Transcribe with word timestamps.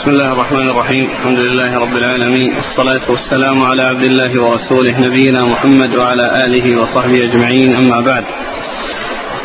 بسم 0.00 0.10
الله 0.10 0.32
الرحمن 0.32 0.70
الرحيم. 0.70 1.10
الحمد 1.10 1.38
لله 1.38 1.78
رب 1.78 1.96
العالمين. 1.96 2.56
والصلاة 2.56 3.10
والسلام 3.10 3.62
على 3.62 3.82
عبد 3.82 4.04
الله 4.04 4.42
ورسوله 4.44 5.00
نبينا 5.06 5.44
محمد 5.44 5.96
وعلى 5.98 6.44
آله 6.44 6.82
وصحبه 6.82 7.24
أجمعين. 7.24 7.76
أما 7.76 8.00
بعد. 8.00 8.24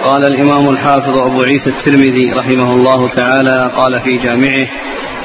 قال 0.04 0.26
الإمام 0.26 0.70
الحافظ 0.70 1.18
أبو 1.18 1.42
عيسى 1.42 1.70
الترمذي 1.70 2.32
رحمه 2.40 2.76
الله 2.76 3.16
تعالى 3.16 3.72
قال 3.76 4.02
في 4.02 4.18
جامعه 4.18 4.68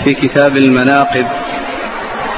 في 0.04 0.14
كتاب 0.14 0.56
المناقب 0.56 1.26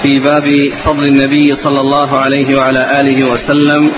في 0.03 0.19
باب 0.19 0.47
فضل 0.85 1.05
النبي 1.05 1.47
صلى 1.65 1.81
الله 1.81 2.19
عليه 2.19 2.57
وعلى 2.57 3.01
آله 3.01 3.19
وسلم 3.33 3.93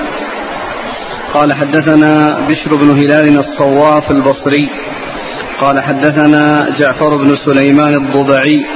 قال 1.35 1.53
حدثنا 1.53 2.31
بشر 2.49 2.77
بن 2.77 2.91
هلال 2.91 3.39
الصواف 3.39 4.11
البصري. 4.11 4.94
قال 5.61 5.83
حدثنا 5.83 6.67
جعفر 6.81 7.17
بن 7.17 7.37
سليمان 7.47 7.95
الضبعي 7.95 8.67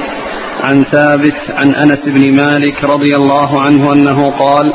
عن 0.63 0.83
ثابت 0.91 1.35
عن 1.49 1.75
أنس 1.75 1.99
بن 2.05 2.35
مالك 2.35 2.83
رضي 2.83 3.15
الله 3.15 3.61
عنه 3.61 3.93
أنه 3.93 4.29
قال 4.29 4.73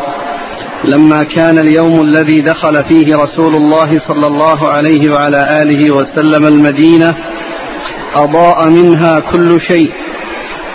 لما 0.85 1.23
كان 1.23 1.59
اليوم 1.59 2.01
الذي 2.01 2.39
دخل 2.41 2.85
فيه 2.89 3.15
رسول 3.17 3.55
الله 3.57 3.99
صلى 4.09 4.27
الله 4.27 4.69
عليه 4.69 5.13
وعلى 5.13 5.63
آله 5.63 5.95
وسلم 5.95 6.47
المدينة 6.47 7.15
أضاء 8.15 8.69
منها 8.71 9.21
كل 9.21 9.61
شيء 9.61 9.93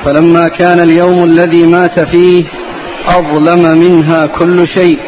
فلما 0.05 0.48
كان 0.48 0.80
اليوم 0.80 1.23
الذي 1.23 1.66
مات 1.66 1.99
فيه 1.99 2.43
أظلم 3.07 3.77
منها 3.80 4.26
كل 4.26 4.68
شيء. 4.68 4.99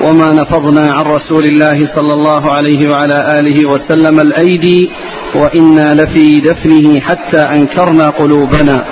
وما 0.00 0.28
نفضنا 0.32 0.92
عن 0.92 1.04
رسول 1.04 1.44
الله 1.44 1.78
صلى 1.94 2.12
الله 2.12 2.52
عليه 2.52 2.90
وعلى 2.90 3.38
آله 3.38 3.68
وسلم 3.68 4.20
الايدي 4.20 4.90
وإنا 5.34 5.94
لفي 5.94 6.40
دفنه 6.40 7.00
حتى 7.00 7.42
أنكرنا 7.42 8.10
قلوبنا. 8.10 8.84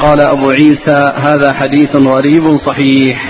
قال 0.00 0.20
أبو 0.20 0.50
عيسى 0.50 1.12
هذا 1.16 1.52
حديث 1.52 1.96
غريب 1.96 2.56
صحيح. 2.56 3.24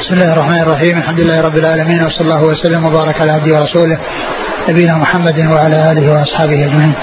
بسم 0.00 0.14
الله 0.14 0.32
الرحمن 0.32 0.60
الرحيم. 0.62 0.98
الحمد 0.98 1.20
لله 1.20 1.40
رب 1.40 1.56
العالمين 1.56 2.06
وصلى 2.06 2.20
الله 2.20 2.44
وسلم 2.44 2.86
وبارك 2.86 3.20
على 3.20 3.32
عبده 3.32 3.56
ورسوله 3.56 3.98
نبينا 4.68 4.96
محمد 4.96 5.38
وعلى 5.38 5.90
آله 5.90 6.12
وأصحابه 6.12 6.58
أجمعين. 6.64 6.94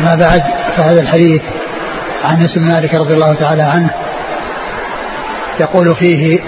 ما 0.00 0.14
بعد 0.14 0.42
فهذا 0.76 1.00
الحديث 1.00 1.42
عن 2.24 2.46
بن 2.56 2.62
مالك 2.68 2.94
رضي 2.94 3.14
الله 3.14 3.34
تعالى 3.34 3.62
عنه 3.62 3.90
يقول 5.60 5.94
فيه 5.94 6.38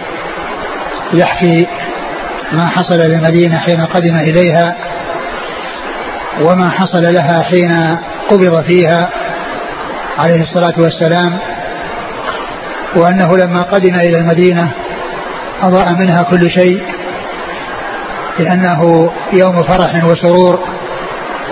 يحكي 1.12 1.66
ما 2.52 2.66
حصل 2.66 2.98
للمدينة 2.98 3.58
حين 3.58 3.80
قدم 3.80 4.16
إليها 4.16 4.76
وما 6.40 6.70
حصل 6.70 7.02
لها 7.14 7.42
حين 7.42 7.98
قبض 8.28 8.62
فيها 8.62 9.10
عليه 10.18 10.40
الصلاة 10.40 10.74
والسلام 10.78 11.38
وأنه 12.96 13.36
لما 13.36 13.62
قدم 13.62 13.94
إلى 13.94 14.18
المدينة 14.18 14.70
أضاء 15.62 15.94
منها 15.94 16.22
كل 16.22 16.50
شيء 16.50 16.82
لأنه 18.38 19.12
يوم 19.32 19.62
فرح 19.62 20.04
وسرور 20.04 20.68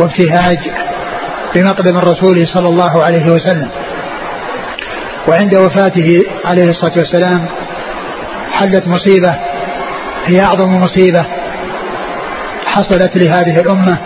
وابتهاج 0.01 0.59
بمقدم 1.55 1.97
الرسول 1.97 2.49
صلى 2.49 2.69
الله 2.69 3.05
عليه 3.05 3.25
وسلم. 3.25 3.71
وعند 5.29 5.55
وفاته 5.57 6.25
عليه 6.45 6.71
الصلاة 6.71 6.93
والسلام 6.97 7.49
حلت 8.53 8.89
مصيبة 8.89 9.39
هي 10.25 10.43
أعظم 10.43 10.73
مصيبة 10.73 11.27
حصلت 12.67 13.17
لهذه 13.17 13.61
الأمة 13.61 13.99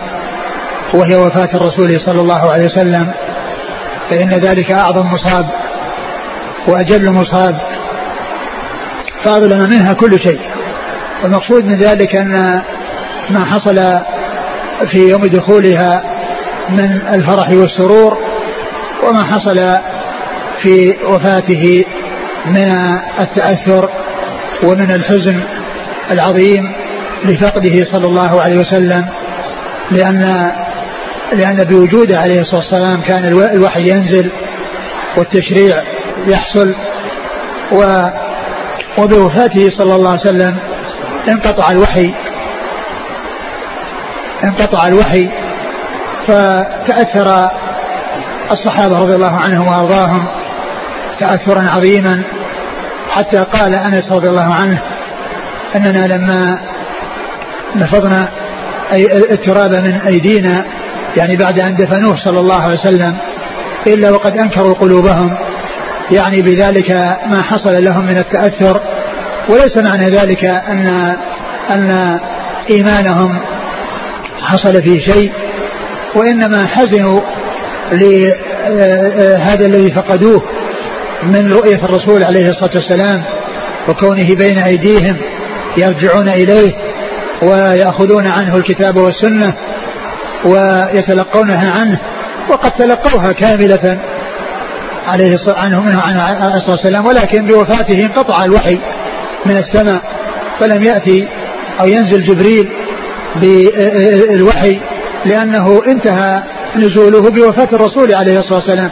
وهي 0.93 1.15
وفاة 1.15 1.49
الرسول 1.53 2.01
صلى 2.01 2.21
الله 2.21 2.51
عليه 2.51 2.65
وسلم 2.65 3.13
فإن 4.09 4.29
ذلك 4.29 4.71
أعظم 4.71 5.05
مصاب 5.07 5.49
وأجل 6.67 7.11
مصاب. 7.13 7.61
فأظلم 9.23 9.69
منها 9.69 9.93
كل 9.93 10.19
شيء 10.21 10.39
والمقصود 11.23 11.65
من 11.65 11.77
ذلك 11.77 12.15
أن 12.15 12.61
ما 13.29 13.45
حصل 13.45 13.75
في 14.91 15.09
يوم 15.09 15.25
دخولها 15.25 16.03
من 16.69 17.07
الفرح 17.15 17.49
والسرور 17.49 18.17
وما 19.03 19.23
حصل 19.23 19.77
في 20.61 20.97
وفاته 21.03 21.85
من 22.45 22.71
التأثر 23.19 23.89
ومن 24.63 24.91
الحزن 24.91 25.43
العظيم 26.11 26.71
لفقده 27.25 27.85
صلى 27.93 28.07
الله 28.07 28.41
عليه 28.41 28.59
وسلم 28.59 29.05
لأن 29.91 30.51
لأن 31.33 31.63
بوجوده 31.63 32.17
عليه 32.19 32.39
الصلاة 32.39 32.61
والسلام 32.61 33.01
كان 33.01 33.25
الوحي 33.25 33.81
ينزل 33.81 34.31
والتشريع 35.17 35.83
يحصل 36.27 36.75
و 37.71 37.83
وبوفاته 38.97 39.69
صلى 39.69 39.95
الله 39.95 40.09
عليه 40.09 40.21
وسلم 40.21 40.57
انقطع 41.31 41.71
الوحي 41.71 42.13
انقطع 44.43 44.87
الوحي 44.87 45.29
فتأثر 46.27 47.49
الصحابة 48.51 48.97
رضي 48.97 49.15
الله 49.15 49.35
عنهم 49.43 49.67
وأرضاهم 49.67 50.25
تأثرا 51.19 51.69
عظيما 51.75 52.23
حتى 53.17 53.37
قال 53.37 53.75
أنس 53.75 54.11
رضي 54.11 54.29
الله 54.29 54.53
عنه 54.53 54.81
أننا 55.75 56.07
لما 56.07 56.59
نفضنا 57.75 58.29
التراب 59.31 59.75
من 59.75 59.93
أيدينا 60.07 60.65
يعني 61.17 61.37
بعد 61.37 61.59
أن 61.59 61.75
دفنوه 61.75 62.15
صلى 62.25 62.39
الله 62.39 62.61
عليه 62.61 62.79
وسلم 62.79 63.17
إلا 63.87 64.11
وقد 64.11 64.37
أنكروا 64.37 64.73
قلوبهم 64.73 65.37
يعني 66.11 66.41
بذلك 66.41 66.91
ما 67.27 67.41
حصل 67.43 67.83
لهم 67.83 68.05
من 68.05 68.17
التأثر 68.17 68.81
وليس 69.49 69.77
معنى 69.77 70.05
ذلك 70.05 70.45
أن 70.45 70.87
أن 71.69 72.19
إيمانهم 72.69 73.39
حصل 74.41 74.83
فيه 74.83 75.13
شيء 75.13 75.31
وإنما 76.15 76.67
حزنوا 76.67 77.21
لهذا 77.91 79.65
الذي 79.65 79.91
فقدوه 79.91 80.43
من 81.23 81.53
رؤية 81.53 81.85
الرسول 81.85 82.23
عليه 82.23 82.49
الصلاة 82.49 82.71
والسلام 82.75 83.23
وكونه 83.89 84.35
بين 84.35 84.57
أيديهم 84.57 85.17
يرجعون 85.77 86.29
إليه 86.29 86.73
ويأخذون 87.41 88.27
عنه 88.27 88.55
الكتاب 88.57 88.97
والسنة 88.97 89.53
ويتلقونها 90.45 91.71
عنه 91.71 91.99
وقد 92.49 92.71
تلقوها 92.71 93.31
كاملة 93.31 93.99
عليه 95.07 95.35
عنه 95.47 95.81
منه 95.81 96.01
عليه 96.01 96.57
الصلاة 96.57 96.71
والسلام. 96.71 97.05
ولكن 97.05 97.47
بوفاته 97.47 97.99
انقطع 97.99 98.43
الوحي 98.45 98.79
من 99.45 99.57
السماء 99.57 100.01
فلم 100.59 100.83
يأتي 100.83 101.27
أو 101.81 101.87
ينزل 101.87 102.23
جبريل 102.23 102.69
بالوحي 103.35 104.79
لأنه 105.25 105.81
انتهى 105.87 106.43
نزوله 106.75 107.31
بوفاة 107.31 107.67
الرسول 107.73 108.15
عليه 108.15 108.39
الصلاة 108.39 108.59
والسلام. 108.59 108.91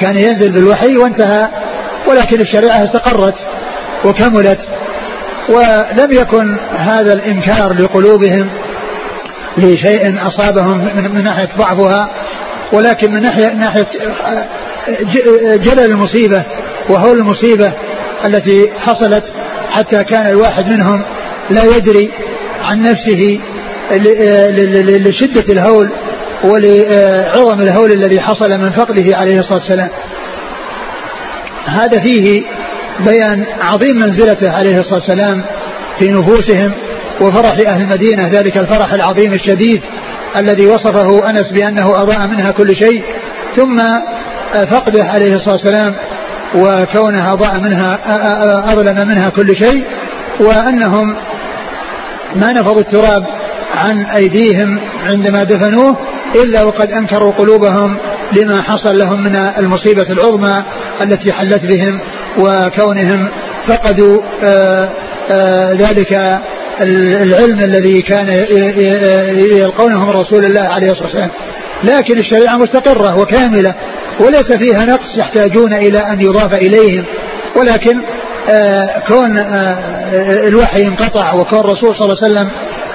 كان 0.00 0.16
ينزل 0.16 0.52
بالوحي 0.52 0.96
وانتهى 0.96 1.48
ولكن 2.08 2.40
الشريعة 2.40 2.84
استقرت 2.84 3.34
وكملت 4.04 4.58
ولم 5.48 6.12
يكن 6.12 6.56
هذا 6.76 7.12
الإنكار 7.12 7.72
لقلوبهم 7.72 8.48
لشيء 9.58 10.22
أصابهم 10.22 10.78
من 11.14 11.24
ناحية 11.24 11.48
ضعفها 11.58 12.10
ولكن 12.72 13.12
من 13.12 13.22
ناحية, 13.22 13.52
ناحية 13.52 13.86
جلل 15.56 15.84
المصيبة 15.84 16.44
وهول 16.90 17.18
المصيبة 17.18 17.72
التي 18.24 18.72
حصلت 18.78 19.24
حتى 19.70 20.04
كان 20.04 20.26
الواحد 20.26 20.66
منهم 20.68 21.02
لا 21.50 21.64
يدري 21.76 22.10
عن 22.62 22.80
نفسه 22.80 23.40
لشدة 24.98 25.52
الهول 25.52 25.90
ولعظم 26.44 27.60
الهول 27.60 27.92
الذي 27.92 28.20
حصل 28.20 28.58
من 28.58 28.72
فقده 28.72 29.16
عليه 29.16 29.38
الصلاة 29.38 29.60
والسلام. 29.60 29.90
هذا 31.66 32.00
فيه 32.00 32.42
بيان 33.06 33.44
عظيم 33.60 33.96
منزلته 33.96 34.50
عليه 34.50 34.76
الصلاة 34.76 35.00
والسلام 35.00 35.44
في 35.98 36.10
نفوسهم 36.10 36.72
وفرح 37.20 37.56
أهل 37.68 37.82
المدينة 37.82 38.28
ذلك 38.28 38.56
الفرح 38.58 38.92
العظيم 38.94 39.32
الشديد 39.32 39.82
الذي 40.36 40.66
وصفه 40.66 41.30
أنس 41.30 41.52
بأنه 41.52 41.84
أضاء 41.84 42.26
منها 42.26 42.50
كل 42.50 42.76
شيء 42.76 43.02
ثم 43.56 43.78
فقده 44.70 45.04
عليه 45.04 45.32
الصلاة 45.32 45.54
والسلام 45.56 45.94
وكونها 46.54 47.32
أضاء 47.32 47.60
منها 47.60 47.98
أظلم 48.72 49.08
منها 49.08 49.28
كل 49.28 49.56
شيء 49.62 49.84
وأنهم 50.40 51.16
ما 52.34 52.52
نفضوا 52.52 52.80
التراب 52.80 53.26
عن 53.74 54.04
أيديهم 54.06 54.80
عندما 55.04 55.42
دفنوه 55.42 55.96
إلا 56.34 56.62
وقد 56.62 56.90
أنكروا 56.90 57.32
قلوبهم 57.32 57.98
لما 58.36 58.62
حصل 58.62 58.98
لهم 58.98 59.24
من 59.24 59.36
المصيبة 59.36 60.06
العظمى 60.10 60.64
التي 61.02 61.32
حلت 61.32 61.66
بهم 61.66 62.00
وكونهم 62.38 63.28
فقدوا 63.68 64.22
آآ 64.42 64.90
آآ 65.30 65.74
ذلك 65.74 66.40
العلم 67.22 67.60
الذي 67.60 68.02
كان 68.02 68.28
يلقونه 69.58 70.04
من 70.04 70.10
رسول 70.10 70.44
الله 70.44 70.60
عليه 70.68 70.90
الصلاة 70.90 71.04
والسلام. 71.06 71.30
لكن 71.84 72.18
الشريعة 72.18 72.56
مستقرة 72.56 73.20
وكاملة 73.20 73.74
وليس 74.20 74.52
فيها 74.52 74.84
نقص 74.84 75.18
يحتاجون 75.18 75.74
إلى 75.74 75.98
أن 75.98 76.20
يضاف 76.20 76.54
إليهم. 76.54 77.04
ولكن 77.56 78.02
آه 78.50 79.02
كون 79.08 79.38
آه 79.38 80.48
الوحي 80.48 80.82
انقطع 80.82 81.34
وكون 81.34 81.58
الرسول 81.58 81.96
صلى 81.96 82.04
الله 82.04 82.16
عليه 82.22 82.34
وسلم 82.34 82.50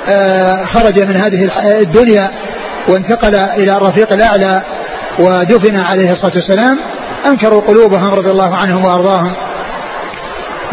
آه 0.07 0.65
خرج 0.65 1.01
من 1.03 1.15
هذه 1.15 1.49
الدنيا 1.81 2.31
وانتقل 2.89 3.35
إلى 3.35 3.77
الرفيق 3.77 4.13
الأعلى 4.13 4.61
ودفن 5.19 5.75
عليه 5.75 6.11
الصلاة 6.11 6.33
والسلام. 6.35 6.79
أنكروا 7.27 7.61
قلوبهم 7.61 8.13
رضي 8.13 8.31
الله 8.31 8.55
عنهم 8.55 8.85
وأرضاهم. 8.85 9.33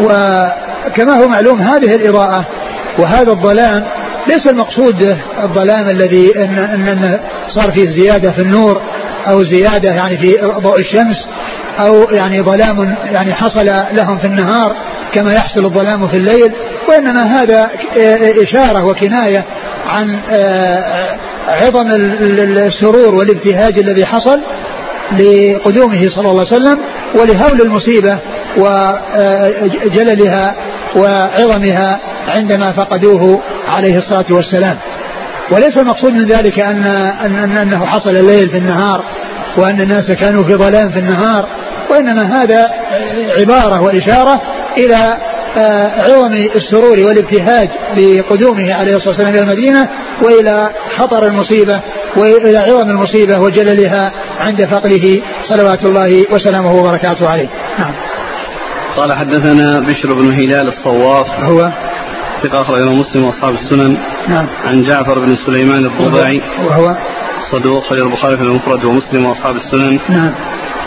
وكما 0.01 1.13
هو 1.13 1.27
معلوم 1.27 1.61
هذه 1.61 1.95
الإضاءة 1.95 2.45
وهذا 2.99 3.31
الظلام 3.31 3.85
ليس 4.27 4.47
المقصود 4.47 5.17
الظلام 5.43 5.89
الذي 5.89 6.35
إن, 6.35 6.57
إن, 6.57 7.19
صار 7.47 7.71
فيه 7.71 7.89
زيادة 7.99 8.31
في 8.31 8.41
النور 8.41 8.81
أو 9.27 9.43
زيادة 9.43 9.93
يعني 9.93 10.17
في 10.17 10.35
ضوء 10.63 10.79
الشمس. 10.79 11.15
أو 11.79 12.09
يعني 12.11 12.41
ظلام 12.41 12.95
يعني 13.05 13.33
حصل 13.33 13.65
لهم 13.91 14.17
في 14.17 14.25
النهار 14.27 14.75
كما 15.13 15.33
يحصل 15.33 15.65
الظلام 15.65 16.07
في 16.07 16.17
الليل 16.17 16.51
وإنما 16.89 17.23
هذا 17.23 17.69
إشارة 18.43 18.85
وكناية 18.85 19.45
عن 19.87 20.19
عظم 21.47 21.91
السرور 22.67 23.15
والابتهاج 23.15 23.79
الذي 23.79 24.05
حصل 24.05 24.41
لقدومه 25.11 26.01
صلى 26.15 26.29
الله 26.31 26.45
عليه 26.51 26.55
وسلم 26.61 26.79
ولهول 27.15 27.61
المصيبة 27.61 28.19
وجللها 29.85 30.55
وعظمها 30.95 31.99
عندما 32.27 32.71
فقدوه 32.71 33.41
عليه 33.67 33.97
الصلاة 33.97 34.25
والسلام. 34.31 34.77
وليس 35.51 35.77
المقصود 35.77 36.13
من 36.13 36.27
ذلك 36.27 36.59
أن, 36.59 36.83
أن 37.25 37.57
أنه 37.57 37.85
حصل 37.85 38.09
الليل 38.09 38.49
في 38.49 38.57
النهار 38.57 39.03
وأن 39.57 39.81
الناس 39.81 40.11
كانوا 40.11 40.43
في 40.43 40.53
ظلام 40.53 40.91
في 40.91 40.99
النهار 40.99 41.49
وإنما 41.91 42.41
هذا 42.41 42.71
عبارة 43.39 43.81
وإشارة 43.81 44.41
إلى 44.77 45.17
عظم 45.97 46.33
السرور 46.55 46.99
والابتهاج 46.99 47.69
بقدومه 47.97 48.73
عليه 48.73 48.95
الصلاة 48.95 49.09
والسلام 49.09 49.33
إلى 49.33 49.41
المدينة 49.41 49.89
وإلى 50.23 50.69
خطر 50.97 51.27
المصيبة 51.27 51.81
وإلى 52.17 52.57
عظم 52.57 52.89
المصيبة 52.89 53.39
وجللها 53.39 54.11
عند 54.39 54.65
فقده 54.65 55.21
صلوات 55.49 55.85
الله 55.85 56.25
وسلامه 56.31 56.75
وبركاته 56.75 57.29
عليه. 57.29 57.49
نعم. 57.79 57.93
قال 58.97 59.13
حدثنا 59.13 59.79
بشر 59.79 60.13
بن 60.13 60.33
هلال 60.33 60.67
الصواف 60.67 61.27
هو؟ 61.27 61.71
ثقة 62.43 62.61
أخرجه 62.61 62.93
مسلم 62.93 63.25
وأصحاب 63.25 63.53
السنن. 63.53 63.97
نعم. 64.27 64.47
عن 64.65 64.83
جعفر 64.83 65.19
بن 65.19 65.35
سليمان 65.45 65.85
الضبعي. 65.85 66.41
وهو 66.65 66.95
صدوق 67.51 67.83
خرج 67.83 68.01
البخاري 68.01 68.37
في 68.37 68.43
المفرد 68.43 68.85
ومسلم 68.85 69.25
وأصحاب 69.25 69.55
السنن. 69.55 69.99
نعم. 70.09 70.33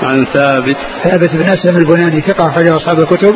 عن 0.02 0.26
ثابت. 0.34 0.76
ثابت 1.04 1.30
بن 1.36 1.48
أسلم 1.48 1.76
البناني 1.76 2.20
ثقة 2.20 2.48
أخرجه 2.48 2.76
أصحاب 2.76 2.98
الكتب. 2.98 3.34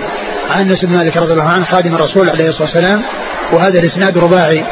عن 0.50 0.70
أنس 0.70 0.84
بن 0.84 0.92
مالك 0.92 1.16
رضي 1.16 1.32
الله 1.32 1.44
عنه 1.44 1.64
خادم 1.64 1.94
الرسول 1.94 2.30
عليه 2.30 2.48
الصلاة 2.48 2.68
والسلام. 2.68 3.02
وهذا 3.52 3.80
الإسناد 3.80 4.18
رباعي 4.18 4.64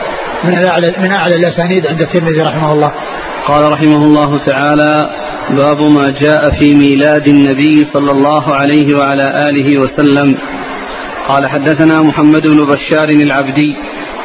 من 0.44 0.64
أعلى 0.64 0.94
من 0.98 1.12
أعلى 1.12 1.34
الأسانيد 1.34 1.86
عند 1.86 2.00
الترمذي 2.00 2.42
رحمه 2.42 2.72
الله. 2.72 2.92
قال 3.46 3.72
رحمه 3.72 4.04
الله 4.04 4.38
تعالى 4.38 5.10
باب 5.50 5.82
ما 5.82 6.10
جاء 6.20 6.50
في 6.60 6.74
ميلاد 6.74 7.28
النبي 7.28 7.84
صلى 7.94 8.10
الله 8.10 8.54
عليه 8.54 8.94
وعلى 8.94 9.48
آله 9.48 9.78
وسلم. 9.78 10.38
قال 11.28 11.48
حدثنا 11.48 12.02
محمد 12.02 12.48
بن 12.48 12.64
بشار 12.64 13.08
العبدي. 13.08 13.76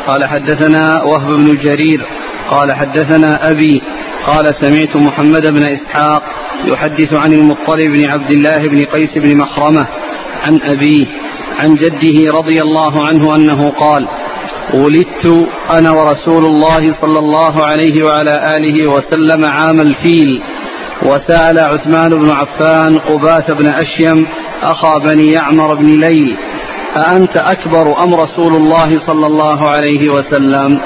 قال 0.07 0.27
حدثنا 0.27 1.03
وهب 1.03 1.27
بن 1.27 1.57
جرير. 1.57 2.05
قال 2.49 2.71
حدثنا 2.71 3.51
أبي 3.51 3.81
قال 4.27 4.45
سمعت 4.61 4.95
محمد 4.95 5.47
بن 5.47 5.63
إسحاق 5.67 6.23
يحدث 6.65 7.13
عن 7.13 7.33
المطلب 7.33 7.91
بن 7.97 8.11
عبد 8.11 8.31
الله 8.31 8.67
بن 8.67 8.85
قيس 8.85 9.17
بن 9.17 9.37
مخرمة 9.37 9.87
عن 10.43 10.59
أبيه 10.63 11.05
عن 11.59 11.75
جده 11.75 12.31
رضي 12.33 12.61
الله 12.61 13.07
عنه 13.07 13.35
أنه 13.35 13.69
قال 13.69 14.07
ولدت 14.73 15.47
أنا 15.71 15.91
ورسول 15.91 16.45
الله 16.45 16.79
صلى 17.01 17.19
الله 17.19 17.65
عليه 17.65 18.05
وعلى 18.05 18.55
آله 18.57 18.91
وسلم 18.93 19.45
عام 19.45 19.81
الفيل 19.81 20.41
وسأل 21.05 21.59
عثمان 21.59 22.09
بن 22.09 22.29
عفان 22.29 22.99
قباة 22.99 23.45
بن 23.59 23.67
أشيم 23.67 24.27
أخا 24.63 24.97
بني 24.97 25.31
يعمر 25.31 25.75
بن 25.75 25.99
ليل 25.99 26.37
أأنت 26.97 27.37
أكبر 27.37 28.03
أم 28.03 28.15
رسول 28.15 28.55
الله 28.55 28.89
صلى 29.07 29.27
الله 29.27 29.69
عليه 29.69 30.09
وسلم؟ 30.09 30.81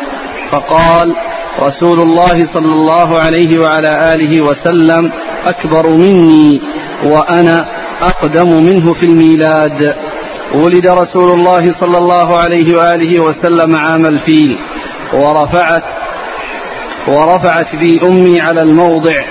فقال 0.51 1.15
رسول 1.59 2.01
الله 2.01 2.37
صلى 2.53 2.73
الله 2.73 3.19
عليه 3.19 3.59
وعلى 3.61 4.13
آله 4.13 4.41
وسلم 4.41 5.11
أكبر 5.45 5.89
مني 5.89 6.61
وأنا 7.03 7.67
أقدم 8.01 8.63
منه 8.63 8.93
في 8.93 9.05
الميلاد 9.05 9.95
ولد 10.55 10.87
رسول 10.87 11.39
الله 11.39 11.61
صلى 11.79 11.97
الله 11.97 12.37
عليه 12.37 12.77
وآله 12.77 13.23
وسلم 13.23 13.75
عام 13.75 14.05
الفيل 14.05 14.57
ورفعت 15.13 15.83
ورفعت 17.07 17.75
بي 17.75 17.99
أمي 18.03 18.41
على 18.41 18.61
الموضع 18.61 19.23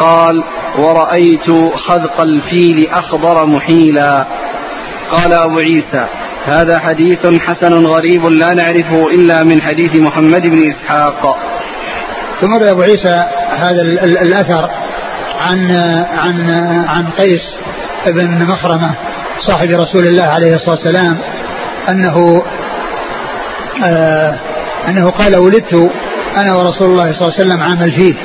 قال 0.00 0.44
ورأيت 0.78 1.50
خذق 1.88 2.20
الفيل 2.20 2.88
أخضر 2.90 3.46
محيلا 3.46 4.26
قال 5.10 5.32
أبو 5.32 5.58
عيسى 5.58 6.06
هذا 6.44 6.78
حديث 6.78 7.26
حسن 7.40 7.86
غريب 7.86 8.26
لا 8.26 8.50
نعرفه 8.50 9.06
إلا 9.10 9.42
من 9.42 9.62
حديث 9.62 9.96
محمد 9.96 10.42
بن 10.42 10.70
إسحاق 10.70 11.36
ثم 12.44 12.68
أبو 12.68 12.82
عيسى 12.82 13.22
هذا 13.56 13.82
الأثر 14.22 14.70
عن 15.40 15.76
عن 16.18 16.50
عن 16.88 17.10
قيس 17.10 17.56
بن 18.06 18.46
مخرمة 18.46 18.94
صاحب 19.38 19.70
رسول 19.70 20.04
الله 20.04 20.22
عليه 20.22 20.54
الصلاة 20.54 20.76
والسلام 20.76 21.18
أنه 21.88 22.42
آه 23.84 24.38
أنه 24.88 25.10
قال 25.10 25.36
ولدت 25.36 25.90
أنا 26.36 26.56
ورسول 26.56 26.90
الله 26.90 27.12
صلى 27.12 27.22
الله 27.22 27.34
عليه 27.38 27.44
وسلم 27.44 27.62
عام 27.62 27.82
الفيل 27.82 28.16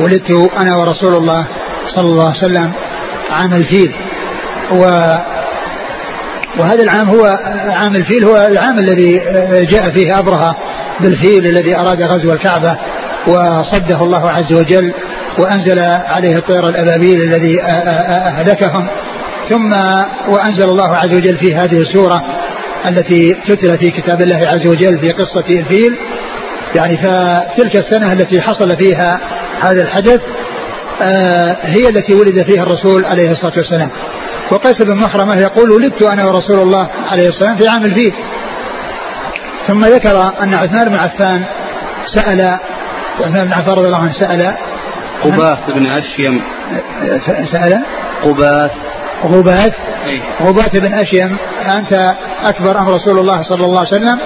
ولدت 0.00 0.50
أنا 0.60 0.76
ورسول 0.76 1.16
الله 1.16 1.46
صلى 1.94 2.06
الله 2.06 2.28
عليه 2.28 2.38
وسلم 2.38 2.72
عام 3.30 3.54
الفيل 3.54 3.94
و 4.72 4.84
وهذا 6.58 6.82
العام 6.82 7.08
هو 7.08 7.24
عام 7.68 7.96
الفيل 7.96 8.24
هو 8.24 8.46
العام 8.46 8.78
الذي 8.78 9.18
جاء 9.70 9.90
فيه 9.90 10.18
أبرهة 10.18 10.56
بالفيل 11.02 11.46
الذي 11.46 11.78
أراد 11.78 12.02
غزو 12.02 12.32
الكعبة 12.32 12.76
وصده 13.26 14.04
الله 14.04 14.30
عز 14.30 14.52
وجل 14.58 14.94
وأنزل 15.38 15.78
عليه 16.06 16.36
الطير 16.36 16.68
الأبابيل 16.68 17.22
الذي 17.22 17.62
أهلكهم. 17.62 18.88
ثم 19.48 19.72
وأنزل 20.28 20.68
الله 20.70 20.96
عز 20.96 21.16
وجل 21.16 21.38
في 21.38 21.54
هذه 21.54 21.80
السورة 21.80 22.24
التي 22.88 23.36
تتلى 23.48 23.78
في 23.78 23.90
كتاب 23.90 24.20
الله 24.20 24.36
عز 24.36 24.66
وجل 24.66 24.98
في 24.98 25.10
قصة 25.10 25.44
الفيل. 25.50 25.98
يعني 26.76 26.98
فتلك 26.98 27.76
السنة 27.76 28.12
التي 28.12 28.40
حصل 28.40 28.76
فيها 28.76 29.20
هذا 29.60 29.82
الحدث 29.82 30.20
هي 31.62 31.88
التي 31.88 32.14
ولد 32.14 32.50
فيها 32.50 32.62
الرسول 32.62 33.04
عليه 33.04 33.30
الصلاة 33.30 33.54
والسلام. 33.56 33.90
وقيس 34.50 34.82
بن 34.84 34.96
مخرمة 34.96 35.36
يقول 35.36 35.70
ولدت 35.70 36.02
أنا 36.02 36.24
ورسول 36.24 36.58
الله 36.58 36.88
عليه 37.06 37.28
الصلاة 37.28 37.50
والسلام 37.50 37.56
في 37.56 37.68
عام 37.68 37.84
الفيل. 37.84 38.14
ثم 39.66 39.84
ذكر 39.84 40.32
أن 40.42 40.54
عثمان 40.54 40.88
بن 40.88 40.94
عفان 40.94 41.44
سأل 42.14 42.58
عثمان 43.20 43.44
بن 43.44 43.52
عفان 43.52 43.74
رضي 43.74 43.86
الله 43.86 43.98
عنه 43.98 44.12
سأل 44.12 44.54
قباث 45.24 45.58
بن 45.68 45.86
أشيم. 45.86 46.42
سأل؟ 47.52 47.82
قباث 48.24 48.70
غباث. 49.24 49.72
غباث 50.42 50.80
بن 50.80 50.92
أشيم 50.94 51.36
أنت 51.76 52.14
أكبر 52.44 52.78
أم 52.78 52.88
رسول 52.88 53.18
الله 53.18 53.42
صلى 53.42 53.64
الله 53.66 53.78
عليه 53.78 53.88
وسلم. 53.88 54.18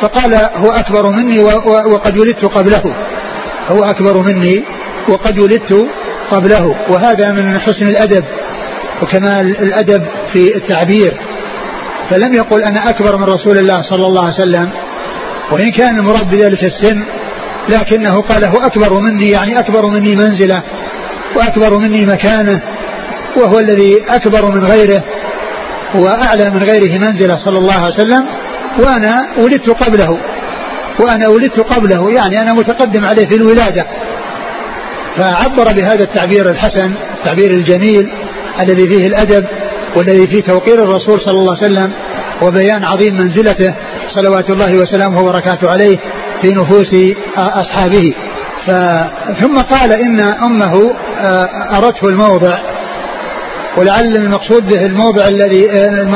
فقال 0.00 0.34
هو 0.34 0.70
أكبر 0.70 1.10
مني 1.10 1.42
وقد 1.86 2.18
ولدت 2.18 2.44
قبله. 2.44 2.94
هو 3.68 3.84
أكبر 3.84 4.22
مني 4.22 4.64
وقد 5.08 5.38
ولدت 5.38 5.86
قبله. 6.30 6.74
وهذا 6.90 7.32
من 7.32 7.60
حسن 7.60 7.84
الأدب 7.84 8.24
وكمال 9.02 9.62
الأدب 9.62 10.06
في 10.32 10.56
التعبير. 10.56 11.16
فلم 12.10 12.34
يقل 12.34 12.62
أنا 12.62 12.90
أكبر 12.90 13.16
من 13.16 13.24
رسول 13.24 13.58
الله 13.58 13.82
صلى 13.82 14.06
الله 14.06 14.24
عليه 14.24 14.34
وسلم 14.34 14.70
وإن 15.52 15.70
كان 15.70 15.98
المراد 15.98 16.30
بذلك 16.30 16.64
السن 16.64 17.04
لكنه 17.68 18.20
قال 18.20 18.44
هو 18.44 18.56
أكبر 18.56 19.00
مني 19.00 19.30
يعني 19.30 19.58
أكبر 19.58 19.86
مني 19.86 20.14
منزلة 20.14 20.62
وأكبر 21.36 21.78
مني 21.78 22.06
مكانة 22.06 22.62
وهو 23.36 23.58
الذي 23.58 24.04
أكبر 24.08 24.50
من 24.50 24.64
غيره 24.64 25.04
وأعلى 25.94 26.50
من 26.50 26.62
غيره 26.62 26.98
منزلة 26.98 27.36
صلى 27.36 27.58
الله 27.58 27.74
عليه 27.74 27.94
وسلم 27.94 28.26
وأنا 28.78 29.28
ولدت 29.38 29.70
قبله 29.70 30.18
وأنا 31.00 31.28
ولدت 31.28 31.60
قبله 31.60 32.10
يعني 32.10 32.42
أنا 32.42 32.52
متقدم 32.54 33.04
عليه 33.04 33.28
في 33.28 33.34
الولادة. 33.36 33.86
فعبر 35.16 35.72
بهذا 35.72 36.02
التعبير 36.04 36.50
الحسن 36.50 36.94
التعبير 37.18 37.50
الجميل 37.50 38.12
الذي 38.60 38.90
فيه 38.90 39.06
الأدب 39.06 39.46
والذي 39.96 40.26
فيه 40.26 40.40
توقير 40.40 40.82
الرسول 40.82 41.20
صلى 41.20 41.38
الله 41.38 41.56
عليه 41.56 41.66
وسلم 41.66 41.92
وبيان 42.42 42.84
عظيم 42.84 43.14
منزلته 43.14 43.74
صلوات 44.08 44.50
الله 44.50 44.74
وسلامه 44.76 45.20
وبركاته 45.20 45.70
عليه 45.70 45.98
في 46.42 46.50
نفوس 46.50 46.94
أصحابه. 47.36 48.14
ثم 49.42 49.54
قال 49.54 49.92
إن 49.92 50.20
أمه 50.20 50.94
أردت 51.76 52.04
الموضع. 52.04 52.58
ولعل 53.78 54.16
المقصود 54.16 54.68
به 54.68 54.86
الموضع 54.86 55.26
الذي 55.26 55.70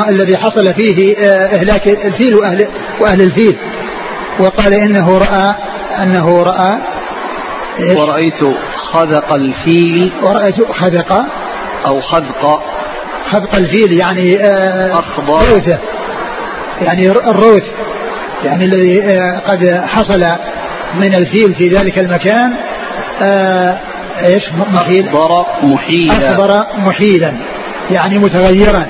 الذي 0.09 0.37
حصل 0.37 0.73
فيه 0.73 1.17
إهلاك 1.57 1.87
الفيل 1.87 2.35
وأهل 2.35 2.67
وأهل 3.01 3.21
الفيل. 3.21 3.57
وقال 4.39 4.73
إنه 4.73 5.17
رأى 5.17 5.55
أنه 6.03 6.43
رأى 6.43 6.77
ورأيت 7.79 8.57
خذق 8.93 9.35
الفيل. 9.35 10.11
ورأيت 10.23 10.71
خذق 10.71 11.25
أو 11.87 12.01
خذق. 12.01 12.61
خذق 13.31 13.55
الفيل 13.55 13.99
يعني 13.99 14.41
أخضر 14.93 15.53
روثة. 15.53 15.79
يعني 16.81 17.07
الروث. 17.07 17.63
يعني 18.43 18.65
الذي 18.65 18.99
قد 19.47 19.81
حصل 19.87 20.23
من 20.95 21.13
الفيل 21.13 21.55
في 21.55 21.67
ذلك 21.69 21.99
المكان 21.99 22.53
آه 23.21 23.79
إيش؟ 24.25 24.43
محيل 24.73 25.07
أخضر 25.07 25.45
محيلا. 25.63 26.33
أخضر 26.33 26.65
محيلا. 26.77 27.33
يعني 27.91 28.19
متغيرا. 28.19 28.85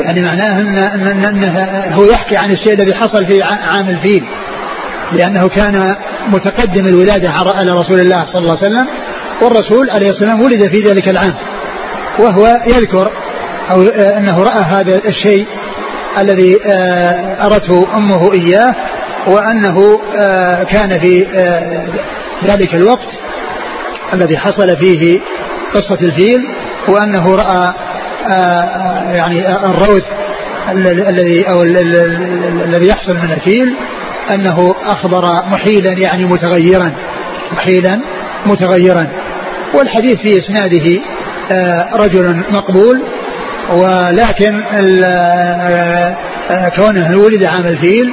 يعني 0.00 0.22
معناه 0.22 0.60
أن 0.60 0.78
أن 0.78 1.24
أنه 1.24 1.60
هو 1.94 2.04
يحكي 2.04 2.36
عن 2.36 2.50
الشيء 2.50 2.72
الذي 2.72 2.94
حصل 2.94 3.26
في 3.26 3.42
عام 3.42 3.88
الفيل. 3.88 4.24
لأنه 5.12 5.48
كان 5.48 5.96
متقدم 6.28 6.86
الولادة 6.86 7.30
على 7.30 7.70
رسول 7.70 8.00
الله 8.00 8.26
صلى 8.26 8.42
الله 8.42 8.56
عليه 8.56 8.66
وسلم 8.66 8.88
والرسول 9.42 9.90
عليه 9.90 10.10
الصلاة 10.10 10.30
والسلام 10.30 10.42
ولد 10.42 10.74
في 10.74 10.80
ذلك 10.80 11.08
العام. 11.08 11.34
وهو 12.18 12.46
يذكر 12.66 13.10
أو 13.70 13.82
أنه 13.82 14.42
رأى 14.42 14.62
هذا 14.64 15.00
الشيء 15.08 15.46
الذي 16.18 16.58
آه، 16.66 17.46
أرته 17.46 17.86
أمه 17.96 18.32
إياه 18.32 18.74
وأنه 19.26 20.00
آه، 20.22 20.62
كان 20.62 21.00
في 21.00 21.26
آه، 21.34 21.86
ذلك 22.44 22.74
الوقت 22.74 23.08
الذي 24.12 24.38
حصل 24.38 24.76
فيه 24.76 25.20
قصة 25.74 25.98
الفيل 26.02 26.48
وأنه 26.88 27.36
رأى 27.36 27.74
يعني 29.14 29.56
الروث 29.66 30.04
الذي 31.08 31.48
أو 31.48 31.62
الذي 31.62 32.88
يحصل 32.88 33.14
من 33.14 33.32
الفيل 33.32 33.74
أنه 34.34 34.74
أخبر 34.86 35.24
محيلا 35.52 35.92
يعني 35.92 36.24
متغيرا 36.24 36.92
محيلا 37.52 38.00
متغيرا. 38.46 39.08
والحديث 39.74 40.16
في 40.16 40.38
إسناده 40.38 41.00
رجل 41.96 42.42
مقبول 42.50 43.02
ولكن 43.72 44.62
كونه 46.76 47.18
ولد 47.18 47.44
عام 47.44 47.66
الفيل 47.66 48.12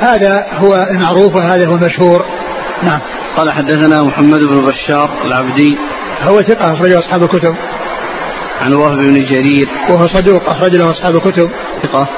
هذا 0.00 0.46
هو 0.52 0.74
المعروف 0.90 1.34
وهذا 1.34 1.68
هو 1.68 1.74
المشهور. 1.74 2.24
نعم. 2.82 3.00
قال 3.36 3.52
حدثنا 3.52 4.02
محمد 4.02 4.40
بن 4.40 4.66
بشار 4.66 5.10
العبدي. 5.24 5.78
هو 6.22 6.40
ثقة 6.40 6.72
أخرجه 6.72 6.98
أصحاب 6.98 7.22
الكتب. 7.22 7.54
عن 8.60 8.72
وهب 8.72 8.98
بن 8.98 9.24
جرير. 9.24 9.68
وهو 9.90 10.06
صدوق 10.06 10.50
أخرج 10.50 10.76
له 10.76 10.90
أصحاب 10.90 11.14
الكتب. 11.14 11.50
ثقة. 11.82 12.08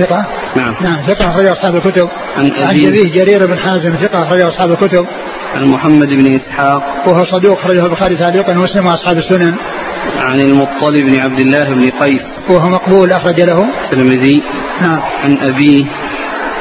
ثقة؟ 0.00 0.26
نعم. 0.56 0.74
نعم 0.80 1.06
ثقة 1.06 1.30
أخرج 1.30 1.46
أصحاب 1.46 1.76
الكتب. 1.76 2.08
عن 2.36 2.50
عن 2.52 2.68
أبيه 2.70 3.12
جرير 3.12 3.46
بن 3.46 3.58
حازم 3.58 3.96
ثقة 4.02 4.22
أخرج 4.22 4.40
أصحاب 4.40 4.70
الكتب. 4.70 5.06
عن 5.54 5.64
محمد 5.64 6.08
بن 6.08 6.40
إسحاق. 6.40 6.82
وهو 7.06 7.24
صدوق 7.24 7.58
أخرجه 7.58 7.86
البخاري 7.86 8.16
تعليقا 8.16 8.58
ومسلم 8.58 8.86
وأصحاب 8.86 9.18
السنن. 9.18 9.56
عن 10.16 10.40
المطلب 10.40 11.02
بن 11.02 11.20
عبد 11.20 11.40
الله 11.40 11.64
بن 11.64 11.90
قيس. 11.90 12.22
وهو 12.50 12.68
مقبول 12.68 13.12
أخرج 13.12 13.40
له. 13.40 13.64
الترمذي. 13.84 14.42
نعم. 14.80 15.00
عن 15.24 15.38
أبيه. 15.38 15.84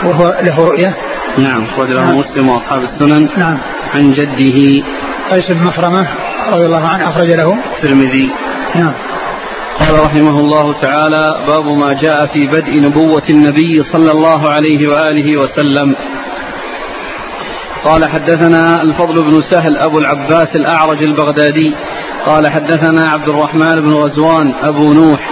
وهو 0.03 0.41
له 0.41 0.65
رؤية. 0.65 0.95
نعم. 1.37 1.63
أخرج 1.63 1.89
له 1.89 2.05
نعم. 2.05 2.17
مسلم 2.17 2.49
وأصحاب 2.49 2.83
السنن. 2.83 3.29
نعم. 3.37 3.57
عن 3.95 4.13
جده. 4.13 4.83
قيس 5.31 5.51
بن 5.51 5.63
مخرمة 5.63 6.07
رضي 6.53 6.65
الله 6.65 6.87
عنه 6.87 7.03
أخرج 7.03 7.33
له. 7.33 7.53
الترمذي. 7.75 8.31
نعم. 8.75 8.93
قال 9.79 10.05
رحمه 10.05 10.39
الله 10.39 10.81
تعالى 10.81 11.45
باب 11.47 11.65
ما 11.65 12.01
جاء 12.01 12.25
في 12.33 12.47
بدء 12.47 12.81
نبوة 12.81 13.23
النبي 13.29 13.75
صلى 13.93 14.11
الله 14.11 14.49
عليه 14.49 14.87
وآله 14.87 15.41
وسلم. 15.41 15.95
قال 17.83 18.09
حدثنا 18.09 18.81
الفضل 18.81 19.23
بن 19.23 19.39
سهل 19.51 19.77
أبو 19.77 19.99
العباس 19.99 20.55
الأعرج 20.55 21.03
البغدادي. 21.03 21.75
قال 22.25 22.47
حدثنا 22.51 23.09
عبد 23.09 23.29
الرحمن 23.29 23.75
بن 23.75 23.89
غزوان 23.93 24.53
أبو 24.63 24.93
نوح 24.93 25.31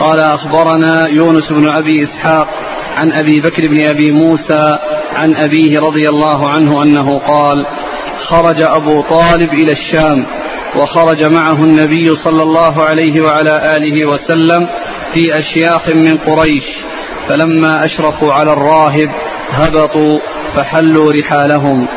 قال 0.00 0.20
أخبرنا 0.20 1.08
يونس 1.08 1.48
بن 1.50 1.68
أبي 1.78 2.04
إسحاق 2.04 2.48
عن 2.96 3.12
أبي 3.12 3.36
بكر 3.40 3.68
بن 3.68 3.86
أبي 3.90 4.10
موسى 4.12 4.70
عن 5.16 5.34
أبيه 5.42 5.78
رضي 5.78 6.08
الله 6.08 6.48
عنه 6.48 6.82
أنه 6.82 7.18
قال 7.18 7.66
خرج 8.30 8.62
أبو 8.62 9.00
طالب 9.02 9.52
إلى 9.52 9.72
الشام 9.72 10.26
وخرج 10.76 11.24
معه 11.24 11.64
النبي 11.64 12.04
صلى 12.24 12.42
الله 12.42 12.82
عليه 12.82 13.20
وعلى 13.22 13.74
آله 13.76 14.06
وسلم 14.08 14.68
في 15.14 15.38
أشياخ 15.38 15.88
من 15.94 16.18
قريش 16.18 16.64
فلما 17.28 17.84
أشرفوا 17.84 18.32
على 18.32 18.52
الراهب 18.52 19.10
هبطوا 19.50 20.18
فحلوا 20.56 21.12
رحالهم 21.12 21.88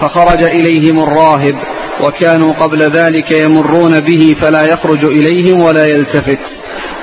فخرج 0.00 0.44
إليهم 0.44 0.98
الراهب 0.98 1.54
وكانوا 2.02 2.52
قبل 2.52 2.82
ذلك 2.96 3.32
يمرون 3.32 4.00
به 4.00 4.36
فلا 4.40 4.62
يخرج 4.62 5.04
إليهم 5.04 5.62
ولا 5.62 5.84
يلتفت. 5.84 6.38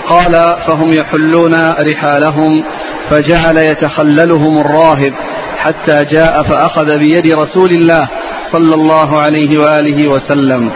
قال 0.10 0.32
فهم 0.68 0.92
يحلون 0.94 1.54
رحالهم 1.72 2.64
فجعل 3.10 3.58
يتخللهم 3.58 4.58
الراهب 4.58 5.14
حتى 5.58 6.06
جاء 6.06 6.44
فأخذ 6.44 6.86
بيد 7.00 7.34
رسول 7.34 7.72
الله 7.72 8.10
صلى 8.52 8.76
الله 8.76 9.20
عليه 9.20 9.60
وآله 9.60 10.10
وسلم. 10.10 10.72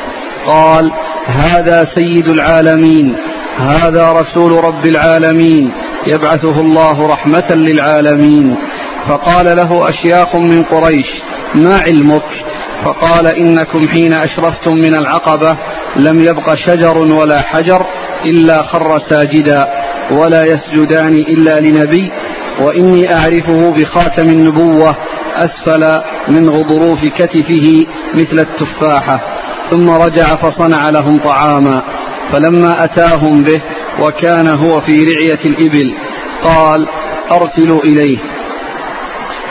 قال 0.48 0.92
هذا 1.26 1.86
سيد 1.96 2.30
العالمين 2.30 3.16
هذا 3.58 4.12
رسول 4.12 4.64
رب 4.64 4.86
العالمين 4.86 5.72
يبعثه 6.08 6.62
الله 6.62 7.08
رحمة 7.08 7.50
للعالمين. 7.52 8.58
فقال 9.08 9.46
له 9.46 9.90
أشياخ 9.90 10.36
من 10.36 10.64
قريش 10.64 11.06
ما 11.56 11.78
علمك؟ 11.78 12.24
فقال 12.86 13.28
إنكم 13.28 13.88
حين 13.88 14.14
أشرفتم 14.14 14.74
من 14.74 14.96
العقبة 14.96 15.58
لم 15.96 16.20
يبق 16.20 16.56
شجر 16.68 16.98
ولا 16.98 17.42
حجر 17.42 17.86
إلا 18.26 18.64
خر 18.64 19.00
ساجدا 19.10 19.68
ولا 20.12 20.44
يسجدان 20.44 21.14
إلا 21.14 21.60
لنبي 21.60 22.12
وإني 22.60 23.14
أعرفه 23.16 23.72
بخاتم 23.72 24.24
النبوة 24.30 24.96
أسفل 25.38 26.02
من 26.28 26.50
غضروف 26.50 27.00
كتفه 27.18 27.86
مثل 28.14 28.40
التفاحة 28.48 29.22
ثم 29.72 29.90
رجع 29.90 30.24
فصنع 30.26 30.90
لهم 30.90 31.18
طعاما 31.18 31.82
فلما 32.32 32.84
أتاهم 32.84 33.44
به 33.44 33.62
وكان 34.00 34.48
هو 34.48 34.82
في 34.82 35.04
رعية 35.04 35.46
الإبل 35.46 35.96
قال 36.44 36.88
أرسلوا 37.32 37.80
إليه 37.80 38.18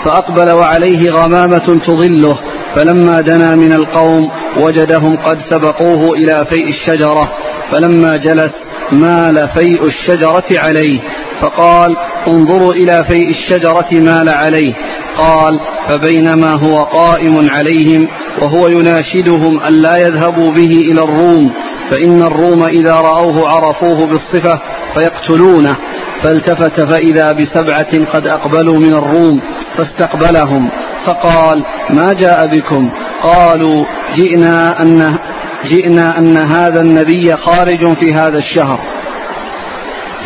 فأقبل 0.05 0.51
وعليه 0.51 1.11
غمامة 1.11 1.81
تظله 1.87 2.39
فلما 2.77 3.21
دنا 3.21 3.57
من 3.57 3.73
القوم 3.73 4.31
وجدهم 4.61 5.17
قد 5.17 5.39
سبقوه 5.51 6.13
إلى 6.13 6.47
فيء 6.51 6.69
الشجرة 6.69 7.33
فلما 7.73 8.17
جلس 8.17 8.53
مال 8.93 9.49
فيء 9.57 9.87
الشجرة 9.87 10.45
عليه 10.53 11.01
فقال 11.43 11.97
انظروا 12.29 12.73
إلى 12.73 13.05
فيء 13.09 13.29
الشجرة 13.29 13.89
مال 13.93 14.29
عليه. 14.29 14.75
قال 15.17 15.61
فبينما 15.89 16.53
هو 16.53 16.83
قائم 16.83 17.51
عليهم 17.51 18.09
وهو 18.43 18.69
يناشدهم 18.69 19.61
أن 19.61 19.73
لا 19.73 19.97
يذهبوا 19.97 20.51
به 20.51 20.81
إلى 20.91 21.03
الروم 21.05 21.51
فإن 21.91 22.23
الروم 22.23 22.65
إذا 22.65 22.95
رأوه 22.95 23.49
عرفوه 23.49 24.07
بالصفة 24.07 24.61
فيقتلونه. 24.95 25.77
فالتفت 26.23 26.81
فإذا 26.81 27.33
بسبعة 27.33 28.05
قد 28.13 28.27
أقبلوا 28.27 28.77
من 28.77 28.93
الروم 28.93 29.41
فاستقبلهم. 29.77 30.71
فقال 31.07 31.65
ما 31.91 32.13
جاء 32.13 32.47
بكم؟ 32.47 32.91
قالوا 33.23 33.85
جئنا 34.17 34.83
أن 34.83 35.19
جئنا 35.65 36.19
أن 36.19 36.37
هذا 36.37 36.81
النبي 36.81 37.37
خارج 37.37 37.97
في 37.97 38.15
هذا 38.15 38.39
الشهر. 38.39 38.81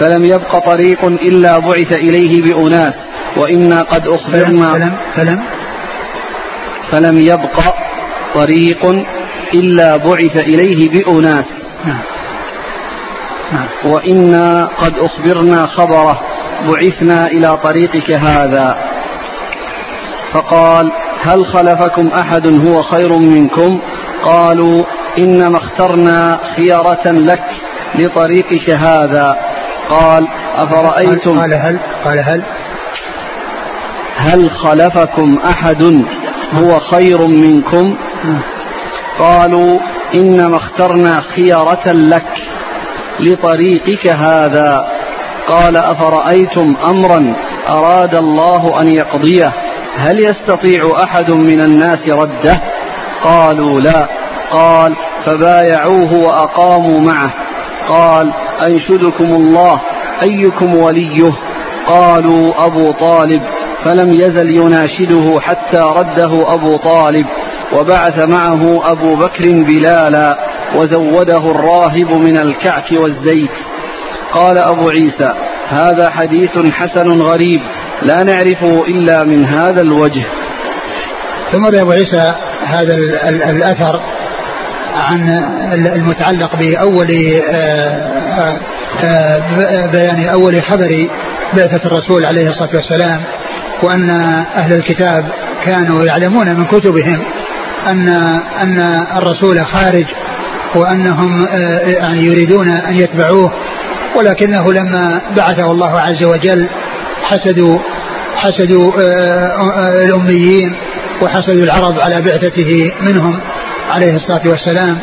فلم 0.00 0.24
يبق 0.24 0.58
طريق 0.58 1.04
إلا 1.04 1.58
بعث 1.58 1.92
إليه 1.92 2.42
بأناس 2.42 2.94
وإنا 3.36 3.82
قد 3.82 4.06
أخبرنا 4.06 4.70
فلم 4.70 4.96
فلم 5.16 5.42
فلم؟ 6.90 7.18
يبق 7.18 7.60
طريق 8.34 8.86
إلا 9.54 9.96
بعث 9.96 10.36
إليه 10.36 10.88
بأناس. 10.88 11.44
نعم. 11.84 12.02
نعم. 13.52 13.68
وإنا 13.84 14.70
قد 14.78 14.98
أخبرنا 14.98 15.66
خبره 15.66 16.20
بعثنا 16.68 17.26
إلى 17.26 17.56
طريقك 17.56 18.10
هذا. 18.10 18.95
فقال 20.36 20.92
هل 21.20 21.46
خلفكم 21.46 22.08
أحد 22.08 22.66
هو 22.66 22.82
خير 22.82 23.18
منكم؟ 23.18 23.80
قالوا 24.24 24.82
إنما 25.18 25.58
اخترنا 25.58 26.40
خيرة 26.56 27.12
لك 27.12 27.44
لطريقك 27.94 28.70
هذا. 28.70 29.36
قال 29.90 30.28
أفرأيتم؟ 30.56 31.40
قال 31.40 31.54
هل 31.54 31.80
قال 32.04 32.18
هل؟ 32.24 32.42
هل 34.16 34.50
خلفكم 34.50 35.38
أحد 35.44 36.04
هو 36.52 36.80
خير 36.80 37.26
منكم. 37.26 37.96
قالوا 39.18 39.78
إنما 40.14 40.56
اخترنا 40.56 41.20
خيرة 41.36 41.92
لك 41.92 42.32
لطريقك 43.20 44.06
هذا. 44.06 44.86
قال 45.48 45.76
أفرأيتم 45.76 46.76
أمرا 46.86 47.36
أراد 47.68 48.14
الله 48.14 48.80
أن 48.80 48.88
يقضيه؟ 48.88 49.52
هل 49.96 50.20
يستطيع 50.20 50.90
أحد 51.02 51.30
من 51.30 51.60
الناس 51.60 51.98
رده؟ 52.08 52.60
قالوا 53.24 53.80
لا. 53.80 54.08
قال 54.50 54.96
فبايعوه 55.26 56.12
وأقاموا 56.12 57.00
معه. 57.00 57.34
قال 57.88 58.32
أنشدكم 58.62 59.24
الله؟ 59.24 59.80
أيكم 60.22 60.76
وليه؟ 60.76 61.32
قالوا 61.86 62.66
أبو 62.66 62.90
طالب. 62.90 63.42
فلم 63.84 64.10
يزل 64.10 64.50
يناشده 64.50 65.40
حتى 65.40 65.78
رده 65.96 66.54
أبو 66.54 66.76
طالب. 66.76 67.26
وبعث 67.72 68.28
معه 68.28 68.92
أبو 68.92 69.16
بكر 69.16 69.64
بلالا. 69.66 70.38
وزوده 70.76 71.50
الراهب 71.50 72.12
من 72.26 72.36
الكعك 72.36 72.92
والزيت. 72.92 73.50
قال 74.34 74.58
أبو 74.58 74.88
عيسى 74.88 75.32
هذا 75.68 76.10
حديث 76.10 76.72
حسن 76.72 77.20
غريب. 77.20 77.60
لا 78.02 78.22
نعرفه 78.22 78.84
إلا 78.88 79.24
من 79.24 79.44
هذا 79.44 79.80
الوجه. 79.80 80.24
ثم 81.52 81.64
أبو 81.64 81.90
عيسى 81.92 82.34
هذا 82.66 82.94
الأثر 83.50 84.00
عن 84.96 85.30
المتعلق 85.94 86.56
بأول 86.56 87.08
آه، 87.50 88.58
آه، 89.04 89.86
بيان 89.86 90.28
أول 90.28 90.62
خبر 90.62 91.08
بعثة 91.56 91.86
الرسول 91.86 92.24
عليه 92.24 92.48
الصلاة 92.48 92.70
والسلام 92.74 93.22
وأن 93.82 94.10
أهل 94.56 94.72
الكتاب 94.72 95.32
كانوا 95.64 96.04
يعلمون 96.04 96.56
من 96.56 96.64
كتبهم 96.64 97.22
أن 97.86 98.08
أن 98.62 99.06
الرسول 99.16 99.66
خارج 99.66 100.06
وأنهم 100.74 101.46
آه، 101.46 101.78
يعني 101.78 102.24
يريدون 102.24 102.68
أن 102.68 102.94
يتبعوه 102.94 103.52
ولكنه 104.16 104.72
لما 104.72 105.22
بعثه 105.36 105.70
الله 105.70 106.00
عز 106.00 106.24
وجل 106.24 106.68
حسدوا 107.30 107.78
حسدوا 108.36 108.92
الأميين 110.04 110.76
وحسدوا 111.22 111.64
العرب 111.64 112.00
على 112.00 112.22
بعثته 112.22 112.92
منهم 113.00 113.40
عليه 113.90 114.12
الصلاة 114.12 114.48
والسلام. 114.48 114.98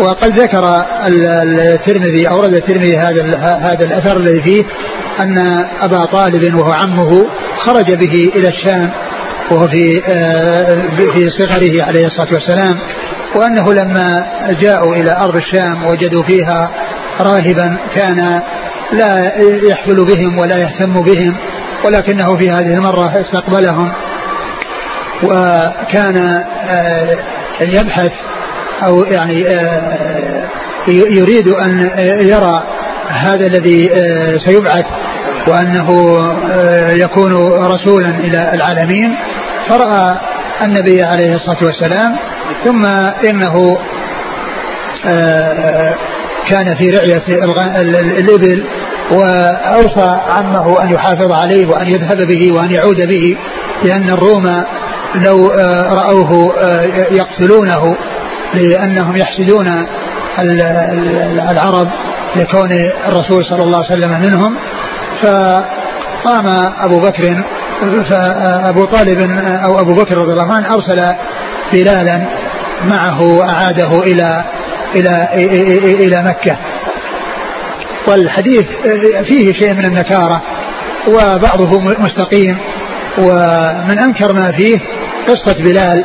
وقد 0.00 0.40
ذكر 0.40 0.84
الترمذي 1.06 2.28
أورد 2.28 2.54
الترمذي 2.54 2.96
هذا 2.96 3.38
هذا 3.38 3.84
الأثر 3.84 4.16
الذي 4.16 4.42
فيه 4.42 4.64
أن 5.20 5.38
أبا 5.80 6.04
طالب 6.04 6.54
وهو 6.54 6.72
عمه 6.72 7.26
خرج 7.58 7.94
به 7.94 8.32
إلى 8.36 8.48
الشام 8.48 8.90
وهو 9.50 9.68
في 9.68 10.02
آه، 10.08 10.96
في 10.96 11.30
صغره 11.30 11.82
عليه 11.82 12.06
الصلاة 12.06 12.28
والسلام 12.34 12.78
وأنه 13.34 13.72
لما 13.72 14.26
جاءوا 14.60 14.96
إلى 14.96 15.16
أرض 15.16 15.36
الشام 15.36 15.86
وجدوا 15.86 16.22
فيها 16.22 16.70
راهبا 17.20 17.76
كان 17.94 18.42
لا 18.92 19.32
يحفل 19.70 20.04
بهم 20.04 20.38
ولا 20.38 20.56
يهتم 20.58 21.02
بهم 21.02 21.36
ولكنه 21.84 22.36
في 22.38 22.50
هذه 22.50 22.74
المرة 22.74 23.20
استقبلهم 23.20 23.92
وكان 25.22 26.16
آه، 26.68 27.18
يبحث 27.60 28.12
أو 28.82 29.04
يعني 29.04 29.48
آه، 29.48 30.48
يريد 30.88 31.48
أن 31.48 31.90
يرى 32.22 32.62
هذا 33.08 33.46
الذي 33.46 33.90
آه، 33.92 34.38
سيبعث 34.46 34.84
وأنه 35.48 36.18
يكون 36.90 37.32
رسولا 37.66 38.08
إلى 38.08 38.50
العالمين. 38.54 39.16
فرأى 39.68 40.20
النبي 40.64 41.02
عليه 41.02 41.34
الصلاة 41.34 41.64
والسلام 41.64 42.16
ثم 42.64 42.86
إنه 43.30 43.78
كان 46.48 46.76
في 46.78 46.90
رعية 46.90 47.22
الإبل. 48.20 48.64
وأوصى 49.12 50.20
عمه 50.28 50.82
أن 50.82 50.92
يحافظ 50.92 51.32
عليه 51.32 51.66
وأن 51.66 51.88
يذهب 51.88 52.16
به 52.16 52.52
وأن 52.52 52.70
يعود 52.70 52.96
به 53.08 53.36
لأن 53.84 54.08
الروم 54.08 54.64
لو 55.14 55.46
آه، 55.46 55.94
رأوه 55.94 56.54
آه، 56.62 56.82
يقتلونه 57.10 57.96
لأنهم 58.54 59.16
يحسدون 59.16 59.86
العرب 61.50 61.88
لكون 62.36 62.72
الرسول 63.08 63.44
صلى 63.44 63.62
الله 63.62 63.84
عليه 63.84 63.86
وسلم 63.86 64.20
منهم. 64.20 64.56
فقام 65.22 66.48
أبو 66.78 67.00
بكر 67.00 67.44
فأبو 68.10 68.84
طالب 68.84 69.20
أو 69.64 69.80
أبو 69.80 69.94
بكر 69.94 70.18
رضي 70.18 70.32
الله 70.32 70.54
عنه 70.54 70.74
أرسل 70.74 71.16
بلالا 71.72 72.28
معه 72.84 73.22
وأعاده 73.22 73.98
إلى 73.98 74.44
إلى 74.94 75.28
إلى 76.06 76.22
مكة. 76.22 76.56
والحديث 78.08 78.64
فيه 79.30 79.52
شيء 79.52 79.74
من 79.74 79.84
النكارة 79.84 80.42
وبعضه 81.08 81.80
مستقيم 81.80 82.58
ومن 83.18 83.98
أنكر 83.98 84.32
ما 84.32 84.52
فيه 84.52 84.78
قصة 85.28 85.64
بلال 85.64 86.04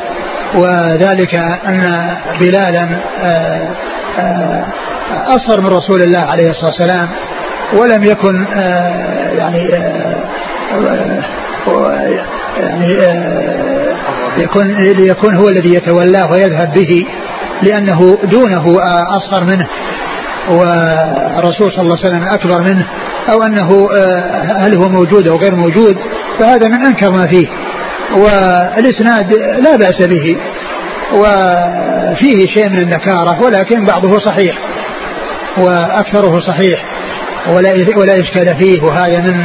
وذلك 0.56 1.36
أن 1.66 2.10
بلالا 2.40 2.88
آه، 3.20 3.76
آه، 4.20 4.66
أصغر 5.36 5.62
من 5.62 5.68
رسول 5.68 6.02
الله 6.02 6.20
عليه 6.20 6.50
الصلاة 6.50 6.72
والسلام 6.72 7.10
ولم 7.74 8.04
يكن 8.04 8.46
آه، 8.46 9.32
يعني 9.38 9.70
يعني 12.58 12.98
يكون 14.38 14.78
ليكون 14.78 15.36
هو 15.36 15.50
الذي 15.50 15.74
يتولاه 15.74 16.32
ويذهب 16.32 16.74
به 16.74 17.06
لأنه 17.62 18.18
دونه 18.24 18.78
أصغر 19.18 19.44
منه. 19.44 19.68
والرسول 20.50 21.72
صلى 21.72 21.82
الله 21.82 21.98
عليه 21.98 22.08
وسلم 22.08 22.28
أكبر 22.28 22.62
منه 22.62 22.88
أو 23.32 23.44
أنه 23.44 23.90
هل 24.62 24.76
هو 24.76 24.90
موجود 24.90 25.28
أو 25.28 25.38
غير 25.38 25.56
موجود 25.56 25.98
فهذا 26.40 26.68
من 26.68 26.86
أنكر 26.86 27.12
ما 27.12 27.28
فيه. 27.28 27.48
والإسناد 28.16 29.34
لا 29.34 29.76
بأس 29.76 30.02
به 30.08 30.38
وفيه 31.14 32.46
شيء 32.54 32.70
من 32.70 32.80
النكارة 32.80 33.42
ولكن 33.42 33.86
بعضه 33.86 34.20
صحيح 34.20 34.58
وأكثره 35.58 36.40
صحيح 36.40 36.86
ولا 37.50 37.70
ولا 37.98 38.14
إشكال 38.14 38.60
فيه 38.60 38.82
وهذا 38.82 39.20
من 39.20 39.44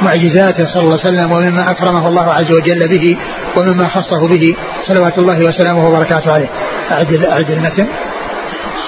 معجزاته 0.00 0.66
صلى 0.74 0.82
الله 0.82 0.98
عليه 1.04 1.18
وسلم 1.18 1.32
ومما 1.32 1.70
أكرمه 1.70 2.08
الله 2.08 2.32
عز 2.32 2.50
وجل 2.50 2.88
به 2.88 3.16
ومما 3.56 3.88
خصه 3.88 4.28
به 4.28 4.56
صلوات 4.82 5.18
الله 5.18 5.38
وسلامه 5.48 5.88
وبركاته 5.88 6.32
عليه. 6.32 6.48
أعد 6.90 7.24
أعد 7.24 7.50
المتن. 7.50 7.86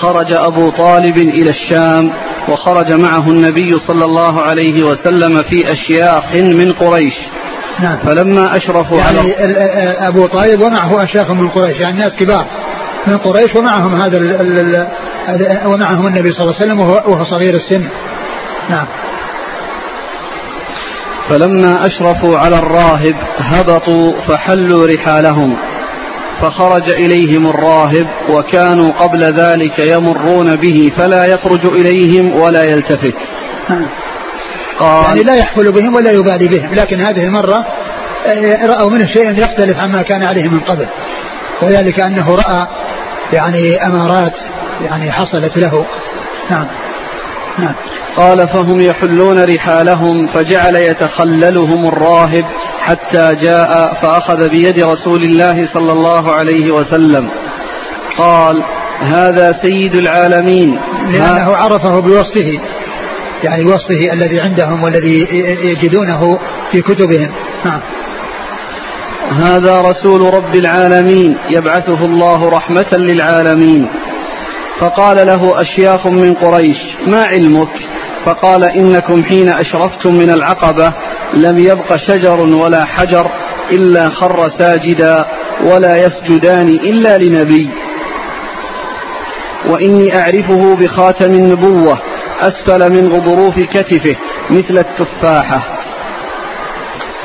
خرج 0.01 0.33
أبو 0.33 0.71
طالب 0.71 1.17
إلى 1.19 1.51
الشام 1.51 2.13
وخرج 2.49 2.93
معه 2.93 3.31
النبي 3.31 3.79
صلى 3.87 4.05
الله 4.05 4.43
عليه 4.43 4.83
وسلم 4.83 5.43
في 5.43 5.73
أشياخ 5.73 6.35
من 6.35 6.73
قريش. 6.73 7.15
نعم. 7.81 7.99
فلما 8.07 8.57
أشرفوا 8.57 8.99
يعني 8.99 9.19
على 9.19 10.09
أبو 10.09 10.27
طالب 10.27 10.61
ومعه 10.61 11.05
أشياخ 11.05 11.31
من 11.31 11.49
قريش 11.49 11.81
يعني 11.81 11.99
ناس 11.99 12.13
كبار 12.19 12.47
من 13.07 13.19
قريش 13.19 13.57
ومعهم 13.57 13.95
هذا 13.95 14.19
ومعهم 15.67 16.07
النبي 16.07 16.33
صلى 16.33 16.43
الله 16.43 16.55
عليه 16.55 16.65
وسلم 16.65 16.81
وهو 16.81 17.25
صغير 17.25 17.55
السن. 17.55 17.89
نعم. 18.71 18.87
فلما 21.29 21.87
أشرفوا 21.87 22.39
على 22.39 22.59
الراهب 22.59 23.17
هبطوا 23.39 24.13
فحلوا 24.29 24.87
رحالهم. 24.87 25.57
فخرج 26.41 26.91
إليهم 26.91 27.47
الراهب 27.47 28.07
وكانوا 28.29 28.93
قبل 28.93 29.21
ذلك 29.21 29.79
يمرون 29.79 30.57
به 30.57 30.93
فلا 30.97 31.25
يخرج 31.25 31.67
إليهم 31.67 32.41
ولا 32.41 32.63
يلتفت. 32.63 33.15
قال 34.79 35.05
يعني 35.05 35.23
لا 35.23 35.35
يحفل 35.35 35.73
بهم 35.73 35.95
ولا 35.95 36.11
يبالي 36.11 36.49
بهم 36.49 36.75
لكن 36.75 37.01
هذه 37.01 37.25
المرة 37.25 37.67
آه، 38.27 38.67
رأوا 38.67 38.91
منه 38.91 39.07
شيئا 39.07 39.31
يختلف 39.31 39.77
عما 39.77 40.03
كان 40.03 40.25
عليه 40.25 40.49
من 40.49 40.61
قبل. 40.61 40.87
وذلك 41.63 42.01
أنه 42.01 42.29
رأى 42.35 42.67
يعني 43.33 43.87
أمارات 43.87 44.35
يعني 44.81 45.13
حصلت 45.13 45.57
له. 45.57 45.87
نعم. 46.51 46.67
نعم. 47.59 47.75
قال 48.17 48.49
فهم 48.49 48.81
يحلون 48.81 49.45
رحالهم 49.45 50.27
فجعل 50.27 50.77
يتخللهم 50.77 51.87
الراهب 51.87 52.45
حتى 52.83 53.35
جاء 53.35 53.95
فأخذ 54.03 54.49
بيد 54.49 54.81
رسول 54.81 55.23
الله 55.23 55.67
صلى 55.75 55.93
الله 55.93 56.33
عليه 56.33 56.73
وسلم. 56.75 57.31
قال 58.19 58.63
هذا 59.01 59.53
سيد 59.63 59.95
العالمين. 59.95 60.81
لأنه 61.09 61.57
عرفه 61.57 62.01
بوصفه 62.01 62.61
يعني 63.45 63.65
وصفه 63.65 64.13
الذي 64.13 64.41
عندهم 64.41 64.83
والذي 64.83 65.27
يجدونه 65.65 66.39
في 66.73 66.83
كتبهم. 66.83 67.31
نعم. 67.65 67.81
هذا 69.31 69.81
رسول 69.81 70.35
رب 70.35 70.55
العالمين 70.55 71.39
يبعثه 71.51 72.05
الله 72.05 72.49
رحمة 72.49 72.93
للعالمين. 72.93 73.89
فقال 74.81 75.27
له 75.27 75.63
أشياخ 75.63 76.07
من 76.07 76.35
قريش 76.35 76.79
ما 77.07 77.25
علمك؟ 77.25 77.92
فقال 78.27 78.65
إنكم 78.65 79.25
حين 79.25 79.49
أشرفتم 79.49 80.15
من 80.15 80.31
العقبة 80.31 80.93
لم 81.35 81.59
يبق 81.59 81.97
شجر 81.97 82.41
ولا 82.41 82.85
حجر 82.85 83.31
إلا 83.73 84.11
خر 84.11 84.49
ساجدا 84.59 85.25
ولا 85.65 85.97
يسجدان 85.97 86.69
إلا 86.69 87.19
لنبي. 87.19 87.71
وإني 89.67 90.19
أعرفه 90.19 90.77
بخاتم 90.77 91.35
النبوة 91.35 91.99
أسفل 92.41 92.93
من 92.93 93.13
غضروف 93.13 93.55
كتفه 93.55 94.17
مثل 94.51 94.79
التفاحة. 94.79 95.79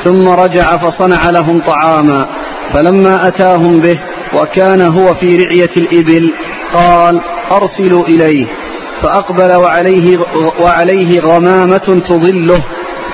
ثم 0.03 0.29
رجع 0.29 0.77
فصنع 0.77 1.29
لهم 1.29 1.61
طعاما 1.61 2.25
فلما 2.73 3.27
أتاهم 3.27 3.79
به 3.79 3.99
وكان 4.33 4.81
هو 4.81 5.15
في 5.15 5.37
رعية 5.37 5.71
الإبل 5.77 6.33
قال 6.73 7.21
أرسلوا 7.51 8.07
إليه. 8.07 8.47
فأقبل 9.01 9.55
وعليه, 9.55 10.17
وعليه 10.59 11.19
غمامة 11.19 12.01
تظله 12.09 12.63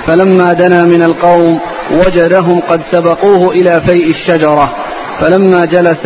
فلما 0.07 0.53
دنا 0.53 0.83
من 0.83 1.03
القوم 1.03 1.59
وجدهم 1.91 2.59
قد 2.59 2.81
سبقوه 2.91 3.51
إلى 3.51 3.81
فيء 3.87 4.09
الشجرة 4.09 4.75
فلما 5.19 5.65
جلس 5.65 6.05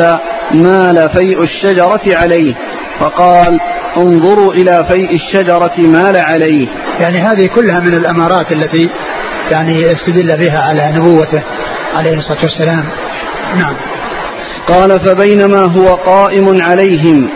مال 0.54 1.10
فيء 1.16 1.44
الشجرة 1.44 2.02
عليه 2.08 2.56
فقال 3.00 3.60
انظروا 3.98 4.54
إلى 4.54 4.88
فيء 4.90 5.16
الشجرة 5.16 5.88
مال 5.88 6.18
عليه. 6.18 6.68
يعني 7.00 7.18
هذه 7.18 7.46
كلها 7.46 7.80
من 7.80 7.94
الأمارات 7.94 8.52
التي 8.52 8.90
يعني 9.52 9.86
استدل 9.86 10.38
بها 10.38 10.62
على 10.62 10.82
نبوته 10.96 11.44
عليه 11.96 12.18
الصلاة 12.18 12.42
والسلام. 12.44 12.86
نعم. 13.56 13.76
قال 14.68 15.00
فبينما 15.06 15.66
هو 15.66 15.96
قائم 15.96 16.62
عليهم 16.62 17.30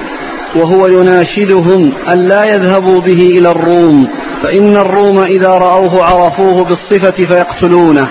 وهو 0.56 0.88
يناشدهم 0.88 1.94
أن 2.14 2.28
لا 2.28 2.46
يذهبوا 2.46 3.02
به 3.02 3.30
إلى 3.38 3.52
الروم 3.52 4.08
فإن 4.44 4.78
الروم 4.78 5.20
إذا 5.20 5.50
رأوه 5.50 6.04
عرفوه 6.04 6.64
بالصفة 6.64 7.26
فيقتلونه. 7.28 8.08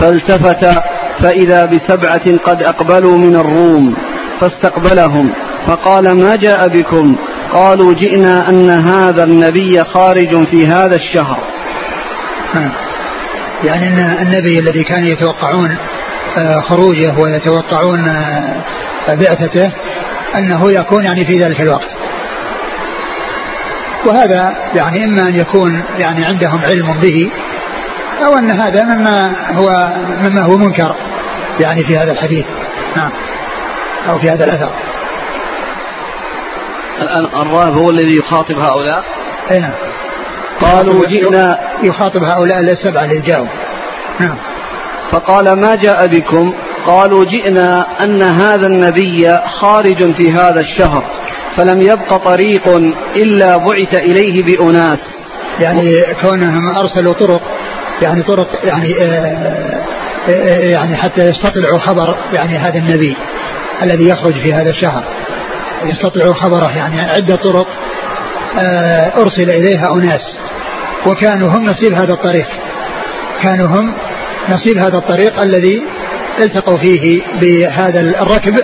فالتفت 0.00 0.82
فإذا 1.22 1.64
بسبعة 1.64 2.36
قد 2.36 2.62
أقبلوا 2.62 3.18
من 3.18 3.36
الروم 3.36 3.96
فاستقبلهم 4.40 5.32
فقال 5.66 6.12
ما 6.12 6.36
جاء 6.36 6.68
بكم؟ 6.68 7.16
قالوا 7.52 7.94
جئنا 7.94 8.48
أن 8.48 8.70
هذا 8.70 9.24
النبي 9.24 9.84
خارج 9.84 10.46
في 10.46 10.66
هذا 10.66 10.96
الشهر. 10.96 11.38
يعني 13.64 13.88
أن 13.88 13.98
النبي 13.98 14.58
الذي 14.58 14.84
كانوا 14.84 15.08
يتوقعون 15.08 15.76
آه، 16.40 16.60
خروجه 16.60 17.18
ويتوقعون 17.18 18.08
آه، 18.08 19.14
بعثته 19.14 19.72
أنه 20.34 20.72
يكون 20.72 21.04
يعني 21.04 21.24
في 21.24 21.38
ذلك 21.38 21.60
الوقت. 21.60 21.88
وهذا 24.06 24.56
يعني 24.74 25.04
إما 25.04 25.28
أن 25.28 25.34
يكون 25.34 25.82
يعني 25.98 26.24
عندهم 26.24 26.60
علم 26.64 27.00
به 27.00 27.30
أو 28.24 28.38
أن 28.38 28.50
هذا 28.50 28.82
مما 28.82 29.36
هو 29.58 29.92
مما 30.22 30.42
هو 30.42 30.56
منكر 30.56 30.96
يعني 31.60 31.84
في 31.84 31.96
هذا 31.96 32.12
الحديث. 32.12 32.46
نعم. 32.96 33.10
أو 34.08 34.18
في 34.18 34.30
هذا 34.30 34.44
الأثر. 34.44 34.70
الآن 37.02 37.24
الراهب 37.24 37.76
هو 37.76 37.90
الذي 37.90 38.16
يخاطب 38.18 38.58
هؤلاء؟ 38.58 39.04
أي 39.50 39.58
نعم. 39.58 39.72
قالوا 40.60 41.06
جئنا 41.06 41.58
يخاطب 41.82 42.22
هؤلاء 42.22 42.58
السبعة 42.58 43.04
اللي 43.04 43.20
جاءوا 43.20 43.46
نعم. 44.20 44.36
فقال 45.12 45.60
ما 45.60 45.74
جاء 45.74 46.06
بكم؟ 46.06 46.54
قالوا 46.86 47.24
جئنا 47.24 47.86
أن 48.04 48.22
هذا 48.22 48.66
النبي 48.66 49.38
خارج 49.60 50.14
في 50.16 50.32
هذا 50.32 50.60
الشهر 50.60 51.04
فلم 51.56 51.80
يبق 51.80 52.16
طريق 52.16 52.68
إلا 53.16 53.56
بعث 53.56 53.94
إليه 53.94 54.42
بأناس. 54.42 54.98
يعني 55.60 56.00
كونهم 56.22 56.76
أرسلوا 56.76 57.12
طرق 57.12 57.42
يعني 58.02 58.22
طرق 58.22 58.48
يعني 58.64 58.94
آه، 59.00 59.04
آه، 59.04 60.30
آه، 60.30 60.58
يعني 60.58 60.96
حتى 60.96 61.22
يستطلعوا 61.22 61.78
خبر 61.78 62.16
يعني 62.32 62.58
هذا 62.58 62.78
النبي 62.78 63.16
الذي 63.82 64.08
يخرج 64.08 64.32
في 64.40 64.52
هذا 64.52 64.70
الشهر. 64.70 65.04
يستطلعوا 65.84 66.34
خبره 66.34 66.76
يعني 66.76 67.00
عدة 67.00 67.36
طرق 67.36 67.66
أرسل 69.18 69.50
إليها 69.50 69.92
أناس. 69.96 70.38
وكانوا 71.06 71.48
هم 71.48 71.64
نصيب 71.64 71.92
هذا 71.92 72.12
الطريق. 72.12 72.48
كانوا 73.42 73.66
هم 73.66 73.94
نصيب 74.48 74.78
هذا 74.78 74.98
الطريق 74.98 75.42
الذي 75.42 75.82
التقوا 76.42 76.78
فيه 76.78 77.22
بهذا 77.40 78.00
الركب 78.00 78.54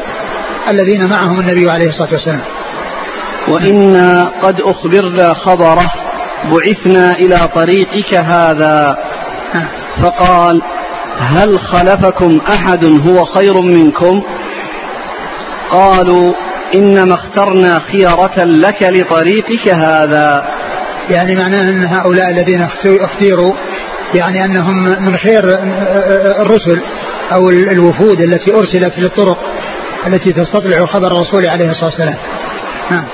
الذين 0.70 1.10
معهم 1.10 1.40
النبي 1.40 1.70
عليه 1.70 1.86
الصلاة 1.86 2.12
والسلام. 2.12 2.40
وإنا 3.48 4.22
قد 4.42 4.60
أخبرنا 4.60 5.34
خبره 5.34 5.92
بعثنا 6.52 7.12
إلى 7.12 7.38
طريقك 7.54 8.14
هذا. 8.14 8.96
فقال 10.02 10.62
هل 11.18 11.58
خلفكم 11.58 12.40
أحد 12.48 12.84
هو 12.84 13.24
خير 13.24 13.60
منكم؟ 13.60 14.22
قالوا 15.70 16.32
إنما 16.74 17.14
اخترنا 17.14 17.80
خيرة 17.80 18.44
لك 18.44 18.82
لطريقك 18.82 19.68
هذا. 19.68 20.48
يعني 21.10 21.36
معناه 21.36 21.68
أن 21.68 21.84
هؤلاء 21.84 22.30
الذين 22.30 22.68
اختيروا 22.86 23.54
يعني 24.14 24.44
أنهم 24.44 24.84
من 24.84 25.16
خير 25.16 25.44
الرسل. 26.40 26.80
أو 27.32 27.50
الوفود 27.50 28.20
التي 28.20 28.54
أرسلت 28.54 28.98
للطرق 28.98 29.38
التي 30.06 30.32
تستطلع 30.32 30.86
خبر 30.86 31.06
الرسول 31.06 31.46
عليه 31.46 31.70
الصلاة 31.70 31.90
والسلام. 31.90 32.16
نعم. 32.90 33.04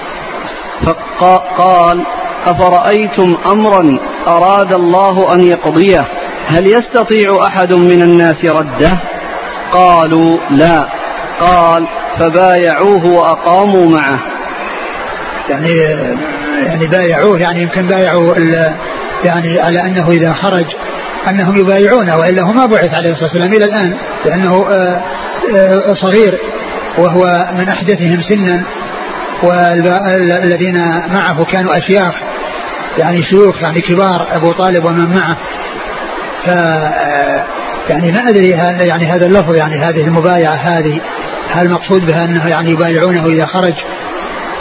فقال 1.21 2.07
أفرأيتم 2.47 3.37
أمرا 3.47 3.99
أراد 4.29 4.73
الله 4.75 5.35
أن 5.35 5.41
يقضيه؟ 5.41 6.09
هل 6.47 6.67
يستطيع 6.67 7.47
أحد 7.47 7.73
من 7.73 8.03
الناس 8.03 8.45
رده؟ 8.45 8.99
قالوا 9.73 10.39
لا. 10.51 10.89
قال 11.41 11.87
فبايعوه 12.19 13.07
وأقاموا 13.07 13.91
معه. 13.91 14.19
يعني 15.49 15.73
يعني 16.67 16.87
بايعوه 16.87 17.39
يعني 17.39 17.63
يمكن 17.63 17.87
بايعوا 17.87 18.35
يعني 19.25 19.61
على 19.61 19.81
أنه 19.81 20.09
إذا 20.09 20.33
خرج 20.33 20.67
أنهم 21.29 21.57
يبايعونه 21.57 22.17
وإلا 22.17 22.43
هو 22.43 22.53
ما 22.53 22.67
بعث 22.67 22.95
عليه 22.95 23.11
الصلاة 23.11 23.31
والسلام 23.31 23.53
إلى 23.53 23.65
الآن 23.65 23.97
لأنه 24.25 24.67
آه، 24.71 25.03
آه، 25.57 25.95
صغير 25.95 26.39
وهو 26.99 27.49
من 27.59 27.69
أحدثهم 27.69 28.21
سنا 28.21 28.65
والذين 29.43 30.79
معه 31.15 31.45
كانوا 31.45 31.79
أشياخ 31.79 32.15
يعني 32.99 33.23
شيوخ 33.23 33.63
يعني 33.63 33.81
كبار 33.81 34.27
أبو 34.37 34.53
طالب 34.53 34.85
ومن 34.85 35.15
معه. 35.15 35.37
ف 36.45 36.49
يعني 37.91 38.13
ما 38.13 38.29
أدري 38.29 38.49
يعني 38.89 39.07
هذا 39.07 39.27
اللفظ 39.27 39.57
يعني 39.57 39.79
هذه 39.79 40.07
المبايعة 40.07 40.55
هذه 40.55 41.01
هل 41.51 41.71
مقصود 41.71 42.07
بها 42.07 42.25
أنه 42.25 42.49
يعني 42.49 42.71
يبايعونه 42.71 43.27
إذا 43.27 43.47
خرج 43.47 43.75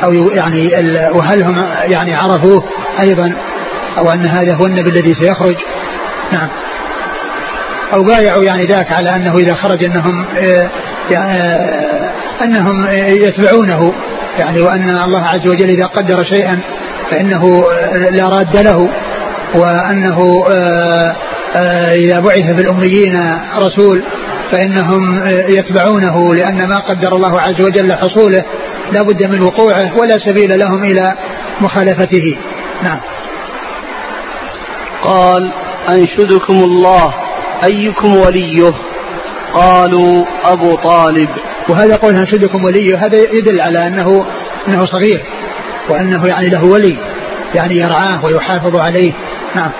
أو 0.04 0.14
يعني 0.14 0.70
وهل 1.14 1.44
هم 1.44 1.66
يعني 1.84 2.16
عرفوه 2.16 2.64
أيضا 3.00 3.34
أو 3.98 4.10
أن 4.10 4.26
هذا 4.26 4.56
هو 4.56 4.66
النبي 4.66 4.90
الذي 4.90 5.14
سيخرج؟ 5.14 5.56
نعم. 6.32 6.50
أو 7.94 8.04
بايعوا 8.04 8.44
يعني 8.44 8.66
ذاك 8.66 8.92
على 8.92 9.16
أنه 9.16 9.38
إذا 9.38 9.56
خرج 9.56 9.84
أنهم 9.84 10.26
يعني 11.12 11.40
أنهم 12.42 12.88
يتبعونه. 12.98 13.94
يعني 14.40 14.62
وأن 14.62 14.90
الله 14.90 15.22
عز 15.28 15.48
وجل 15.48 15.70
إذا 15.70 15.86
قدر 15.86 16.24
شيئا 16.24 16.60
فإنه 17.12 17.64
لا 18.12 18.30
راد 18.30 18.58
له. 18.58 18.90
وأنه 19.56 20.46
إذا 21.92 22.20
بعث 22.20 22.56
في 22.56 22.62
الأميين 22.62 23.18
رسول 23.58 24.04
فإنهم 24.52 25.28
يتبعونه. 25.28 26.36
لأن 26.36 26.70
ما 26.70 26.80
قدر 26.80 27.16
الله 27.16 27.42
عز 27.42 27.62
وجل 27.62 27.94
حصوله 27.94 28.44
لا 28.92 29.02
بد 29.02 29.26
من 29.26 29.42
وقوعه 29.44 29.98
ولا 29.98 30.16
سبيل 30.26 30.60
لهم 30.60 30.84
إلى 30.84 31.14
مخالفته. 31.62 32.38
نعم. 32.84 33.00
قال 35.04 35.52
أنشدكم 35.90 36.64
الله 36.64 37.14
أيكم 37.68 38.16
وليه؟ 38.16 38.72
قالوا 39.54 40.26
أبو 40.46 40.76
طالب. 40.76 41.30
وهذا 41.70 41.96
قول 41.96 42.16
أنشدكم 42.16 42.64
وليه 42.64 43.06
هذا 43.06 43.18
يدل 43.18 43.62
على 43.62 43.88
أنه 43.88 44.26
أنه 44.68 44.86
صغير 44.86 45.22
وأنه 45.90 46.28
يعني 46.28 46.48
له 46.48 46.66
ولي 46.66 46.98
يعني 47.56 47.80
يرعاه 47.80 48.26
ويحافظ 48.26 48.80
عليه. 48.80 49.14
نعم. 49.56 49.72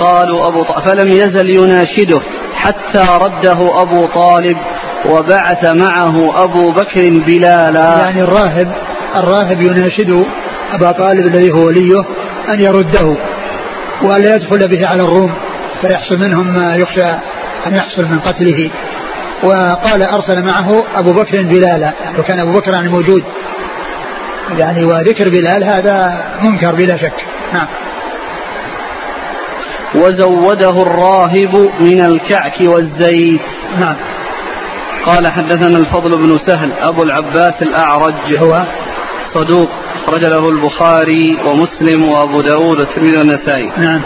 قالوا 0.00 0.48
أبو 0.48 0.62
طالب 0.62 0.84
فلم 0.84 1.08
يزل 1.08 1.50
يناشده 1.50 2.20
حتى 2.54 3.04
رده 3.20 3.82
أبو 3.82 4.06
طالب 4.06 4.56
وبعث 5.06 5.74
معه 5.80 6.44
أبو 6.44 6.70
بكر 6.70 7.10
بلالا. 7.26 7.98
يعني 7.98 8.22
الراهب 8.22 8.72
الراهب 9.16 9.62
يناشد 9.62 10.24
أبا 10.72 10.90
طالب 10.90 11.26
الذي 11.26 11.52
هو 11.52 11.66
وليه 11.66 12.04
أن 12.54 12.60
يرده. 12.60 13.16
وألا 14.02 14.34
يدخل 14.34 14.68
به 14.68 14.86
على 14.86 15.02
الروم 15.02 15.32
فيحصل 15.82 16.18
منهم 16.18 16.46
ما 16.46 16.74
يخشى 16.74 17.04
أن 17.66 17.74
يحصل 17.74 18.04
من 18.04 18.18
قتله. 18.18 18.70
وقال 19.42 20.02
أرسل 20.02 20.44
معه 20.44 20.84
أبو 20.96 21.12
بكر 21.12 21.42
بلالا 21.42 21.92
وكان 22.18 22.40
أبو 22.40 22.52
بكر 22.52 22.74
يعني 22.74 22.88
موجود. 22.88 23.24
يعني 24.58 24.84
وذكر 24.84 25.28
بلال 25.28 25.64
هذا 25.64 26.24
منكر 26.42 26.74
بلا 26.74 26.96
شك. 26.96 27.24
نعم. 27.54 27.66
وزوده 29.94 30.82
الراهب 30.82 31.70
من 31.80 32.00
الكعك 32.00 32.60
والزيت. 32.60 33.40
نعم. 33.80 33.96
قال 35.06 35.26
حدثنا 35.26 35.76
الفضل 35.76 36.18
بن 36.18 36.38
سهل 36.46 36.72
أبو 36.72 37.02
العباس 37.02 37.62
الأعرج. 37.62 38.38
هو 38.38 38.66
صدوق. 39.34 39.68
أخرج 40.08 40.24
له 40.24 40.48
البخاري 40.48 41.38
ومسلم 41.44 42.08
وأبو 42.08 42.40
داود 42.40 42.78
والترمذي 42.78 43.18
والنسائي. 43.18 43.72
نعم. 43.76 44.02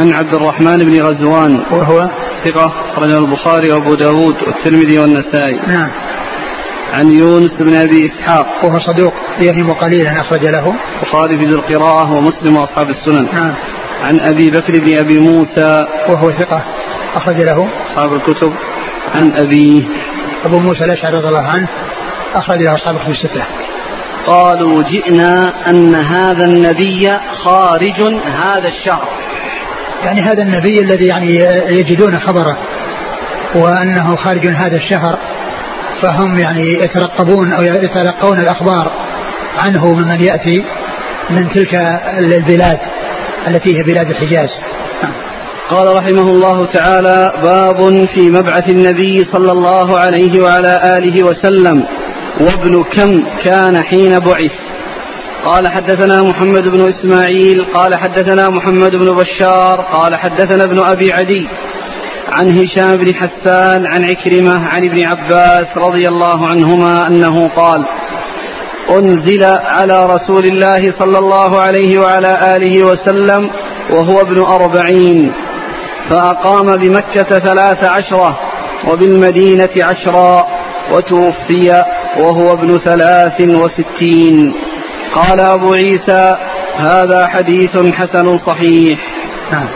عن 0.00 0.12
عبد 0.12 0.34
الرحمن 0.34 0.78
بن 0.78 1.02
غزوان. 1.02 1.64
وهو؟ 1.72 2.10
ثقة 2.44 2.72
أخرجه 2.92 3.18
البخاري 3.18 3.72
وأبو 3.72 3.94
داود 3.94 4.34
والترمذي 4.42 4.98
والنسائي. 4.98 5.60
نعم. 5.66 5.90
عن 6.92 7.10
يونس 7.10 7.50
بن 7.60 7.74
أبي 7.74 8.00
إسحاق. 8.06 8.46
وهو 8.64 8.78
صدوق 8.78 9.12
يهم 9.40 9.72
قليلا 9.72 10.20
أخرج 10.20 10.46
له. 10.46 10.74
البخاري 11.02 11.38
في 11.38 11.44
ذي 11.44 11.54
القراءة 11.54 12.12
ومسلم 12.16 12.56
وأصحاب 12.56 12.90
السنن. 12.90 13.34
نعم. 13.34 13.54
عن 14.02 14.20
أبي 14.20 14.50
بكر 14.50 14.72
بن 14.72 14.98
أبي 14.98 15.18
موسى. 15.18 15.82
وهو 16.08 16.30
ثقة 16.30 16.64
أخرج 17.14 17.42
له. 17.42 17.68
أصحاب 17.86 18.12
الكتب. 18.12 18.52
عن 19.14 19.32
أبيه. 19.40 19.82
أبو 20.44 20.58
موسى 20.58 20.80
الأشعري 20.84 21.16
رضي 21.16 21.28
الله 21.28 21.48
عنه 21.48 21.68
أخرج 22.34 22.62
له 22.62 22.74
أصحاب 22.74 22.96
الكتب 22.96 23.10
الستة. 23.10 23.63
قالوا 24.26 24.82
جئنا 24.82 25.44
أن 25.70 25.94
هذا 25.94 26.44
النبي 26.44 27.10
خارج 27.44 28.00
هذا 28.24 28.68
الشهر 28.68 29.08
يعني 30.04 30.20
هذا 30.20 30.42
النبي 30.42 30.80
الذي 30.80 31.06
يعني 31.06 31.34
يجدون 31.80 32.18
خبره 32.18 32.58
وأنه 33.54 34.16
خارج 34.16 34.46
هذا 34.46 34.76
الشهر 34.76 35.18
فهم 36.02 36.38
يعني 36.38 36.72
يترقبون 36.72 37.52
أو 37.52 37.62
يتلقون 37.62 38.40
الأخبار 38.40 38.92
عنه 39.56 39.94
ممن 39.94 40.22
يأتي 40.22 40.64
من 41.30 41.52
تلك 41.52 41.74
البلاد 42.18 42.78
التي 43.48 43.78
هي 43.78 43.82
بلاد 43.82 44.10
الحجاز. 44.10 44.48
قال 45.70 45.96
رحمه 45.96 46.30
الله 46.30 46.66
تعالى 46.66 47.32
باب 47.42 48.06
في 48.14 48.30
مبعث 48.30 48.68
النبي 48.68 49.18
صلى 49.32 49.52
الله 49.52 49.98
عليه 49.98 50.42
وعلى 50.42 50.80
آله 50.98 51.24
وسلم. 51.24 51.86
وابن 52.40 52.82
كم 52.82 53.12
كان 53.44 53.82
حين 53.82 54.18
بعث. 54.18 54.52
قال 55.44 55.68
حدثنا 55.68 56.22
محمد 56.22 56.68
بن 56.68 56.80
إسماعيل 56.80 57.64
قال 57.74 57.94
حدثنا 57.94 58.50
محمد 58.50 58.96
بن 58.96 59.16
بشار 59.16 59.80
قال 59.92 60.18
حدثنا 60.18 60.64
ابن 60.64 60.84
أبي 60.84 61.12
عدي. 61.12 61.48
عن 62.32 62.58
هشام 62.58 62.96
بن 62.96 63.14
حسان 63.14 63.86
عن 63.86 64.04
عكرمة 64.04 64.68
عن 64.68 64.84
ابن 64.84 65.04
عباس 65.04 65.66
رضي 65.76 66.02
الله 66.08 66.46
عنهما 66.46 67.06
أنه 67.08 67.48
قال 67.48 67.86
أنزل 68.90 69.44
على 69.44 70.06
رسول 70.06 70.44
الله 70.44 70.82
صلى 70.98 71.18
الله 71.18 71.60
عليه 71.60 71.98
وعلى 71.98 72.56
آله 72.56 72.84
وسلم 72.84 73.50
وهو 73.90 74.20
ابن 74.20 74.40
أربعين. 74.42 75.32
فأقام 76.10 76.76
بمكة 76.76 77.38
ثلاث 77.38 77.84
عشرة 77.84 78.38
وبالمدينة 78.88 79.74
عشرا 79.78 80.46
وتوفي 80.92 81.82
وهو 82.18 82.52
ابن 82.52 82.78
ثلاث 82.78 83.40
وستين. 83.40 84.54
قال 85.14 85.40
أبو 85.40 85.72
عيسى 85.72 86.36
هذا 86.76 87.26
حديث 87.26 87.94
حسن 87.94 88.38
صحيح. 88.46 88.98
نعم. 89.52 89.68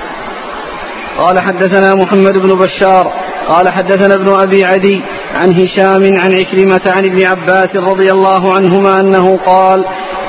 قال 1.19 1.41
حدثنا 1.41 1.95
محمد 1.95 2.39
بن 2.39 2.55
بشار 2.55 3.13
قال 3.49 3.69
حدثنا 3.69 4.15
ابن 4.15 4.29
أبي 4.29 4.65
عدي 4.65 5.03
عن 5.35 5.53
هشام 5.53 6.19
عن 6.19 6.33
عكرمة 6.35 6.81
عن 6.87 7.05
ابن 7.05 7.27
عباس 7.27 7.77
رضي 7.77 8.11
الله 8.11 8.55
عنهما 8.55 9.01
أنه 9.01 9.37
قال 9.37 9.85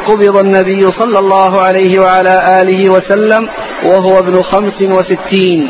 قبض 0.08 0.38
النبي 0.38 0.82
صلى 0.82 1.20
الله 1.20 1.62
عليه 1.62 2.00
وعلى 2.00 2.62
آله 2.62 2.92
وسلم 2.92 3.50
وهو 3.86 4.20
ابن 4.20 4.42
خمس 4.42 4.98
وستين. 4.98 5.70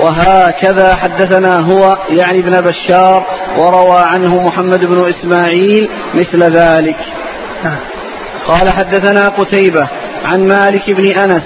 وهكذا 0.00 0.94
حدثنا 0.94 1.56
هو 1.56 1.98
يعني 2.08 2.40
ابن 2.40 2.60
بشار 2.60 3.26
وروى 3.58 3.98
عنه 3.98 4.40
محمد 4.40 4.84
بن 4.84 5.08
إسماعيل 5.08 5.88
مثل 6.14 6.42
ذلك. 6.42 6.96
قال 8.48 8.70
حدثنا 8.70 9.28
قتيبة 9.28 9.88
عن 10.24 10.46
مالك 10.48 10.90
بن 10.90 11.18
أنس 11.20 11.42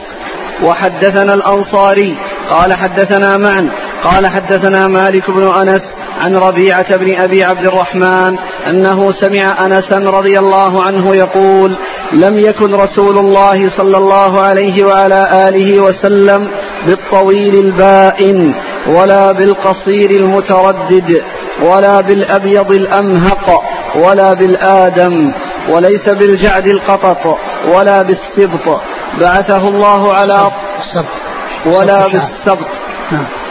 وحدثنا 0.63 1.35
الأنصاري 1.35 2.19
قال 2.51 2.75
حدثنا 2.75 3.37
معا 3.37 3.71
قال 4.05 4.27
حدثنا 4.27 4.87
مالك 4.87 5.31
بن 5.31 5.43
أنس 5.45 5.83
عن 6.23 6.37
ربيعة 6.37 6.97
بن 6.97 7.21
أبي 7.23 7.45
عبد 7.45 7.67
الرحمن 7.67 8.39
أنه 8.71 9.13
سمع 9.21 9.65
أنسا 9.67 9.99
رضي 9.99 10.39
الله 10.39 10.83
عنه 10.83 11.17
يقول 11.17 11.79
لم 12.13 12.39
يكن 12.39 12.75
رسول 12.75 13.19
الله 13.19 13.71
صلى 13.79 13.97
الله 13.97 14.41
عليه 14.41 14.85
وعلى 14.85 15.49
آله 15.49 15.81
وسلم 15.81 16.51
بالطويل 16.87 17.55
البائن 17.65 18.55
ولا 18.87 19.33
بالقصير 19.33 20.11
المتردد 20.11 21.23
ولا 21.63 22.01
بالأبيض 22.01 22.73
الأمهق 22.73 23.63
ولا 23.97 24.33
بالآدم 24.33 25.33
وليس 25.71 26.09
بالجعد 26.09 26.69
القطط 26.69 27.39
ولا 27.75 28.03
بالسبط. 28.03 28.81
بعثه 29.21 29.69
الله 29.69 30.13
على 30.15 30.51
السبط 30.81 31.23
ولا 31.67 32.03
بالسبط. 32.03 32.67
نعم. 33.13 33.42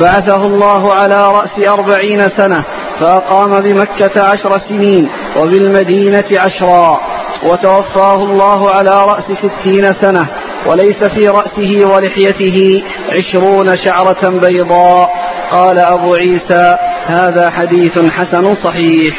بعثه 0.00 0.42
الله 0.42 0.94
على 0.94 1.30
رأس 1.30 1.68
أربعين 1.68 2.20
سنة 2.20 2.64
فأقام 3.00 3.60
بمكة 3.60 4.22
عشر 4.22 4.60
سنين 4.68 5.08
وبالمدينة 5.36 6.24
عشرا 6.32 7.00
وتوفاه 7.42 8.14
الله 8.14 8.70
على 8.70 9.04
رأس 9.04 9.24
ستين 9.24 9.92
سنة 10.02 10.28
وليس 10.66 11.04
في 11.04 11.28
رأسه 11.28 11.94
ولحيته 11.94 12.82
عشرون 13.12 13.66
شعرة 13.84 14.28
بيضاء. 14.28 15.10
قال 15.50 15.78
أبو 15.78 16.14
عيسى 16.14 16.76
هذا 17.06 17.50
حديث 17.50 17.98
حسن 18.10 18.54
صحيح. 18.64 19.14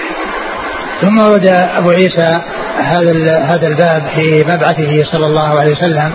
ثم 1.02 1.18
ورد 1.18 1.48
أبو 1.48 1.90
عيسى 1.90 2.34
هذا 2.78 3.40
هذا 3.40 3.68
الباب 3.68 4.04
في 4.16 4.44
مبعثه 4.48 5.04
صلى 5.14 5.26
الله 5.26 5.60
عليه 5.60 5.72
وسلم 5.72 6.14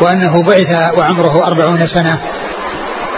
وأنه 0.00 0.42
بعث 0.42 0.98
وعمره 0.98 1.46
أربعون 1.46 1.86
سنة 1.86 2.20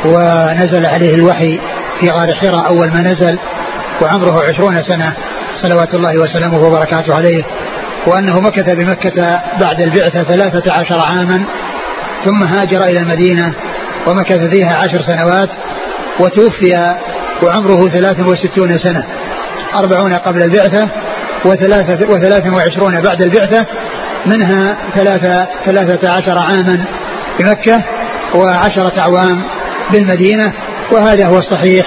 ونزل 0.04 0.87
عليه 0.87 1.14
الوحي 1.14 1.61
في 2.00 2.11
غار 2.11 2.34
حراء 2.34 2.68
أول 2.68 2.88
ما 2.88 3.00
نزل 3.00 3.38
وعمره 4.02 4.44
عشرون 4.44 4.74
سنة. 4.74 5.16
صلوات 5.62 5.94
الله 5.94 6.18
وسلامه 6.18 6.58
وبركاته 6.58 7.16
عليه. 7.16 7.44
وأنه 8.06 8.40
مكث 8.40 8.74
بمكة 8.74 9.40
بعد 9.61 9.80
البعثة 9.80 10.22
ثلاثة 10.22 10.72
عشر 10.72 11.00
عاما 11.00 11.44
ثم 12.24 12.42
هاجر 12.42 12.84
إلى 12.84 13.00
المدينة 13.00 13.54
ومكث 14.06 14.38
فيها 14.38 14.74
عشر 14.74 15.02
سنوات 15.02 15.50
وتوفي 16.20 16.94
وعمره 17.42 17.88
ثلاث 17.88 18.20
وستون 18.20 18.78
سنة. 18.78 19.04
أربعون 19.74 20.14
قبل 20.14 20.42
البعثة 20.42 20.88
وثلاثة, 21.44 22.08
وثلاث 22.08 22.46
وعشرون 22.46 23.00
بعد 23.00 23.22
البعثة 23.22 23.66
منها 24.26 24.76
ثلاثة, 24.94 25.48
ثلاثة 25.66 26.11
عشر 26.11 26.38
عاما 26.38 26.84
بمكة 27.40 27.84
وعشرة 28.34 29.00
أعوام 29.00 29.42
بالمدينة 29.92 30.53
وهذا 30.92 31.29
هو 31.29 31.38
الصحيح 31.38 31.87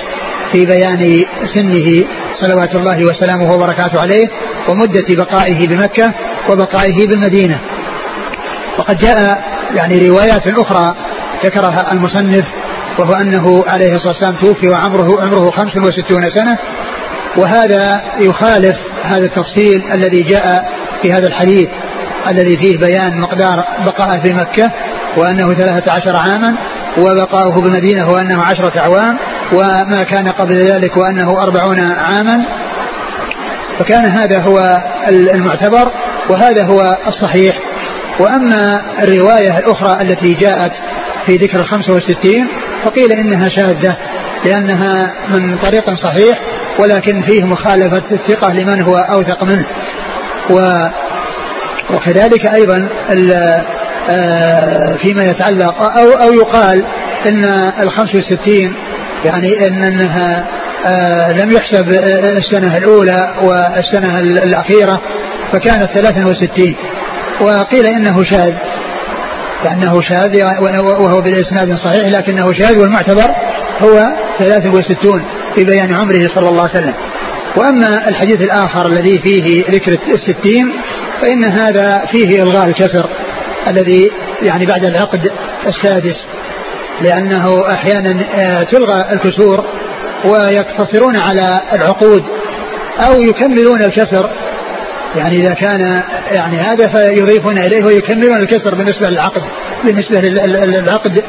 في 0.52 0.66
بيان 0.66 1.24
سنه 1.56 2.08
صلوات 2.34 2.76
الله 2.76 3.04
وسلامه 3.04 3.54
وبركاته 3.54 4.02
عليه 4.02 4.28
ومدة 4.70 5.06
بقائه 5.10 5.68
بمكة 5.68 6.14
وبقائه 6.50 7.08
بالمدينة. 7.08 7.60
وقد 8.80 8.98
جاء 8.98 9.44
يعني 9.76 10.10
روايات 10.10 10.48
أخرى 10.48 10.96
ذكرها 11.46 11.92
المصنف 11.92 12.46
وهو 13.00 13.14
أنه 13.14 13.64
عليه 13.68 13.96
الصلاة 13.96 14.14
والسلام 14.14 14.36
توفي 14.36 14.68
وعمره 14.68 15.22
عمره 15.22 15.52
65 15.52 16.30
سنة. 16.30 16.58
وهذا 17.38 18.02
يخالف 18.20 18.78
هذا 19.04 19.26
التفصيل 19.26 19.92
الذي 19.94 20.22
جاء 20.22 20.72
في 21.02 21.14
هذا 21.14 21.28
الحديث 21.28 21.70
الذي 22.28 22.58
فيه 22.58 22.78
بيان 22.78 23.20
مقدار 23.20 23.66
بقائه 23.86 24.22
في 24.22 24.34
مكة 24.34 24.72
وأنه 25.18 25.54
ثلاثة 25.54 25.92
عشر 25.92 26.16
عاما. 26.16 26.56
وبقاؤه 26.98 27.62
بالمدينة 27.62 28.12
وأنه 28.12 28.44
عشرة 28.44 28.80
أعوام 28.80 29.18
وما 29.54 30.04
كان 30.04 30.28
قبل 30.28 30.62
ذلك 30.62 30.98
وأنه 30.98 31.44
أربعون 31.44 31.80
عاما. 31.80 32.46
فكان 33.80 34.06
هذا 34.06 34.42
هو 34.42 34.78
المعتبر 35.10 35.92
وهذا 36.30 36.66
هو 36.66 36.98
الصحيح. 37.08 37.60
وأما 38.20 38.82
الرواية 39.04 39.58
الأخرى 39.58 40.02
التي 40.02 40.34
جاءت 40.34 40.72
في 41.26 41.36
ذكر 41.36 41.60
الخمسة 41.60 41.94
والستين 41.94 42.48
فقيل 42.84 43.12
إنها 43.12 43.50
شاذة 43.50 43.98
لأنها 44.46 45.14
من 45.30 45.58
طريق 45.58 45.94
صحيح 45.96 46.40
ولكن 46.80 47.22
فيه 47.22 47.44
مخالفة 47.44 48.04
الثقة 48.12 48.54
لمن 48.54 48.82
هو 48.82 48.96
أوثق 48.96 49.44
منه. 49.44 49.66
و 50.50 50.60
وكذلك 51.94 52.54
أيضا 52.54 52.90
آه، 53.10 53.66
فيما 54.98 55.24
يتعلق 55.24 56.00
أو 56.00 56.10
أو 56.12 56.34
يقال 56.34 56.86
أن 57.28 57.44
الخمس 57.80 58.16
والستين 58.16 58.74
يعني 59.26 59.68
أن 59.68 59.84
أنها 59.84 60.48
آه، 60.86 61.32
لم 61.32 61.52
يحسب 61.52 61.90
السنة 62.38 62.78
الأولى 62.78 63.34
والسنة 63.42 64.20
الأخيرة 64.20 65.02
فكانت 65.52 65.90
ثلاثا 65.94 66.26
وستين. 66.26 66.76
وقيل 67.42 67.86
إنه 67.86 68.24
شاذ. 68.24 68.54
لأنه 69.66 70.02
شاذ 70.02 70.44
وهو 70.80 71.22
بالإسناد 71.22 71.78
صحيح 71.78 72.08
لكنه 72.08 72.54
شاذ 72.54 72.80
والمعتبر 72.80 73.36
هو 73.82 74.08
ثلاث 74.40 74.66
وستون 74.66 75.24
في 75.56 75.64
بيان 75.64 75.96
عمره 75.96 76.28
صلى 76.36 76.50
الله 76.50 76.62
عليه 76.62 76.72
وسلم. 76.72 76.94
وأما 77.58 78.08
الحديث 78.08 78.42
الآخر 78.42 78.88
الذي 78.88 79.20
فيه 79.20 79.64
ذكر 79.72 79.98
الستين 80.14 80.72
فإن 81.22 81.46
هذا 81.46 82.06
فيه 82.12 82.44
إلغاء 82.44 82.68
الكسر. 82.68 83.10
الذي 83.68 84.12
يعني 84.42 84.66
بعد 84.66 84.86
العقد 84.86 85.32
السادس 85.68 86.26
لأنه 87.02 87.74
أحيانا 87.74 88.26
آه، 88.34 88.64
تلغى 88.64 89.14
الكسور 89.14 89.66
ويقتصرون 90.26 91.18
على 91.18 91.62
العقود 91.74 92.24
أو 93.08 93.22
يكملون 93.22 93.82
الكسر. 93.82 94.30
يعني 95.16 95.38
إذا 95.38 95.54
كان 95.54 96.04
يعني 96.32 96.58
هذا 96.58 96.88
فيضيفون 96.88 97.58
إليه 97.58 97.84
ويكملون 97.86 98.38
الكسر 98.38 98.76
بالنسبة 98.76 99.10
للعقد 99.10 99.44
بالنسبة 99.84 100.22
للعقد 100.22 101.24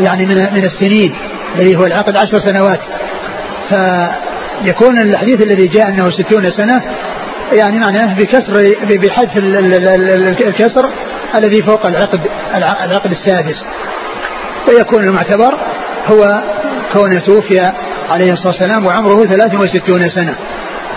يعني 0.00 0.26
من 0.26 0.34
من 0.34 0.64
السنين 0.64 1.16
الذي 1.54 1.76
هو 1.76 1.84
العقد 1.84 2.16
عشر 2.16 2.40
سنوات. 2.46 2.80
فيكون 3.68 4.98
الحديث 4.98 5.42
الذي 5.42 5.66
جاء 5.68 5.88
أنه 5.88 6.10
ستون 6.10 6.50
سنة 6.50 6.82
يعني 7.52 7.78
معناه 7.78 8.14
بكسر 8.14 8.74
بحذف 8.82 9.36
الكسر 10.46 10.90
الذي 11.34 11.62
فوق 11.62 11.86
العقد 11.86 12.20
العقد 12.54 13.10
السادس. 13.10 13.56
ويكون 14.68 15.04
المعتبر 15.04 15.58
هو 16.06 16.42
كونه 16.92 17.20
توفي 17.26 17.60
عليه 18.10 18.32
الصلاة 18.32 18.52
والسلام 18.52 18.86
وعمره 18.86 19.26
63 19.26 20.10
سنة. 20.10 20.34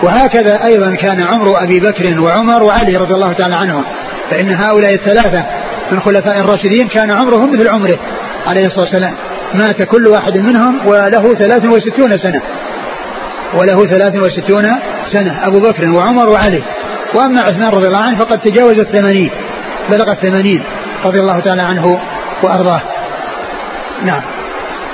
وهكذا 0.02 0.64
أيضا 0.64 0.94
كان 0.94 1.20
عمر 1.20 1.62
أبي 1.64 1.80
بكر 1.80 2.20
وعمر 2.20 2.62
وعلي 2.62 2.96
رضي 2.96 3.14
الله 3.14 3.32
تعالى 3.32 3.54
عنهم. 3.54 3.84
فإن 4.30 4.50
هؤلاء 4.50 4.94
الثلاثة 4.94 5.46
من 5.92 6.00
خلفاء 6.00 6.40
الراشدين 6.40 6.88
كان 6.88 7.10
عمرهم 7.10 7.52
مثل 7.52 7.68
عمره 7.68 7.98
عليه 8.46 8.66
الصلاة 8.66 8.84
والسلام. 8.84 9.14
مات 9.54 9.82
كل 9.82 10.06
واحد 10.06 10.38
منهم 10.38 10.86
وله 10.86 11.34
63 11.34 12.18
سنة. 12.18 12.42
وله 13.58 13.86
63 13.86 14.64
سنة 15.06 15.46
أبو 15.46 15.60
بكر 15.60 15.90
وعمر 15.94 16.28
وعلي. 16.28 16.62
وأما 17.14 17.40
عثمان 17.40 17.68
رضي 17.68 17.86
الله 17.86 18.02
عنه 18.02 18.18
فقد 18.18 18.38
تجاوز 18.38 18.80
الثمانين 18.80 19.30
بلغ 19.90 20.12
الثمانين 20.12 20.62
رضي 21.06 21.20
الله 21.20 21.40
تعالى 21.40 21.62
عنه 21.62 22.00
وأرضاه. 22.42 22.82
نعم. 24.04 24.22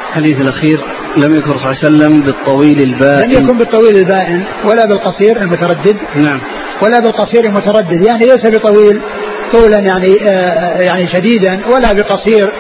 الحديث 0.09 0.41
الأخير 0.41 0.81
لم 1.17 1.35
يكن 1.35 1.47
صلى 1.47 1.57
الله 1.57 1.67
عليه 1.67 1.79
وسلم 1.79 2.21
بالطويل 2.21 2.81
البائن. 2.81 3.31
لم 3.31 3.45
يكن 3.45 3.59
بالطويل 3.59 3.97
البائن 3.97 4.45
ولا 4.65 4.87
بالقصير 4.87 5.37
المتردد. 5.37 5.97
نعم. 6.15 6.41
ولا 6.83 7.01
بالقصير 7.01 7.45
المتردد 7.45 8.07
يعني 8.07 8.27
ليس 8.27 8.47
بطويل 8.47 9.01
طولا 9.53 9.79
يعني 9.79 10.17
آه 10.29 10.81
يعني 10.81 11.09
شديدا 11.13 11.67
ولا 11.67 11.93
بقصير. 11.93 12.53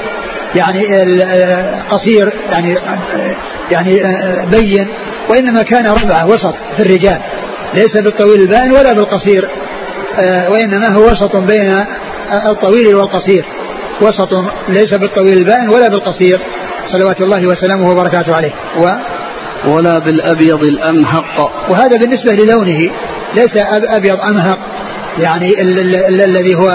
يعني 0.54 0.96
آه 0.96 1.82
قصير 1.90 2.32
يعني 2.52 2.78
آه 2.78 3.36
يعني 3.70 4.04
آه 4.04 4.44
بين 4.44 4.88
وإنما 5.30 5.62
كان 5.62 5.86
ربعه 5.86 6.26
وسط 6.26 6.54
في 6.76 6.82
الرجال 6.82 7.20
ليس 7.74 8.00
بالطويل 8.00 8.40
البائن 8.40 8.72
ولا 8.72 8.92
بالقصير 8.92 9.48
وإنما 10.52 10.88
هو 10.88 11.04
وسط 11.04 11.36
بين 11.36 11.76
الطويل 12.46 12.94
والقصير 12.94 13.44
وسط 14.00 14.44
ليس 14.68 14.94
بالطويل 14.94 15.38
البائن 15.38 15.68
ولا 15.68 15.88
بالقصير 15.88 16.40
صلوات 16.86 17.20
الله 17.20 17.46
وسلامه 17.46 17.90
وبركاته 17.90 18.34
عليه. 18.34 18.52
و 18.78 18.90
ولا 19.70 19.98
بالأبيض 19.98 20.64
الأمهق. 20.64 21.52
وهذا 21.70 21.98
بالنسبة 21.98 22.32
للونه 22.32 22.90
ليس 23.34 23.56
أبيض 23.66 24.20
أمهق 24.20 24.58
يعني 25.18 25.48
الذي 26.24 26.54
هو 26.54 26.70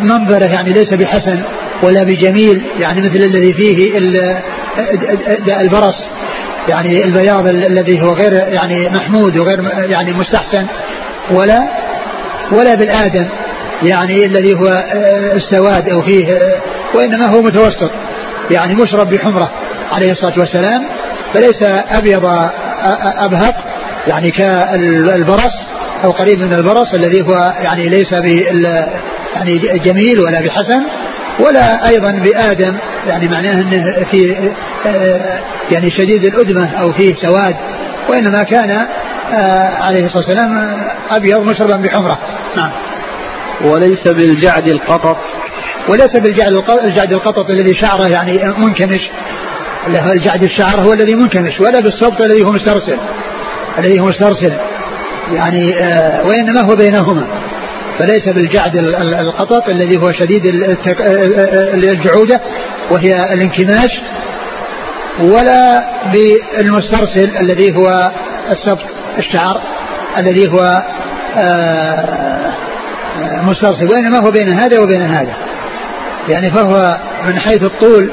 منظرة 0.00 0.44
يعني 0.44 0.72
ليس 0.72 0.94
بحسن 0.94 1.42
ولا 1.82 2.02
بجميل 2.04 2.62
يعني 2.78 3.00
مثل 3.00 3.24
الذي 3.24 3.52
فيه 3.52 3.98
البرص 5.60 6.10
يعني 6.68 7.04
البياض 7.04 7.48
الذي 7.48 8.02
هو 8.02 8.12
غير 8.12 8.32
يعني 8.32 8.88
محمود 8.88 9.36
وغير 9.36 9.64
يعني 9.90 10.12
مستحسن 10.12 10.66
ولا 11.30 11.68
ولا 12.52 12.74
بالآدم 12.74 13.26
يعني 13.82 14.24
الذي 14.24 14.54
هو 14.54 14.68
آه، 14.68 15.36
السواد 15.36 15.88
أو 15.88 16.02
فيه 16.02 16.32
آه، 16.32 16.60
وإنما 16.94 17.26
هو 17.26 17.42
متوسط 17.42 17.90
يعني 18.50 18.74
مشرب 18.74 19.10
بحمرة 19.10 19.50
عليه 19.92 20.12
الصلاة 20.12 20.38
والسلام 20.38 20.82
فليس 21.34 21.62
أبيض 21.90 22.26
أبهق 23.18 23.54
يعني 24.06 24.30
كالبرص 24.30 25.71
أو 26.04 26.10
قريب 26.10 26.38
من 26.38 26.52
البرص 26.52 26.94
الذي 26.94 27.22
هو 27.22 27.54
يعني 27.62 27.88
ليس 27.88 28.12
يعني 29.34 29.58
جميل 29.84 30.20
ولا 30.20 30.40
بحسن 30.40 30.82
ولا 31.40 31.88
أيضا 31.88 32.10
بآدم 32.10 32.76
يعني 33.06 33.28
معناه 33.28 33.52
أنه 33.52 34.04
في 34.10 34.50
آه، 34.86 35.40
يعني 35.72 35.90
شديد 35.90 36.24
الأدمة 36.24 36.80
أو 36.80 36.92
فيه 36.92 37.14
سواد 37.14 37.56
وإنما 38.08 38.42
كان 38.42 38.86
عليه 39.80 40.04
الصلاة 40.04 40.24
والسلام 40.24 40.80
أبيض 41.10 41.40
مشربا 41.40 41.76
بحمرة. 41.76 42.18
نعم. 42.56 42.70
وليس 43.64 44.08
بالجعد 44.08 44.68
القطط. 44.68 45.16
وليس 45.88 46.20
بالجعد 46.20 46.52
الجعد 46.84 47.12
القطط 47.12 47.50
الذي 47.50 47.74
شعره 47.74 48.08
يعني 48.08 48.54
منكمش. 48.58 49.10
الجعد 49.86 50.44
الشعر 50.44 50.80
هو 50.80 50.92
الذي 50.92 51.14
منكمش 51.14 51.60
ولا 51.60 51.80
بالصبط 51.80 52.22
الذي 52.22 52.42
هو 52.42 52.52
مسترسل 52.52 52.98
الذي 53.78 54.00
هو 54.00 54.06
مسترسل. 54.06 54.52
يعني 55.30 55.78
آه 55.78 56.26
وإنما 56.26 56.60
هو 56.60 56.76
بينهما. 56.76 57.26
فليس 57.98 58.32
بالجعد 58.32 58.76
القطط 59.20 59.68
الذي 59.68 59.96
هو 59.96 60.12
شديد 60.12 60.46
آه، 60.46 60.76
آه، 61.00 61.74
الجعودة 61.74 62.40
وهي 62.90 63.10
الانكماش 63.10 63.90
ولا 65.20 65.84
بالمسترسل 66.12 67.36
الذي 67.40 67.76
هو 67.76 68.12
السبط 68.50 68.86
الشعر 69.18 69.60
الذي 70.18 70.48
هو 70.48 70.82
مسترسل. 73.42 73.88
وإنما 73.90 74.18
هو 74.18 74.30
بين 74.30 74.52
هذا 74.52 74.80
وبين 74.80 75.02
هذا. 75.02 75.36
يعني 76.28 76.50
فهو 76.50 76.98
من 77.26 77.38
حيث 77.38 77.62
الطول 77.62 78.10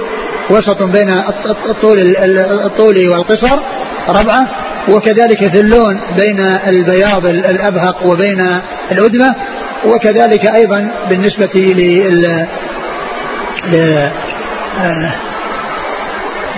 وسط 0.50 0.84
بين 0.84 1.10
الطول 1.70 2.00
الطول 2.66 3.10
والقصر 3.10 3.60
ربعة 4.10 4.48
وكذلك 4.96 5.56
في 5.56 5.60
اللون 5.60 6.02
بين 6.18 6.40
البياض 6.68 7.28
الأبهق 7.28 8.06
وبين 8.06 8.42
الأدمة 8.92 9.36
وكذلك 9.86 10.56
أيضا 10.56 10.92
بالنسبة 11.10 11.50
لل 11.56 12.48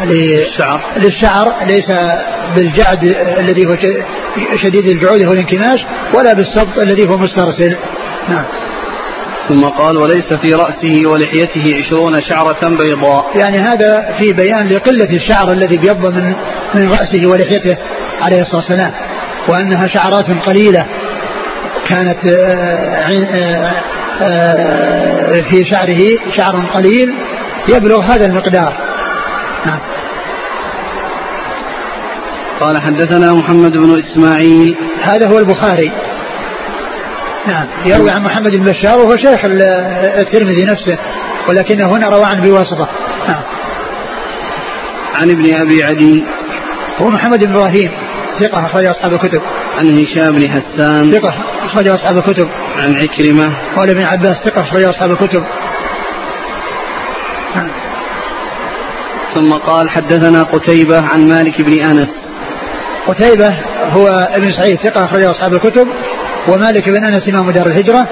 للشعر. 0.05 0.81
للشعر 0.97 1.65
ليس 1.65 1.91
بالجعد 2.55 3.05
الذي 3.39 3.65
هو 3.65 3.77
شديد 4.63 4.87
الجعود 4.87 5.25
هو 5.25 5.33
الانكماش 5.33 5.85
ولا 6.13 6.33
بالسبط 6.33 6.77
الذي 6.77 7.07
هو 7.09 7.17
مسترسل. 7.17 7.77
نعم. 8.29 8.45
ثم 9.51 9.65
قال 9.65 9.97
وليس 9.97 10.33
في 10.33 10.53
رأسه 10.53 11.01
ولحيته 11.05 11.73
عشرون 11.77 12.21
شعرة 12.29 12.69
بيضاء. 12.69 13.37
يعني 13.37 13.57
هذا 13.57 14.15
في 14.19 14.33
بيان 14.33 14.69
لقلة 14.69 15.09
الشعر 15.09 15.51
الذي 15.51 15.77
بيض 15.77 16.07
من 16.07 16.33
من 16.75 16.89
رأسه 16.89 17.27
ولحيته 17.27 17.77
عليه 18.21 18.41
الصلاة 18.41 18.61
والسلام 18.61 18.91
وأنها 19.49 19.87
شعرات 19.87 20.31
قليلة 20.47 20.85
كانت 21.89 22.25
آه، 22.25 23.09
آه، 23.11 23.73
آه، 24.21 25.41
في 25.49 25.65
شعره 25.71 25.99
شعر 26.37 26.65
قليل 26.73 27.13
يبلغ 27.75 28.01
هذا 28.01 28.25
المقدار. 28.25 28.73
نعم. 29.65 29.79
قال 32.61 32.81
حدثنا 32.81 33.33
محمد 33.33 33.71
بن 33.71 33.99
إسماعيل. 33.99 34.77
هذا 35.03 35.27
هو 35.27 35.39
البخاري. 35.39 35.91
نعم. 37.47 37.67
يروي 37.85 38.11
عن 38.11 38.23
محمد 38.23 38.55
بن 38.55 38.63
بشار 38.63 38.99
وهو 38.99 39.17
شيخ 39.17 39.45
الترمذي 40.19 40.65
نفسه 40.65 40.97
ولكنه 41.49 41.95
هنا 41.95 42.09
روى 42.09 42.25
عنه 42.25 42.41
بواسطة. 42.41 42.89
نعم. 43.27 43.41
عن 45.15 45.29
ابن 45.29 45.55
أبي 45.61 45.83
عدي. 45.83 46.25
هو 47.01 47.09
محمد 47.09 47.43
بن 47.43 47.55
إبراهيم. 47.55 47.91
ثقة 48.39 48.65
أخرج 48.65 48.85
أصحاب 48.85 49.13
الكتب. 49.13 49.41
عن 49.77 49.85
هشام 49.85 50.35
بن 50.35 50.51
حسان. 50.51 51.11
ثقة 51.11 51.33
أخرج 51.65 51.87
أصحاب 51.87 52.17
الكتب. 52.17 52.49
عن 52.75 52.95
عكرمة. 52.95 53.53
قال 53.75 53.89
ابن 53.89 54.03
عباس 54.03 54.37
ثقة 54.45 54.61
أخرج 54.61 54.83
أصحاب 54.83 55.11
الكتب. 55.11 55.43
نعم. 57.55 57.69
ثم 59.35 59.53
قال 59.53 59.89
حدثنا 59.89 60.43
قتيبة 60.43 61.01
عن 61.01 61.27
مالك 61.27 61.61
بن 61.61 61.79
أنس. 61.79 62.09
قتيبة 63.07 63.49
هو 63.89 64.07
ابن 64.07 64.51
سعيد 64.51 64.79
ثقة 64.79 65.05
أخرج 65.05 65.23
أصحاب 65.23 65.53
الكتب. 65.53 65.87
ومالك 66.47 66.89
بن 66.89 67.05
أنس 67.05 67.29
إمام 67.29 67.51
دار 67.51 67.67
الهجرة 67.67 68.07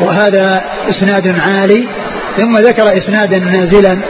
وهذا 0.00 0.64
إسناد 0.90 1.40
عالي 1.40 1.88
ثم 2.36 2.56
ذكر 2.56 2.98
إسنادا 2.98 3.38
نازلا 3.38 4.00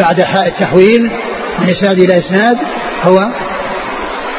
بعد 0.00 0.22
حاء 0.22 0.48
التحويل 0.48 1.10
من 1.58 1.68
إسناد 1.70 1.98
إلى 1.98 2.18
إسناد 2.18 2.58
هو 3.02 3.18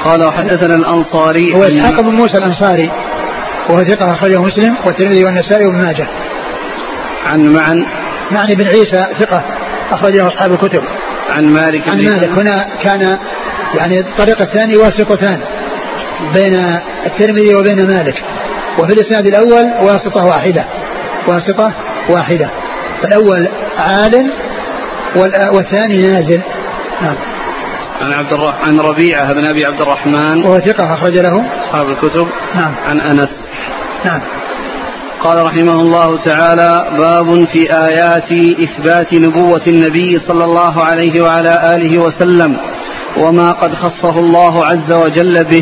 قال 0.03 0.23
وحدثنا 0.23 0.75
الأنصاري 0.75 1.55
هو 1.55 1.63
إسحاق 1.63 2.01
بن 2.01 2.15
موسى 2.15 2.37
الأنصاري 2.37 2.91
وهو 3.69 3.77
ثقة 3.77 4.11
أخرجه 4.11 4.41
مسلم 4.41 4.75
والترمذي 4.85 5.23
والنسائي 5.23 5.65
وابن 5.65 5.77
ماجه. 5.77 6.07
عن 7.25 7.53
معن 7.53 7.85
معني 8.31 8.55
بن 8.55 8.67
عيسى 8.67 9.03
ثقة 9.19 9.43
أخرجه 9.91 10.27
أصحاب 10.27 10.51
الكتب. 10.51 10.83
عن 11.29 11.45
مالك 11.45 11.89
عن 11.89 11.97
مالك. 11.97 12.39
هنا 12.39 12.67
كان 12.83 13.19
يعني 13.75 13.99
الطريق 13.99 14.41
الثاني 14.41 14.77
واسطتان 14.77 15.41
بين 16.33 16.55
الترمذي 17.05 17.55
وبين 17.55 17.87
مالك. 17.87 18.15
وفي 18.79 18.93
الإسناد 18.93 19.27
الأول 19.27 19.65
واسطة 19.87 20.25
واحدة. 20.27 20.65
واسطة 21.27 21.73
واحدة. 22.09 22.49
فالأول 23.01 23.47
عال 23.77 24.31
والثاني 25.53 25.97
نازل. 25.97 26.41
نعم. 27.01 27.15
عن 28.01 28.13
عبد 28.13 28.33
الرحمن 28.33 28.79
عن 28.79 28.79
ربيعة 28.79 29.33
بن 29.33 29.45
أبي 29.45 29.65
عبد 29.65 29.81
الرحمن. 29.81 30.45
وهو 30.45 30.59
ثقة 30.59 30.93
أخرج 30.93 31.17
له. 31.17 31.45
أصحاب 31.61 31.89
الكتب. 31.89 32.27
نعم. 32.55 32.75
عن 32.87 32.99
أنس. 32.99 33.29
نعم. 34.05 34.21
قال 35.23 35.45
رحمه 35.45 35.81
الله 35.81 36.23
تعالى 36.23 36.97
باب 36.97 37.47
في 37.53 37.73
آيات 37.73 38.31
إثبات 38.63 39.13
نبوة 39.13 39.61
النبي 39.67 40.11
صلى 40.27 40.43
الله 40.43 40.83
عليه 40.83 41.21
وعلى 41.21 41.75
آله 41.75 42.03
وسلم 42.03 42.57
وما 43.17 43.51
قد 43.51 43.73
خصه 43.73 44.19
الله 44.19 44.65
عز 44.65 44.93
وجل 44.93 45.43
به. 45.43 45.61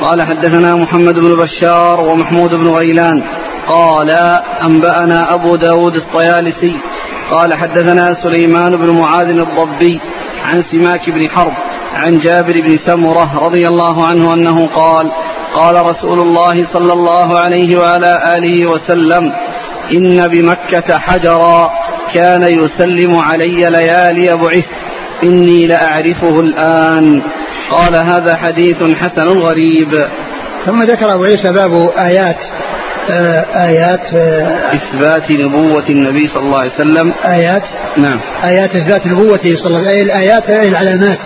قال 0.00 0.22
حدثنا 0.22 0.76
محمد 0.76 1.14
بن 1.14 1.34
بشار 1.34 2.00
ومحمود 2.00 2.54
بن 2.54 2.68
غيلان 2.68 3.22
قال 3.68 4.10
أنبأنا 4.66 5.34
أبو 5.34 5.56
داود 5.56 5.96
الطيالسي 5.96 6.80
قال 7.30 7.54
حدثنا 7.54 8.14
سليمان 8.22 8.76
بن 8.76 8.98
معاذ 9.00 9.26
الضبي 9.26 10.00
عن 10.44 10.62
سماك 10.72 11.10
بن 11.10 11.28
حرب 11.30 11.52
عن 11.94 12.18
جابر 12.18 12.60
بن 12.60 12.78
سمرة 12.86 13.38
رضي 13.46 13.68
الله 13.68 14.06
عنه 14.06 14.34
أنه 14.34 14.66
قال 14.66 15.12
قال 15.54 15.86
رسول 15.86 16.20
الله 16.20 16.72
صلى 16.72 16.92
الله 16.92 17.38
عليه 17.38 17.76
وعلى 17.78 18.34
آله 18.36 18.66
وسلم 18.70 19.32
إن 19.96 20.28
بمكة 20.28 20.98
حجرا 20.98 21.70
كان 22.14 22.42
يسلم 22.42 23.18
علي 23.18 23.60
ليالي 23.70 24.36
بعثت 24.36 24.84
إني 25.24 25.66
لأعرفه 25.66 26.40
الآن 26.40 27.22
قال 27.70 27.96
هذا 27.96 28.36
حديث 28.36 28.76
حسن 28.96 29.38
غريب. 29.40 30.08
ثم 30.66 30.82
ذكر 30.82 31.14
أبو 31.14 31.24
عيسى 31.24 31.52
باب 31.52 31.90
آيات 31.98 32.36
آه 33.10 33.46
آيات 33.68 34.14
آه 34.16 34.72
إثبات 34.72 35.30
نبوة 35.30 35.84
النبي 35.90 36.28
صلى 36.28 36.42
الله 36.42 36.58
عليه 36.58 36.72
وسلم. 36.74 37.14
آيات 37.24 37.62
نعم. 37.98 38.20
آيات 38.44 38.76
إثبات 38.76 39.06
نبوته 39.06 39.56
صلى 39.56 39.66
الله 39.66 39.78
عليه 39.78 39.88
وسلم 39.88 40.10
الآيات 40.10 40.50
العلامات 40.50 41.18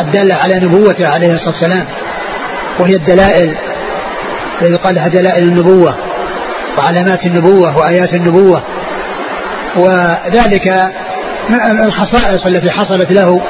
الدالة 0.00 0.34
على 0.34 0.54
نبوته 0.54 1.08
عليه 1.08 1.34
الصلاة 1.34 1.54
والسلام 1.54 1.86
وهي 2.80 2.94
الدلائل 2.94 3.56
يقال 4.62 4.94
لها 4.94 5.08
دلائل 5.08 5.44
النبوة 5.44 5.96
وعلامات 6.78 7.26
النبوة 7.26 7.78
وآيات 7.78 8.14
النبوة. 8.14 8.62
وذلك 9.76 10.92
الخصائص 11.84 12.46
التي 12.46 12.70
حصلت 12.70 13.12
له 13.12 13.42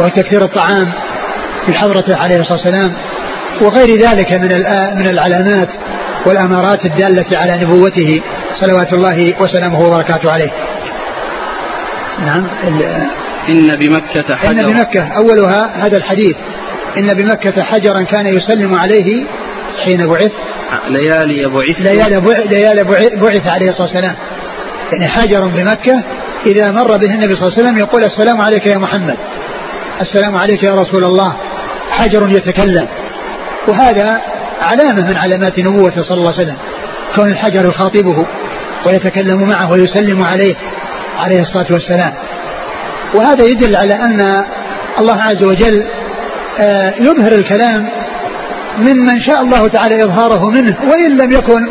وهي 0.00 0.10
تكثير 0.10 0.42
الطعام 0.42 0.92
في 1.66 1.74
حضرته 1.74 2.16
عليه 2.16 2.36
الصلاة 2.36 2.58
والسلام 2.58 2.96
وغير 3.60 3.98
ذلك 3.98 4.32
من 4.32 4.48
من 4.98 5.08
العلامات 5.08 5.68
والأمارات 6.26 6.84
الدالة 6.84 7.38
على 7.38 7.64
نبوته 7.64 8.22
صلوات 8.60 8.92
الله 8.92 9.34
وسلامه 9.40 9.80
وبركاته 9.80 10.32
عليه. 10.32 10.50
نعم 12.20 12.46
إن 13.48 13.76
بمكة 13.76 14.36
حجرا. 14.36 14.50
إن 14.50 14.72
بمكة 14.72 15.08
أولها 15.16 15.86
هذا 15.86 15.96
الحديث. 15.96 16.36
إن 16.96 17.14
بمكة 17.14 17.62
حجرا 17.62 18.02
كان 18.02 18.26
يسلم 18.26 18.74
عليه 18.74 19.24
حين 19.84 20.06
بعث. 20.06 20.32
ليالي 20.88 21.48
بعث. 21.48 21.80
ليالي 21.80 22.20
بعث, 22.20 22.36
ليالي 22.36 22.84
بعث 23.16 23.54
عليه 23.54 23.70
الصلاة 23.70 23.88
والسلام. 23.88 24.16
يعني 24.92 25.08
حجر 25.08 25.46
بمكة 25.46 26.04
إذا 26.46 26.70
مر 26.70 26.96
به 26.96 27.14
النبي 27.14 27.36
صلى 27.36 27.48
الله 27.48 27.58
عليه 27.58 27.62
وسلم 27.62 27.78
يقول 27.78 28.04
السلام 28.04 28.40
عليك 28.40 28.66
يا 28.66 28.78
محمد. 28.78 29.16
السلام 30.00 30.36
عليك 30.36 30.62
يا 30.62 30.74
رسول 30.74 31.04
الله. 31.04 31.36
حجر 31.98 32.28
يتكلم. 32.28 32.88
وهذا 33.68 34.20
علامة 34.60 35.06
من 35.08 35.16
علامات 35.16 35.58
نبوته 35.58 36.02
صلى 36.02 36.18
الله 36.18 36.32
عليه 36.32 36.42
وسلم. 36.42 36.56
كون 37.16 37.28
الحجر 37.28 37.68
يخاطبه 37.68 38.26
ويتكلم 38.86 39.48
معه 39.48 39.70
ويسلم 39.70 40.22
عليه 40.22 40.54
عليه 41.18 41.40
الصلاة 41.40 41.66
والسلام. 41.72 42.14
وهذا 43.14 43.44
يدل 43.44 43.76
على 43.76 43.94
أن 43.94 44.44
الله 45.00 45.22
عز 45.22 45.44
وجل 45.44 45.84
آه، 46.60 46.94
يظهر 47.00 47.32
الكلام 47.32 47.88
ممن 48.78 49.20
شاء 49.20 49.42
الله 49.42 49.68
تعالى 49.68 50.04
إظهاره 50.04 50.50
منه. 50.50 50.76
وإن 50.90 51.16
لم 51.16 51.30
يكن 51.30 51.68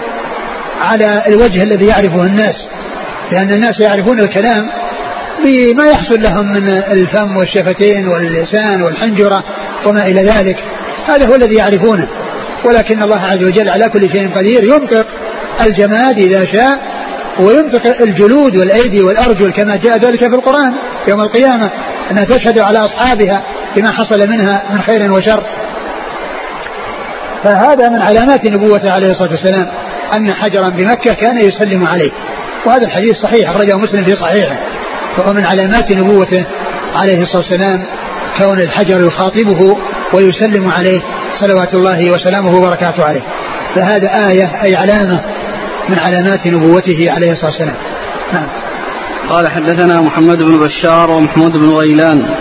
على 0.81 1.23
الوجه 1.27 1.63
الذي 1.63 1.85
يعرفه 1.87 2.23
الناس. 2.23 2.55
لأن 3.31 3.49
الناس 3.49 3.79
يعرفون 3.79 4.19
الكلام 4.19 4.69
بما 5.45 5.85
يحصل 5.87 6.21
لهم 6.21 6.53
من 6.53 6.67
الفم 6.69 7.37
والشفتين 7.37 8.07
واللسان 8.07 8.81
والحنجرة. 8.81 9.43
وما 9.87 10.01
إلى 10.01 10.23
ذلك. 10.23 10.55
هذا 11.07 11.29
هو 11.29 11.35
الذي 11.35 11.55
يعرفونه. 11.55 12.07
ولكن 12.65 13.03
الله 13.03 13.21
عز 13.21 13.43
وجل 13.43 13.69
على 13.69 13.85
كل 13.89 14.09
شيء 14.09 14.33
قدير. 14.35 14.63
ينطق 14.63 15.07
الجماد 15.61 16.17
إذا 16.17 16.45
شاء 16.45 16.79
وينطق 17.39 18.01
الجلود 18.01 18.57
والأيدي 18.57 19.03
والأرجل 19.03 19.51
كما 19.51 19.75
جاء 19.75 19.97
ذلك 19.97 20.19
في 20.19 20.35
القرآن 20.35 20.73
يوم 21.07 21.21
القيامة. 21.21 21.71
أنها 22.11 22.23
تشهد 22.23 22.59
على 22.59 22.79
أصحابها 22.79 23.43
بما 23.75 23.91
حصل 23.91 24.29
منها 24.29 24.63
من 24.73 24.81
خير 24.81 25.11
وشر. 25.11 25.43
فهذا 27.43 27.89
من 27.89 28.01
علامات 28.01 28.45
نبوته 28.45 28.91
عليه 28.91 29.11
الصلاة 29.11 29.31
والسلام. 29.31 29.67
أن 30.15 30.33
حجرا 30.33 30.69
بمكة 30.69 31.13
كان 31.13 31.37
يسلم 31.37 31.87
عليه. 31.87 32.11
وهذا 32.65 32.83
الحديث 32.85 33.13
صحيح 33.23 33.49
أخرجه 33.49 33.77
مسلم 33.77 34.05
في 34.05 34.11
صحيحه. 34.11 34.55
فهو 35.17 35.33
من 35.33 35.45
علامات 35.45 35.91
نبوته 35.91 36.45
عليه 36.95 37.21
الصلاة 37.21 37.43
والسلام. 37.43 37.85
كون 38.39 38.59
الحجر 38.59 39.07
يخاطبه 39.07 39.77
ويسلم 40.13 40.71
عليه 40.71 41.01
صلوات 41.41 41.73
الله 41.73 42.11
وسلامه 42.11 42.55
وبركاته 42.55 43.03
عليه. 43.03 43.23
فهذا 43.75 44.29
آية 44.29 44.63
أي 44.63 44.75
علامة 44.75 45.21
من 45.89 45.99
علامات 45.99 46.47
نبوته 46.47 47.11
عليه 47.11 47.31
الصلاة 47.31 47.51
والسلام. 47.51 47.75
نعم. 48.33 48.47
قال 49.29 49.47
حدثنا 49.47 50.01
محمد 50.01 50.43
بن 50.43 50.57
بشار 50.57 51.11
ومحمود 51.11 51.57
بن 51.57 51.69
غيلان. 51.69 52.35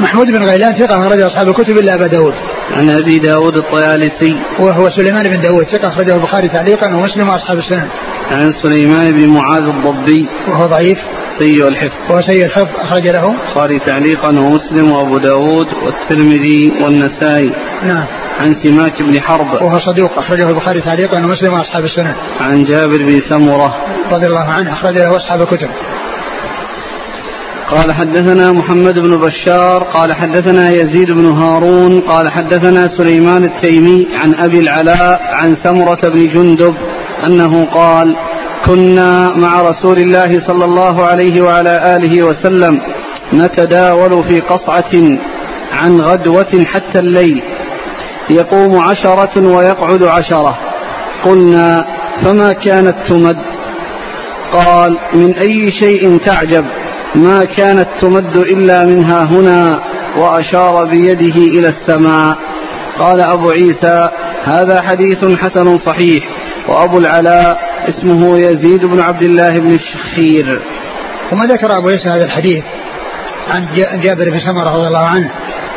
محمود 0.00 0.26
بن 0.26 0.42
غيلان 0.42 0.78
ثقة 0.78 1.06
أخرجه 1.06 1.26
أصحاب 1.26 1.48
الكتب 1.48 1.78
إلا 1.78 1.94
أبا 1.94 2.06
داود. 2.06 2.34
عن 2.70 2.90
أبي 2.90 3.18
داود 3.18 3.56
الطيالسي. 3.56 4.40
وهو 4.60 4.90
سليمان 4.90 5.22
بن 5.22 5.40
داود 5.40 5.64
ثقة 5.72 5.88
أخرجه 5.88 6.14
البخاري 6.14 6.48
تعليقا 6.48 6.86
ومسلم 6.96 7.28
وأصحاب 7.28 7.58
السنن. 7.58 7.88
عن 8.30 8.52
سليمان 8.62 9.12
بن 9.12 9.26
معاذ 9.26 9.62
الضبي. 9.62 10.28
وهو 10.48 10.66
ضعيف. 10.66 10.98
سيء 11.38 11.68
الحفظ. 11.68 12.10
وهو 12.10 12.22
سيء 12.22 12.44
الحفظ 12.44 12.68
أخرج 12.76 13.08
له. 13.08 13.28
البخاري 13.28 13.78
تعليقا 13.78 14.28
ومسلم 14.28 14.92
وأبو 14.92 15.18
داود 15.18 15.66
والترمذي 15.82 16.72
والنسائي. 16.82 17.52
نعم. 17.82 18.06
عن 18.40 18.54
سماك 18.64 19.02
بن 19.02 19.20
حرب. 19.20 19.62
وهو 19.62 19.78
صدوق 19.78 20.18
أخرجه 20.18 20.48
البخاري 20.48 20.80
تعليقا 20.80 21.24
ومسلم 21.24 21.52
وأصحاب 21.52 21.84
السنن. 21.84 22.14
عن 22.40 22.64
جابر 22.64 22.98
بن 22.98 23.20
سمرة. 23.30 23.76
رضي 24.12 24.26
الله 24.26 24.52
عنه 24.52 24.72
أخرج 24.72 24.98
له 24.98 25.16
أصحاب 25.16 25.40
الكتب. 25.40 25.68
قال 27.74 27.92
حدثنا 27.92 28.52
محمد 28.52 28.98
بن 28.98 29.16
بشار 29.16 29.82
قال 29.82 30.14
حدثنا 30.14 30.70
يزيد 30.70 31.10
بن 31.10 31.26
هارون 31.26 32.00
قال 32.00 32.30
حدثنا 32.30 32.88
سليمان 32.98 33.44
التيمي 33.44 34.06
عن 34.14 34.34
أبي 34.34 34.58
العلاء 34.60 35.20
عن 35.22 35.56
سمرة 35.64 36.08
بن 36.08 36.26
جندب 36.26 36.74
أنه 37.26 37.64
قال 37.64 38.16
كنا 38.66 39.28
مع 39.36 39.62
رسول 39.62 39.98
الله 39.98 40.46
صلى 40.48 40.64
الله 40.64 41.02
عليه 41.02 41.42
وعلى 41.42 41.96
آله 41.96 42.22
وسلم 42.26 42.80
نتداول 43.32 44.24
في 44.28 44.40
قصعة 44.40 45.18
عن 45.72 46.00
غدوة 46.00 46.64
حتى 46.64 46.98
الليل 46.98 47.42
يقوم 48.30 48.78
عشرة 48.78 49.56
ويقعد 49.56 50.02
عشرة 50.02 50.58
قلنا 51.24 51.86
فما 52.24 52.52
كانت 52.52 52.94
تمد؟ 53.08 53.36
قال 54.52 54.98
من 55.14 55.34
أي 55.34 55.72
شيء 55.80 56.18
تعجب؟ 56.18 56.64
ما 57.14 57.44
كانت 57.44 57.88
تمد 58.00 58.36
إلا 58.36 58.84
منها 58.84 59.24
هنا 59.24 59.80
وأشار 60.16 60.84
بيده 60.84 61.36
إلى 61.36 61.68
السماء. 61.68 62.38
قال 62.98 63.20
أبو 63.20 63.50
عيسى 63.50 64.08
هذا 64.44 64.82
حديث 64.82 65.38
حسن 65.38 65.78
صحيح. 65.86 66.24
وأبو 66.68 66.98
العلاء 66.98 67.58
اسمه 67.88 68.38
يزيد 68.38 68.86
بن 68.86 69.00
عبد 69.00 69.22
الله 69.22 69.58
بن 69.58 69.74
الشخير. 69.74 70.62
ثم 71.30 71.42
ذكر 71.42 71.78
أبو 71.78 71.88
عيسى 71.88 72.08
هذا 72.08 72.24
الحديث 72.24 72.64
عن 73.48 73.66
جابر 74.00 74.30
بن 74.30 74.40
سمرة 74.40 74.74
رضي 74.74 74.86
الله 74.86 75.06
عنه 75.06 75.30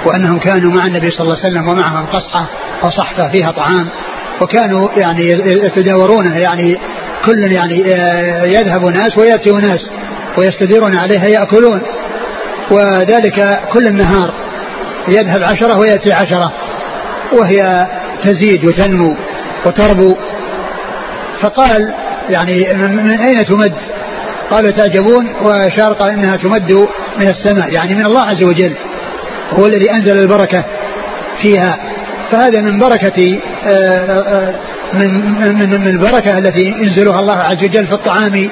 وأنهم 0.05 0.39
كانوا 0.39 0.71
مع 0.71 0.85
النبي 0.85 1.11
صلى 1.11 1.21
الله 1.21 1.38
عليه 1.38 1.49
وسلم 1.49 1.69
ومعهم 1.69 2.05
قصعة 2.05 2.49
أو 2.83 2.89
صحفة 2.89 3.31
فيها 3.31 3.51
طعام 3.51 3.89
وكانوا 4.41 4.89
يعني 4.97 5.27
يتداورونه 5.65 6.38
يعني 6.38 6.77
كل 7.25 7.51
يعني 7.51 7.95
آه، 7.95 8.43
يذهب 8.45 8.85
ناس 8.85 9.17
ويأتي 9.17 9.51
ناس. 9.51 9.89
ويستديرون 10.38 10.95
عليها 10.95 11.25
يأكلون. 11.27 11.81
وذلك 12.71 13.59
كل 13.73 13.88
النهار 13.88 14.33
يذهب 15.07 15.43
عشرة 15.43 15.79
ويأتي 15.79 16.13
عشرة 16.13 16.53
وهي 17.33 17.88
تزيد 18.23 18.65
وتنمو 18.65 19.15
وتربو. 19.65 20.15
فقال 21.41 21.93
يعني 22.29 22.73
من 22.73 23.19
أين 23.19 23.45
تمد؟ 23.45 23.73
قالوا 24.51 24.71
تعجبون 24.71 25.29
وأشار 25.41 25.93
قال 25.93 26.11
إنها 26.11 26.38
تمد 26.38 26.88
من 27.19 27.27
السماء 27.27 27.73
يعني 27.73 27.95
من 27.95 28.05
الله 28.05 28.21
عز 28.21 28.43
وجل 28.43 28.75
هو 29.53 29.65
الذي 29.65 29.91
أنزل 29.91 30.17
البركة 30.19 30.65
فيها. 31.41 31.77
فهذا 32.31 32.61
من 32.61 32.79
بركة 32.79 33.39
من 34.93 35.09
من 35.53 35.69
من 35.81 35.88
البركة 35.88 36.38
التي 36.38 36.65
ينزلها 36.65 37.19
الله 37.19 37.38
عز 37.38 37.63
وجل 37.63 37.88
في 37.88 37.93
الطعام 37.93 38.49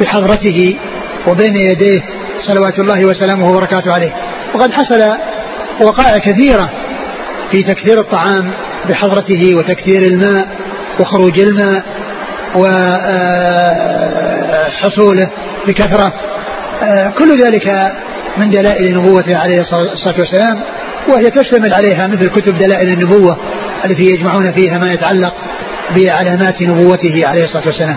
بحضرته. 0.00 0.76
وبين 1.28 1.56
يديه 1.56 2.00
صلوات 2.48 2.78
الله 2.78 3.04
وسلامه 3.04 3.50
وبركاته 3.50 3.92
عليه. 3.92 4.12
وقد 4.54 4.72
حصل 4.72 5.00
وقائع 5.80 6.18
كثيرة 6.18 6.70
في 7.50 7.62
تكثير 7.62 7.98
الطعام 8.00 8.52
بحضرته 8.88 9.56
وتكثير 9.56 10.02
الماء 10.02 10.48
وخروج 11.00 11.40
الماء 11.40 11.84
وحصوله 14.82 15.30
بكثرة. 15.66 16.12
كل 17.18 17.42
ذلك 17.44 17.92
من 18.36 18.50
دلائل 18.50 18.98
نبوته 18.98 19.38
عليه 19.38 19.60
الصلاة 19.60 20.18
والسلام 20.18 20.60
وهي 21.08 21.30
تشتمل 21.30 21.74
عليها 21.74 22.06
مثل 22.06 22.28
كتب 22.28 22.58
دلائل 22.58 22.88
النبوة 22.88 23.36
التي 23.84 24.06
يجمعون 24.06 24.52
فيها 24.52 24.78
ما 24.78 24.92
يتعلق 24.92 25.34
بعلامات 25.96 26.62
نبوته 26.62 27.26
عليه 27.26 27.44
الصلاة 27.44 27.66
والسلام. 27.66 27.96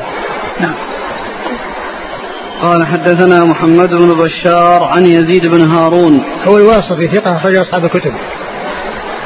نعم. 0.59 0.75
قال 2.63 2.87
حدثنا 2.87 3.45
محمد 3.45 3.89
بن 3.89 4.23
بشار 4.23 4.83
عن 4.83 5.05
يزيد 5.05 5.45
بن 5.45 5.71
هارون. 5.71 6.23
هو 6.47 6.57
الواسطي 6.57 7.07
ثقة 7.15 7.35
أخرج 7.35 7.55
أصحاب 7.55 7.85
الكتب. 7.85 8.13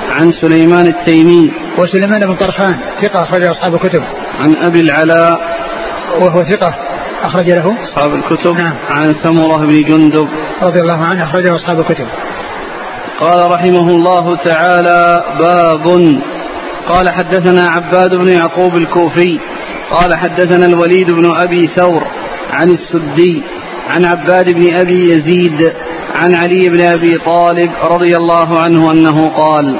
عن 0.10 0.32
سليمان 0.32 0.88
التيمي. 0.88 1.52
وسليمان 1.78 2.20
بن 2.20 2.36
طرخان 2.36 2.80
ثقة 3.02 3.24
أخرج 3.24 3.46
أصحاب 3.46 3.76
الكتب. 3.76 4.04
عن 4.40 4.56
أبي 4.56 4.80
العلاء. 4.80 5.40
وهو 6.22 6.44
ثقة 6.44 6.76
أخرج 7.24 7.52
له. 7.52 7.78
أصحاب 7.84 8.16
الكتب. 8.16 8.54
نعم. 8.54 8.76
عن 8.90 9.14
سمرة 9.24 9.58
بن 9.58 9.84
جندب. 9.84 10.28
رضي 10.64 10.82
الله 10.82 11.06
عنه 11.06 11.24
أخرجه 11.24 11.56
أصحاب 11.56 11.80
الكتب. 11.80 12.08
قال 13.20 13.52
رحمه 13.52 13.90
الله 13.90 14.36
تعالى 14.36 15.24
باب. 15.40 15.88
قال 16.88 17.10
حدثنا 17.10 17.70
عباد 17.70 18.16
بن 18.16 18.28
يعقوب 18.28 18.76
الكوفي. 18.76 19.40
قال 19.92 20.18
حدثنا 20.18 20.66
الوليد 20.66 21.12
بن 21.12 21.32
أبي 21.36 21.70
ثور. 21.76 22.04
عن 22.50 22.70
السدي 22.70 23.44
عن 23.90 24.06
عباد 24.06 24.54
بن 24.54 24.80
أبي 24.80 25.04
يزيد 25.04 25.74
عن 26.16 26.36
علي 26.36 26.70
بن 26.70 26.82
أبي 26.82 27.18
طالب 27.26 27.72
رضي 27.84 28.16
الله 28.16 28.60
عنه 28.60 28.92
أنه 28.92 29.30
قال 29.38 29.80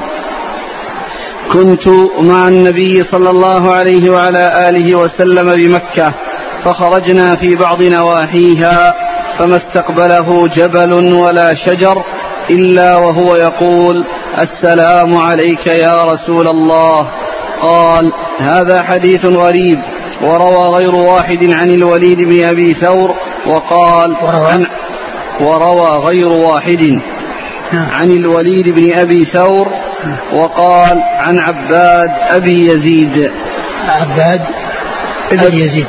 كنت 1.52 1.88
مع 2.22 2.48
النبي 2.48 3.02
صلى 3.12 3.30
الله 3.30 3.72
عليه 3.72 4.10
وعلى 4.10 4.68
آله 4.68 4.98
وسلم 4.98 5.56
بمكة 5.56 6.14
فخرجنا 6.64 7.36
في 7.36 7.56
بعض 7.56 7.82
نواحيها 7.82 8.94
فما 9.38 9.56
استقبله 9.56 10.48
جبل 10.48 10.92
ولا 11.14 11.54
شجر 11.66 12.04
إلا 12.50 12.96
وهو 12.96 13.36
يقول 13.36 14.04
السلام 14.38 15.16
عليك 15.16 15.66
يا 15.66 16.04
رسول 16.04 16.48
الله. 16.48 17.08
قال 17.62 18.12
هذا 18.38 18.82
حديث 18.82 19.26
غريب 19.26 19.78
وروى 20.22 20.76
غير 20.76 20.94
واحد 20.94 21.50
عن 21.50 21.70
الوليد 21.70 22.18
بن 22.18 22.48
أبي 22.48 22.74
ثور 22.82 23.14
وقال 23.46 24.16
عن 24.22 24.66
وروى 25.40 25.88
غير 25.88 26.28
واحد. 26.28 27.00
عن 27.72 28.10
الوليد 28.10 28.68
بن 28.68 28.98
أبي 28.98 29.24
ثور 29.24 29.68
وقال 30.32 31.02
عن 31.02 31.38
عباد 31.38 32.08
أبي 32.30 32.66
يزيد. 32.66 33.30
عباد 33.88 34.40
بن 35.32 35.54
يزيد. 35.54 35.88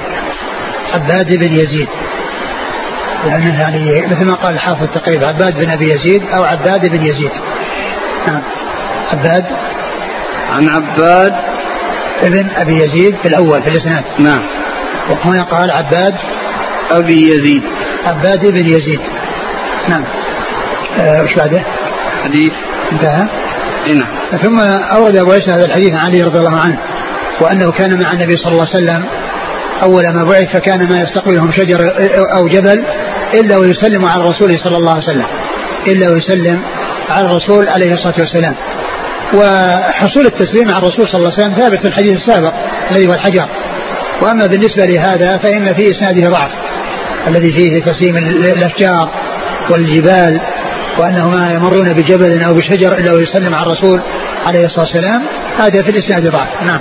عباد 0.93 1.35
بن 1.35 1.53
يزيد. 1.53 1.89
لأنه 3.25 3.61
يعني 3.61 4.07
مثل 4.07 4.25
ما 4.25 4.33
قال 4.33 4.53
الحافظ 4.53 4.83
التقريب 4.83 5.23
عباد 5.23 5.53
بن 5.65 5.69
أبي 5.69 5.85
يزيد 5.85 6.23
أو 6.35 6.43
عباد 6.43 6.87
بن 6.87 7.01
يزيد. 7.05 7.31
نعم. 8.27 8.41
عباد 9.11 9.45
عن 10.49 10.69
عباد 10.69 11.50
ابن 12.23 12.49
أبي 12.55 12.75
يزيد 12.75 13.15
في 13.21 13.27
الأول 13.27 13.63
في 13.63 13.67
الإسناد. 13.67 14.03
نعم. 14.19 14.41
وهنا 15.09 15.43
قال 15.43 15.71
عباد 15.71 16.15
أبي 16.91 17.27
يزيد. 17.27 17.63
عباد 18.05 18.47
بن 18.47 18.67
يزيد. 18.67 19.01
نعم. 19.89 20.03
آه، 21.01 21.23
وش 21.23 21.33
بعده؟ 21.33 21.63
حديث. 22.23 22.51
انتهى؟ 22.91 23.27
إيه 23.87 23.93
نعم. 23.93 24.37
ثم 24.43 24.59
أورد 24.95 25.17
أبو 25.17 25.31
عيسى 25.31 25.51
هذا 25.51 25.65
الحديث 25.65 25.91
عن 25.99 26.05
علي 26.05 26.21
رضي 26.21 26.39
الله 26.39 26.59
عنه 26.59 26.77
وأنه 27.41 27.71
كان 27.71 28.03
مع 28.03 28.11
النبي 28.11 28.37
صلى 28.37 28.51
الله 28.51 28.67
عليه 28.67 28.85
وسلم 28.85 29.05
أول 29.83 30.03
ما 30.13 30.23
بعث 30.23 30.57
فكان 30.57 30.89
ما 30.89 30.99
يستقبلهم 30.99 31.51
شجر 31.51 31.93
أو 32.35 32.47
جبل 32.47 32.85
إلا 33.33 33.57
ويسلم 33.57 34.05
على 34.05 34.23
الرسول 34.23 34.59
صلى 34.59 34.77
الله 34.77 34.91
عليه 34.91 35.03
وسلم 35.03 35.25
إلا 35.87 36.09
ويسلم 36.09 36.61
على 37.09 37.25
الرسول 37.25 37.67
عليه 37.67 37.93
الصلاة 37.93 38.19
والسلام. 38.19 38.55
وحصول 39.33 40.25
التسليم 40.25 40.69
على 40.69 40.77
الرسول 40.77 41.07
صلى 41.07 41.15
الله 41.15 41.33
عليه 41.33 41.43
وسلم 41.43 41.55
ثابت 41.55 41.79
في 41.81 41.87
الحديث 41.87 42.13
السابق 42.13 42.53
الذي 42.91 43.07
هو 43.07 43.13
الحجر. 43.13 43.47
وأما 44.21 44.45
بالنسبة 44.45 44.85
لهذا 44.85 45.37
فإن 45.37 45.73
في 45.73 45.91
إسناده 45.91 46.29
ضعف 46.29 46.51
الذي 47.27 47.53
فيه 47.57 47.83
تسليم 47.83 48.17
الأشجار 48.57 49.09
والجبال 49.71 50.41
وأنهما 50.99 51.51
يمرون 51.51 51.93
بجبل 51.93 52.43
أو 52.43 52.53
بشجر 52.53 52.97
إلا 52.97 53.13
ويسلم 53.13 53.55
على 53.55 53.67
الرسول 53.67 54.01
عليه 54.45 54.65
الصلاة 54.65 54.85
والسلام. 54.85 55.23
هذا 55.59 55.83
في 55.83 55.89
الإسناد 55.89 56.31
ضعف. 56.31 56.63
نعم. 56.63 56.79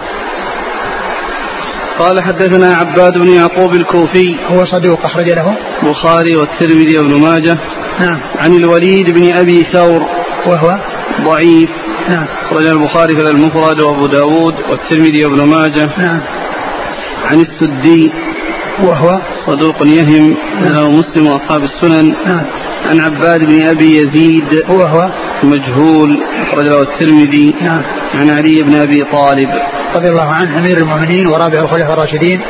قال 1.99 2.23
حدثنا 2.23 2.77
عباد 2.77 3.19
بن 3.19 3.29
يعقوب 3.29 3.75
الكوفي. 3.75 4.37
هو 4.47 4.65
صدوق 4.65 5.05
أخرج 5.05 5.31
له. 5.31 5.57
البخاري 5.83 6.37
والترمذي 6.37 6.99
وابن 6.99 7.21
ماجه. 7.21 7.59
نعم. 8.01 8.21
عن 8.39 8.53
الوليد 8.53 9.11
بن 9.11 9.39
أبي 9.39 9.67
ثور. 9.73 10.03
وهو؟ 10.47 10.79
ضعيف. 11.25 11.71
نعم. 12.11 12.27
أخرج 12.45 12.67
البخاري 12.67 13.17
في 13.17 13.23
المفرد 13.23 13.81
وأبو 13.81 14.07
داود 14.07 14.55
والترمذي 14.71 15.25
وابن 15.25 15.45
ماجه. 15.45 15.91
نعم. 15.99 16.21
عن 17.25 17.41
السدي 17.41 18.13
وهو؟ 18.83 19.21
صدوق 19.47 19.87
يهم 19.87 20.37
له 20.63 20.91
مسلم 20.91 21.27
وأصحاب 21.27 21.63
السنن. 21.63 22.15
نعم. 22.27 22.47
عن 22.91 23.01
عباد 23.01 23.45
بن 23.47 23.69
أبي 23.69 23.97
يزيد 23.97 24.71
وهو؟ 24.71 25.11
مجهول 25.43 26.23
أخرج 26.49 26.69
له 26.69 26.83
الترمذي. 26.83 27.55
نعم. 27.61 27.83
عن 28.15 28.31
علي 28.31 28.63
بن 28.63 28.75
أبي 28.75 29.01
طالب. 29.13 29.49
رضي 29.97 30.09
الله 30.09 30.35
عنه 30.35 30.59
أمير 30.59 30.77
المؤمنين 30.79 31.27
ورابع 31.27 31.59
الخلفاء 31.59 31.93
الراشدين 31.93 32.41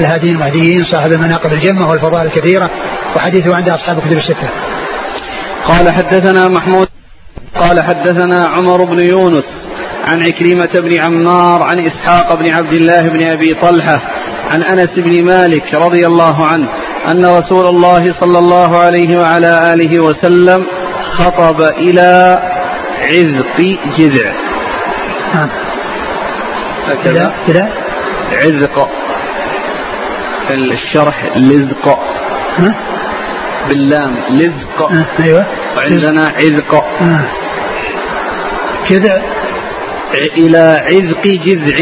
الهاديين 0.00 0.34
المهديين 0.34 0.84
صاحب 0.92 1.12
المناقب 1.12 1.52
الجمة 1.52 1.90
والفضائل 1.90 2.26
الكثيرة 2.26 2.70
وحديثه 3.16 3.56
عند 3.56 3.68
أصحاب 3.68 3.98
الكتب 3.98 4.18
الستة. 4.18 4.50
قال 5.66 5.92
حدثنا 5.92 6.48
محمود 6.48 6.88
قال 7.60 7.84
حدثنا 7.84 8.46
عمر 8.46 8.84
بن 8.84 8.98
يونس 8.98 9.44
عن 10.08 10.22
عكرمة 10.22 10.80
بن 10.80 11.00
عمار 11.00 11.62
عن 11.62 11.86
إسحاق 11.86 12.34
بن 12.34 12.54
عبد 12.54 12.72
الله 12.72 13.00
بن 13.00 13.26
أبي 13.26 13.54
طلحة 13.54 14.00
عن 14.50 14.62
أنس 14.62 14.90
بن 14.96 15.24
مالك 15.24 15.74
رضي 15.74 16.06
الله 16.06 16.46
عنه 16.46 16.68
أن 17.08 17.24
رسول 17.24 17.66
الله 17.66 18.04
صلى 18.20 18.38
الله 18.38 18.76
عليه 18.78 19.18
وعلى 19.18 19.74
آله 19.74 20.00
وسلم 20.00 20.66
خطب 21.18 21.60
إلى 21.62 22.38
عذق 23.00 23.78
جذع. 23.98 24.32
هكذا. 26.86 27.34
إلى 27.48 27.68
عذق. 28.32 28.88
الشرح 30.54 31.36
لزق؟ 31.36 31.98
باللام 33.68 34.16
لزق. 34.30 34.90
أيوه. 35.20 35.46
وعندنا 35.76 36.26
عذق. 36.26 36.84
كذا 38.88 39.22
إلى 40.38 40.82
عذق 40.90 41.26
جذع. 41.46 41.78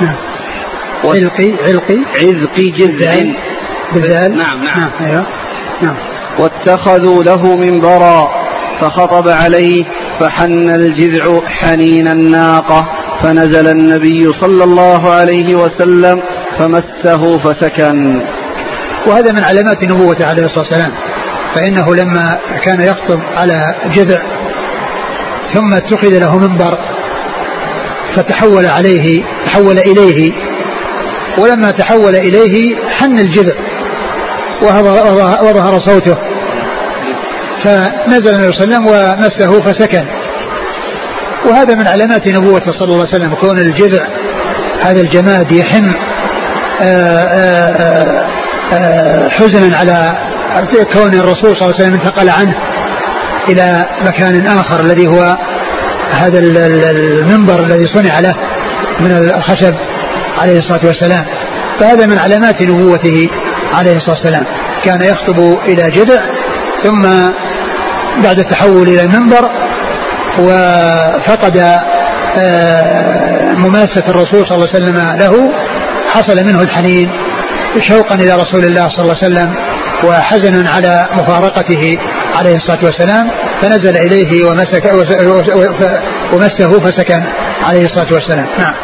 نعم 0.00 0.16
علقي 1.04 1.52
علقي 1.66 1.98
عذق 2.22 2.56
جذع. 2.78 3.32
بالذال 3.92 4.36
نعم 4.36 4.64
نعم. 4.64 4.90
أيوه. 5.00 5.26
نعم. 5.82 5.96
واتخذوا 6.38 7.22
له 7.24 7.56
منبرا 7.56 8.30
فخطب 8.80 9.28
عليه 9.28 9.84
فحن 10.20 10.68
الجذع 10.70 11.40
حنين 11.46 12.08
الناقة 12.08 12.88
فنزل 13.22 13.68
النبي 13.68 14.32
صلى 14.40 14.64
الله 14.64 15.10
عليه 15.10 15.54
وسلم 15.54 16.22
فمسه 16.58 17.38
فسكن. 17.38 18.22
وهذا 19.06 19.32
من 19.32 19.44
علامات 19.44 19.84
نبوته 19.84 20.26
عليه 20.26 20.42
الصلاة 20.42 20.64
والسلام. 20.64 20.92
فإنه 21.54 21.94
لما 21.94 22.38
كان 22.64 22.80
يخطب 22.80 23.20
على 23.36 23.60
جذع 23.94 24.39
ثم 25.54 25.74
اتخذ 25.74 26.18
له 26.18 26.38
منبر 26.38 26.78
فتحول 28.16 28.66
عليه 28.66 29.24
تحول 29.46 29.78
إليه. 29.78 30.32
ولما 31.38 31.70
تحول 31.70 32.14
إليه 32.16 32.76
حن 32.98 33.20
الجذع 33.20 33.56
وظهر, 35.42 35.80
صوته. 35.86 36.16
فنزل 37.64 38.34
النبي 38.34 38.52
صلى 38.52 38.64
الله 38.64 38.76
عليه 38.76 38.78
وسلم 38.78 38.86
ومسه 38.86 39.60
فسكن. 39.60 40.06
وهذا 41.46 41.74
من 41.74 41.86
علامات 41.86 42.28
نبوته 42.28 42.72
صلى 42.72 42.88
الله 42.88 43.06
عليه 43.06 43.14
وسلم 43.14 43.34
كون 43.34 43.58
الجذع 43.58 44.06
هذا 44.86 45.00
الجماد 45.00 45.52
يحن 45.52 45.94
آآ 46.82 47.22
آآ 47.34 48.26
آآ 48.72 49.28
حزنا 49.30 49.76
على 49.76 50.12
كون 50.92 51.14
الرسول 51.14 51.56
صلى 51.56 51.62
الله 51.62 51.74
عليه 51.74 51.84
وسلم 51.84 51.94
انتقل 51.94 52.28
عنه. 52.28 52.69
إلى 53.52 53.88
مكان 54.06 54.46
آخر 54.46 54.80
الذي 54.80 55.06
هو 55.06 55.36
هذا 56.10 56.38
المنبر 56.38 57.60
الذي 57.64 57.86
صنع 57.94 58.20
له 58.20 58.34
من 59.00 59.12
الخشب 59.12 59.74
عليه 60.42 60.58
الصلاة 60.58 60.86
والسلام. 60.86 61.24
فهذا 61.80 62.06
من 62.06 62.18
علامات 62.18 62.62
نبوته 62.62 63.28
عليه 63.74 63.96
الصلاة 63.96 64.16
والسلام. 64.16 64.44
كان 64.84 65.02
يخطب 65.02 65.58
إلى 65.68 65.90
جذع 65.90 66.20
ثم 66.82 67.02
بعد 68.24 68.38
التحول 68.38 68.88
إلى 68.88 69.02
المنبر 69.02 69.50
وفقد 70.38 71.58
آه، 72.38 73.52
مماسة 73.52 74.04
الرسول 74.08 74.46
صلى 74.46 74.56
الله 74.56 74.68
عليه 74.74 74.78
وسلم 74.84 74.96
له 74.96 75.52
حصل 76.10 76.46
منه 76.46 76.62
الحنين 76.62 77.10
شوقا 77.88 78.14
إلى 78.14 78.34
رسول 78.34 78.64
الله 78.64 78.88
صلى 78.88 79.02
الله 79.02 79.14
عليه 79.22 79.26
وسلم. 79.26 79.69
وحزنا 80.04 80.70
على 80.70 81.08
مفارقته 81.12 81.98
عليه 82.36 82.56
الصلاة 82.56 82.84
والسلام 82.84 83.30
فنزل 83.62 83.96
إليه 83.96 84.44
ومسك 84.44 84.84
ومسه 86.32 86.80
فسكن 86.80 87.22
عليه 87.62 87.84
الصلاة 87.84 88.12
والسلام. 88.14 88.46
نعم. 88.58 88.74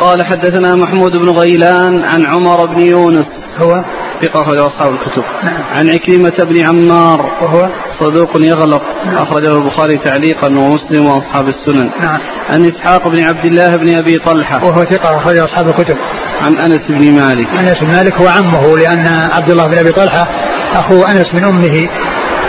قال 0.00 0.26
حدثنا 0.26 0.74
محمود 0.74 1.12
بن 1.12 1.28
غيلان 1.28 2.04
عن 2.04 2.26
عمر 2.26 2.66
بن 2.66 2.80
يونس. 2.80 3.26
هو؟ 3.56 3.84
ثقة 4.22 4.42
أخرجه 4.42 4.66
أصحاب 4.66 4.92
الكتب. 4.92 5.24
نعم. 5.44 5.62
عن 5.62 5.88
عكرمة 5.88 6.44
بن 6.44 6.66
عمار 6.66 7.20
وهو؟ 7.42 7.68
صدوق 8.00 8.30
يغلط 8.36 8.82
نعم. 9.04 9.16
أخرجه 9.16 9.56
البخاري 9.58 9.98
تعليقا 9.98 10.46
ومسلم 10.46 11.06
وأصحاب 11.06 11.48
السنن. 11.48 11.90
نعم. 12.00 12.20
عن 12.48 12.64
إسحاق 12.64 13.08
بن 13.08 13.24
عبد 13.24 13.44
الله 13.44 13.76
بن 13.76 13.96
أبي 13.96 14.16
طلحة. 14.16 14.64
وهو 14.64 14.84
ثقة 14.84 15.16
أخرجه 15.16 15.44
أصحاب 15.44 15.68
الكتب. 15.68 15.96
عن 16.42 16.56
أنس 16.56 16.80
بن 16.88 17.12
مالك. 17.12 17.46
أنس 17.48 17.78
بن 17.80 17.88
مالك 17.88 18.20
هو 18.20 18.28
عمه 18.28 18.78
لأن 18.78 19.06
عبد 19.32 19.50
الله 19.50 19.66
بن 19.66 19.78
أبي 19.78 19.92
طلحة 19.92 20.26
أخو 20.74 21.02
أنس 21.02 21.34
من 21.34 21.44
أمه 21.44 21.88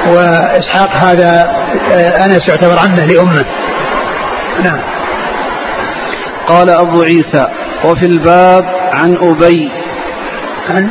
وإسحاق 0.07 0.97
هذا 0.97 1.49
آه، 1.93 2.25
أنس 2.25 2.49
يعتبر 2.49 2.79
عمه 2.79 3.05
لأمه. 3.05 3.45
نعم. 4.63 4.79
قال 6.47 6.69
أبو 6.69 7.01
عيسى 7.01 7.47
وفي 7.85 8.05
الباب 8.05 8.65
عن 8.93 9.17
أبي. 9.21 9.71
عن 10.69 10.89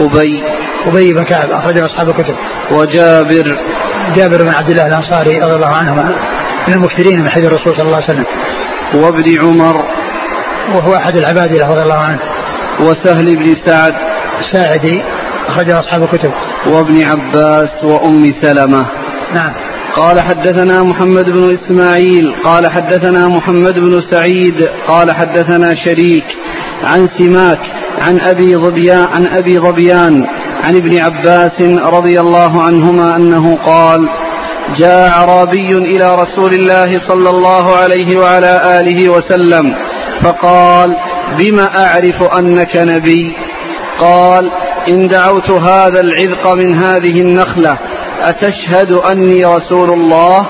أبي. 0.00 0.44
أبي 0.86 1.12
بن 1.12 1.24
كعب 1.24 1.50
أخرجه 1.50 1.86
أصحاب 1.86 2.08
الكتب. 2.08 2.34
وجابر. 2.70 3.58
جابر 4.16 4.42
بن 4.42 4.50
عبد 4.50 4.70
الله 4.70 4.86
الأنصاري 4.86 5.38
رضي 5.38 5.56
الله 5.56 5.74
عنهما 5.76 6.02
من 6.68 6.74
المكثرين 6.74 7.20
من 7.20 7.28
حديث 7.28 7.46
الرسول 7.46 7.76
صلى 7.76 7.86
الله 7.86 7.96
عليه 7.96 8.04
وسلم. 8.04 8.26
وابن 8.94 9.40
عمر. 9.40 9.84
وهو 10.74 10.96
أحد 10.96 11.16
العباد 11.16 11.48
رضي 11.48 11.82
الله 11.82 11.98
عنه. 11.98 12.20
وسهل 12.80 13.36
بن 13.36 13.54
سعد. 13.66 13.94
الساعدي 14.40 15.02
أخرجه 15.46 15.80
أصحاب 15.80 16.02
الكتب. 16.02 16.32
وابن 16.66 17.02
عباس 17.02 17.84
وأم 17.84 18.34
سلمة. 18.42 18.86
نعم. 19.34 19.52
قال 19.96 20.20
حدثنا 20.20 20.82
محمد 20.82 21.30
بن 21.30 21.58
إسماعيل 21.58 22.34
قال 22.44 22.72
حدثنا 22.72 23.28
محمد 23.28 23.78
بن 23.78 24.00
سعيد 24.10 24.68
قال 24.86 25.12
حدثنا 25.12 25.74
شريك. 25.84 26.24
عن 26.84 27.08
سماك 27.18 27.60
عن 27.98 28.20
أبي 28.20 28.56
ظبيان 28.56 29.06
عن 29.14 29.26
أبي 29.26 29.58
ظبيان 29.58 30.26
عن 30.64 30.76
ابن 30.76 30.98
عباس 30.98 31.60
رضي 31.92 32.20
الله 32.20 32.62
عنهما 32.62 33.16
أنه 33.16 33.56
قال 33.66 33.98
جاء 34.78 35.08
أعرابي 35.08 35.68
إلى 35.78 36.14
رسول 36.14 36.52
الله 36.54 37.08
صلى 37.08 37.30
الله 37.30 37.76
عليه 37.76 38.18
وعلى 38.18 38.80
آله 38.80 39.08
وسلم 39.08 39.74
فقال 40.22 40.96
بما 41.38 41.86
أعرف 41.86 42.22
أنك 42.38 42.76
نبي؟ 42.76 43.36
قال 44.00 44.50
إن 44.88 45.08
دعوت 45.08 45.50
هذا 45.50 46.00
العذق 46.00 46.54
من 46.54 46.74
هذه 46.74 47.20
النخلة 47.20 47.78
أتشهد 48.22 48.92
أني 48.92 49.44
رسول 49.44 49.90
الله؟ 49.90 50.48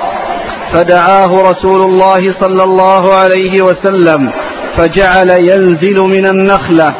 فدعاه 0.75 1.51
رسول 1.51 1.81
الله 1.81 2.41
صلى 2.41 2.63
الله 2.65 3.15
عليه 3.15 3.63
وسلم 3.63 4.33
فجعل 4.77 5.31
ينزل 5.31 6.01
من 6.01 6.27
النخلة 6.27 6.95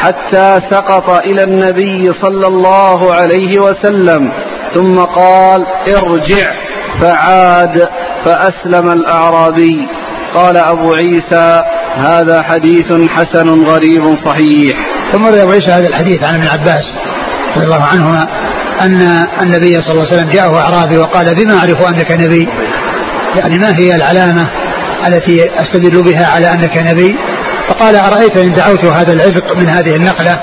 حتى 0.00 0.60
سقط 0.70 1.10
إلى 1.10 1.44
النبي 1.44 2.12
صلى 2.22 2.46
الله 2.46 3.14
عليه 3.14 3.58
وسلم. 3.58 4.32
ثم 4.74 4.98
قال 4.98 5.66
ارجع. 5.88 6.52
فعاد 7.00 7.88
فأسلم 8.24 8.90
الأعرابي. 8.90 9.88
قال 10.34 10.56
أبو 10.56 10.92
عيسى 10.92 11.62
هذا 11.96 12.42
حديث 12.42 12.92
حسن 13.08 13.64
غريب 13.64 14.04
صحيح. 14.24 14.76
ثم 15.12 15.26
روي 15.26 15.42
أبو 15.42 15.52
عيسى 15.52 15.72
هذا 15.72 15.86
الحديث 15.86 16.24
عن 16.24 16.34
ابن 16.34 16.46
عباس 16.46 16.84
رضي 17.56 17.64
الله 17.64 17.84
عنهما 17.84 18.26
أن 18.80 19.26
النبي 19.42 19.74
صلى 19.74 19.92
الله 19.92 20.06
عليه 20.06 20.16
وسلم 20.16 20.30
جاءه 20.30 20.58
أعرابي 20.58 20.98
وقال 20.98 21.34
بما 21.34 21.58
أعرف 21.58 21.88
أنك 21.88 22.12
نبي؟ 22.12 22.48
يعني 23.36 23.58
ما 23.58 23.78
هي 23.78 23.94
العلامة 23.94 24.50
التي 25.06 25.44
أستدل 25.60 26.02
بها 26.02 26.26
على 26.26 26.52
أنك 26.52 26.78
نبي؟ 26.90 27.16
فقال 27.70 27.96
أرأيت 27.96 28.36
إن 28.36 28.54
دعوت 28.54 28.84
هذا 28.84 29.12
العذق 29.12 29.56
من 29.56 29.68
هذه 29.68 29.96
النقلة؟ 29.96 30.40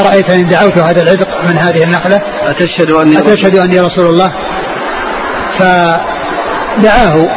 أرأيت 0.00 0.30
إن 0.30 0.46
دعوت 0.46 0.78
هذا 0.78 1.02
العذق 1.02 1.44
من 1.44 1.58
هذه 1.58 1.82
النخلة 1.82 2.20
أتشهد 2.46 2.90
أني 2.90 3.18
أتشهد 3.18 3.56
أني 3.56 3.80
رسول 3.80 4.06
الله. 4.06 4.32
فدعاه 5.58 7.28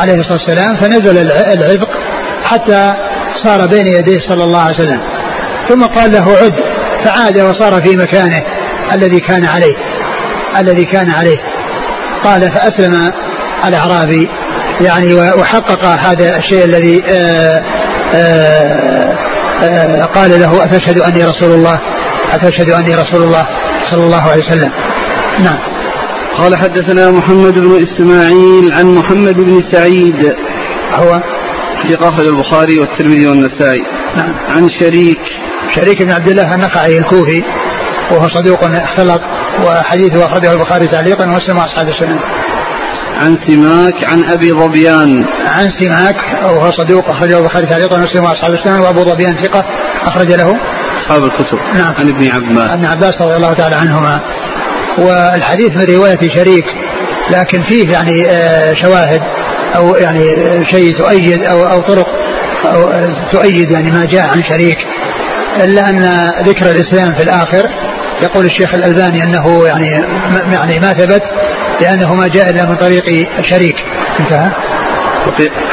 عليه 0.00 0.14
الصلاة 0.14 0.38
والسلام 0.38 0.76
فنزل 0.76 1.30
العبق 1.30 1.90
حتى 2.44 2.94
صار 3.44 3.66
بين 3.66 3.86
يديه 3.86 4.18
صلى 4.28 4.44
الله 4.44 4.60
عليه 4.60 4.76
وسلم. 4.76 5.00
ثم 5.68 5.84
قال 5.84 6.12
له 6.12 6.36
عد 6.42 6.54
فعاد 7.04 7.38
وصار 7.38 7.82
في 7.82 7.96
مكانه 7.96 8.42
الذي 8.92 9.20
كان 9.20 9.44
عليه 9.44 9.74
الذي 10.58 10.84
كان 10.84 11.10
عليه. 11.10 11.38
قال 12.24 12.40
فأسلم 12.40 13.12
الأعرابي 13.64 14.28
يعني 14.80 15.14
وحقق 15.14 15.86
هذا 15.86 16.36
الشيء 16.36 16.64
الذي 16.64 17.02
آآ 17.10 17.60
آآ 18.14 19.16
آآ 19.62 20.04
قال 20.04 20.30
له 20.40 20.64
أتشهد 20.64 20.98
أني 20.98 21.24
رسول 21.24 21.50
الله 21.52 21.78
أتشهد 22.32 22.70
أني 22.70 22.94
رسول 22.94 23.22
الله 23.22 23.46
صلى 23.90 24.04
الله 24.04 24.22
عليه 24.22 24.42
وسلم. 24.44 24.72
نعم. 25.40 25.58
قال 26.38 26.56
حدثنا 26.56 27.10
محمد 27.10 27.58
بن 27.58 27.84
إسماعيل 27.86 28.72
عن 28.72 28.94
محمد 28.94 29.40
بن 29.40 29.60
سعيد. 29.72 30.34
هو؟ 30.94 31.22
في 31.82 31.94
أخرج 31.94 32.26
البخاري 32.26 32.78
والترمذي 32.78 33.26
والنسائي. 33.26 33.82
نعم. 34.16 34.34
عن 34.50 34.68
شريك. 34.80 35.20
شريك 35.74 36.02
بن 36.02 36.10
عبد 36.10 36.28
الله 36.28 36.54
النخعي 36.54 36.98
الكوفي 36.98 37.42
وهو 38.12 38.28
صدوق 38.28 38.64
اختلط 38.64 39.20
وحديثه 39.66 40.26
أخرجه 40.26 40.52
البخاري 40.52 40.86
تعليقا 40.86 41.24
ومسلم 41.24 41.58
أصحاب 41.58 41.88
السنن. 41.88 42.18
عن 43.20 43.38
سماك 43.46 44.10
عن 44.10 44.30
أبي 44.30 44.52
ظبيان. 44.52 45.24
عن 45.46 45.66
سماك 45.80 46.16
وهو 46.44 46.70
صدوق 46.70 47.10
أخرجه 47.10 47.38
البخاري 47.38 47.66
تعليقا 47.66 47.96
ومسلم 47.96 48.24
أصحاب 48.24 48.52
السنن 48.52 48.80
وأبو 48.80 49.00
ظبيان 49.00 49.42
ثقة 49.42 49.64
أخرج 50.06 50.32
له. 50.32 50.56
أصحاب 51.00 51.24
الكتب. 51.24 51.58
نعم. 51.74 51.94
عن 51.98 52.08
ابن 52.08 52.30
عباس. 52.30 52.70
عن 52.70 52.86
عباس 52.86 53.22
رضي 53.22 53.36
الله 53.36 53.52
تعالى 53.52 53.76
عنهما. 53.76 54.20
والحديث 54.98 55.70
من 55.70 55.96
رواية 55.96 56.36
شريك 56.36 56.64
لكن 57.30 57.62
فيه 57.62 57.92
يعني 57.92 58.30
آه، 58.30 58.72
شواهد 58.82 59.20
أو 59.76 59.94
يعني 59.94 60.24
شيء 60.72 60.98
تؤيد 60.98 61.44
أو 61.44 61.62
أو 61.62 61.78
طرق 61.78 62.08
أو 62.64 62.90
تؤيد 63.32 63.72
يعني 63.72 63.90
ما 63.90 64.04
جاء 64.04 64.28
عن 64.28 64.42
شريك. 64.50 64.78
إلا 65.64 65.88
أن 65.88 66.30
ذكر 66.46 66.70
الإسلام 66.70 67.14
في 67.18 67.24
الآخر 67.24 67.68
يقول 68.22 68.44
الشيخ 68.44 68.74
الألباني 68.74 69.24
أنه 69.24 69.66
يعني 69.66 69.86
يعني 70.52 70.78
ما 70.78 70.90
ثبت 70.90 71.22
لأنه 71.80 72.14
ما 72.14 72.26
جاء 72.28 72.50
إلا 72.50 72.66
من 72.66 72.76
طريق 72.76 73.04
شريك 73.42 73.76
انتهى. 74.20 74.50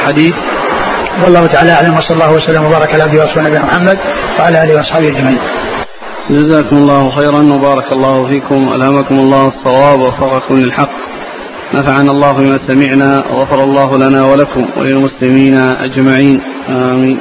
حديث 0.06 0.34
والله 1.24 1.46
تعالى 1.46 1.72
أعلم 1.72 1.94
وصلى 1.94 2.14
الله 2.14 2.32
وسلم 2.34 2.64
وبارك 2.64 2.94
على 2.94 3.02
عبده 3.02 3.20
ورسوله 3.20 3.48
نبينا 3.48 3.64
محمد 3.64 3.98
وعلى 4.38 4.62
آله 4.62 4.74
وأصحابه 4.74 5.06
أجمعين. 5.06 5.38
جزاكم 6.30 6.76
الله 6.76 7.10
خيرا 7.10 7.42
وبارك 7.54 7.92
الله 7.92 8.28
فيكم. 8.28 8.68
ألهمكم 8.74 9.14
الله 9.14 9.48
الصواب 9.48 10.00
ووفقكم 10.00 10.54
للحق. 10.54 10.90
نفعنا 11.74 12.10
الله 12.10 12.32
بما 12.32 12.58
سمعنا 12.68 13.26
وغفر 13.30 13.64
الله 13.64 13.98
لنا 13.98 14.24
ولكم 14.24 14.64
وللمسلمين 14.76 15.54
أجمعين. 15.58 16.40
آمين. 16.68 17.20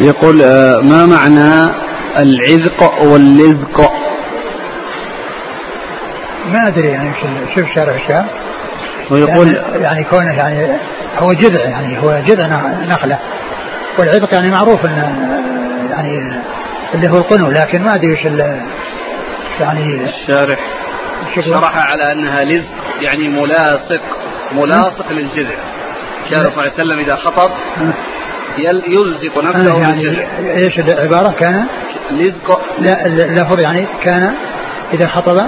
يقول 0.00 0.42
آه، 0.42 0.80
ما 0.80 1.06
معنى 1.06 1.74
العذق 2.16 3.02
واللذق؟ 3.02 3.92
ما 6.46 6.68
أدري 6.68 6.88
يعني 6.88 7.12
شوف 7.54 7.74
شارع 7.74 7.94
الشام 7.94 8.26
ويقول 9.10 9.54
يعني, 9.54 9.82
يعني 9.82 10.04
كونه 10.04 10.32
يعني 10.32 10.78
هو 11.18 11.32
جذع 11.32 11.64
يعني 11.64 12.02
هو 12.02 12.22
جذع 12.26 12.46
نخلة. 12.88 13.18
والعذق 13.98 14.34
يعني 14.34 14.50
معروف 14.50 14.86
انه 14.86 15.16
يعني 15.90 16.32
اللي 16.94 17.08
هو 17.08 17.16
القنو 17.16 17.50
لكن 17.50 17.82
ما 17.82 17.94
أدري 17.94 18.12
وش 18.12 18.24
يعني 19.60 20.04
الشارح 20.04 20.58
شرح 21.34 21.92
على 21.92 22.12
أنها 22.12 22.44
لزق 22.44 22.66
يعني 23.00 23.28
ملاصق 23.28 24.02
ملاصق 24.52 25.12
للجذع. 25.12 25.56
كان 26.30 26.40
صلى 26.40 26.48
الله 26.48 26.62
عليه 26.62 26.72
وسلم 26.72 26.98
إذا 26.98 27.16
خطب 27.16 27.50
يلزق 28.64 29.44
نفسه 29.44 29.76
آه 29.76 29.80
يعني 29.80 30.26
إيش 30.56 30.78
العبارة 30.78 31.34
كان 31.40 31.66
لزق. 32.10 32.60
لا 32.78 33.06
اللفظ 33.06 33.60
يعني 33.60 33.86
كان 34.04 34.34
إذا 34.94 35.06
خطب. 35.06 35.46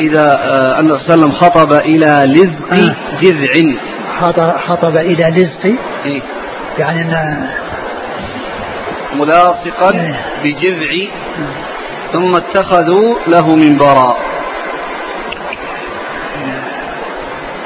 إذا 0.00 0.32
آه 0.32 0.80
النبي 0.80 0.98
صلى 0.98 1.14
الله 1.14 1.24
عليه 1.24 1.24
وسلم 1.24 1.32
خطب 1.32 1.72
إلى 1.72 2.22
لزق 2.26 2.72
آه. 2.72 2.96
جذع. 3.20 3.78
خطب, 4.68 4.96
إلى 4.96 5.24
لزق. 5.30 5.74
إيه؟ 6.06 6.22
يعني 6.78 7.02
أن 7.02 7.48
ملاصقا 9.14 9.94
إيه. 9.94 10.20
بجذع. 10.44 11.12
ثم 12.12 12.34
اتخذوا 12.36 13.14
له 13.26 13.56
منبرا. 13.56 14.16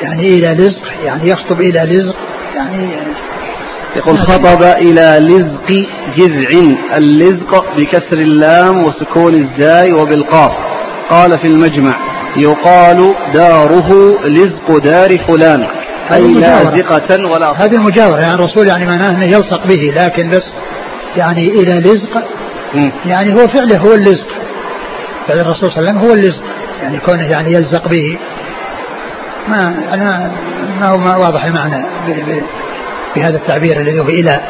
يعني 0.02 0.26
إلى 0.26 0.54
لزق 0.54 0.82
يعني 1.04 1.28
يخطب 1.28 1.60
إلى 1.60 1.80
لزق. 1.80 2.16
يعني 2.54 2.90
يقول 3.96 4.18
خطب 4.18 4.62
إلى 4.62 5.18
لزق 5.20 5.86
جذع 6.16 6.76
اللزق 6.96 7.64
بكسر 7.76 8.18
اللام 8.18 8.82
وسكون 8.84 9.34
الزاي 9.34 9.92
وبالقاف. 9.92 10.52
قال 11.10 11.38
في 11.38 11.46
المجمع 11.46 11.94
يقال 12.36 13.14
داره 13.34 14.18
لزق 14.24 14.78
دار 14.78 15.18
فلان 15.28 15.66
أي 16.12 16.28
مجاورة. 16.28 16.70
لازقة 16.70 17.30
ولا 17.30 17.64
هذه 17.64 17.74
المجاورة 17.74 18.20
يعني 18.20 18.34
الرسول 18.34 18.68
يعني 18.68 18.86
معناه 18.86 19.10
أنه 19.10 19.24
يلصق 19.24 19.66
به 19.66 19.94
لكن 19.96 20.30
بس 20.30 20.52
يعني 21.16 21.48
إلى 21.48 21.80
لزق. 21.80 22.22
يعني 23.06 23.34
هو 23.34 23.48
فعله 23.48 23.78
هو 23.78 23.92
اللزق. 23.94 24.26
فعل 25.28 25.40
الرسول 25.40 25.72
صلى 25.72 25.78
الله 25.78 25.88
عليه 25.88 25.98
وسلم 25.98 26.08
هو 26.08 26.14
اللزق 26.14 26.42
يعني 26.82 26.98
كونه 26.98 27.30
يعني 27.30 27.52
يلزق 27.52 27.88
به. 27.88 28.18
ما 29.48 29.94
أنا 29.94 30.32
ما 30.80 30.88
هو 30.88 30.98
ما 30.98 31.16
واضح 31.16 31.44
المعنى. 31.44 31.86
بهذا 33.16 33.36
التعبير 33.36 33.80
الذي 33.80 34.00
هو 34.00 34.08
إلى. 34.08 34.40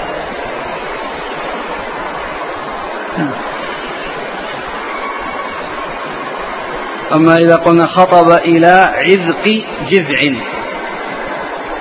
أما 7.14 7.36
إذا 7.36 7.56
قلنا 7.56 7.86
خطب 7.86 8.32
إلى 8.32 8.84
عذق 8.88 9.44
جذع 9.90 10.38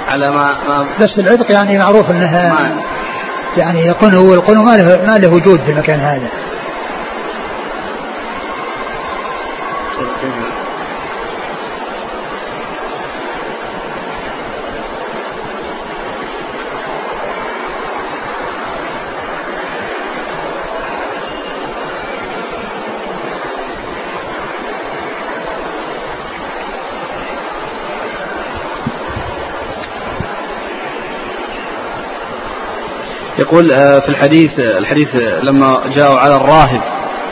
على 0.07 0.31
ما, 0.31 0.45
ما 0.67 0.87
بس 1.01 1.19
العذق 1.19 1.51
يعني 1.51 1.77
معروف 1.77 2.11
إنها 2.11 2.49
ما- 2.53 2.81
يعني 3.57 3.89
القنو 3.89 4.31
والقنو 4.31 4.63
ما 4.63 4.77
له 4.77 5.05
ما 5.07 5.17
له 5.17 5.29
وجود 5.35 5.61
في 5.63 5.71
المكان 5.71 5.99
هذا 5.99 6.27
يقول 33.53 33.71
آه، 33.71 33.99
في 33.99 34.09
الحديث 34.09 34.51
الحديث 34.59 35.07
لما 35.43 35.81
جاءوا 35.95 36.19
على 36.19 36.35
الراهب 36.35 36.81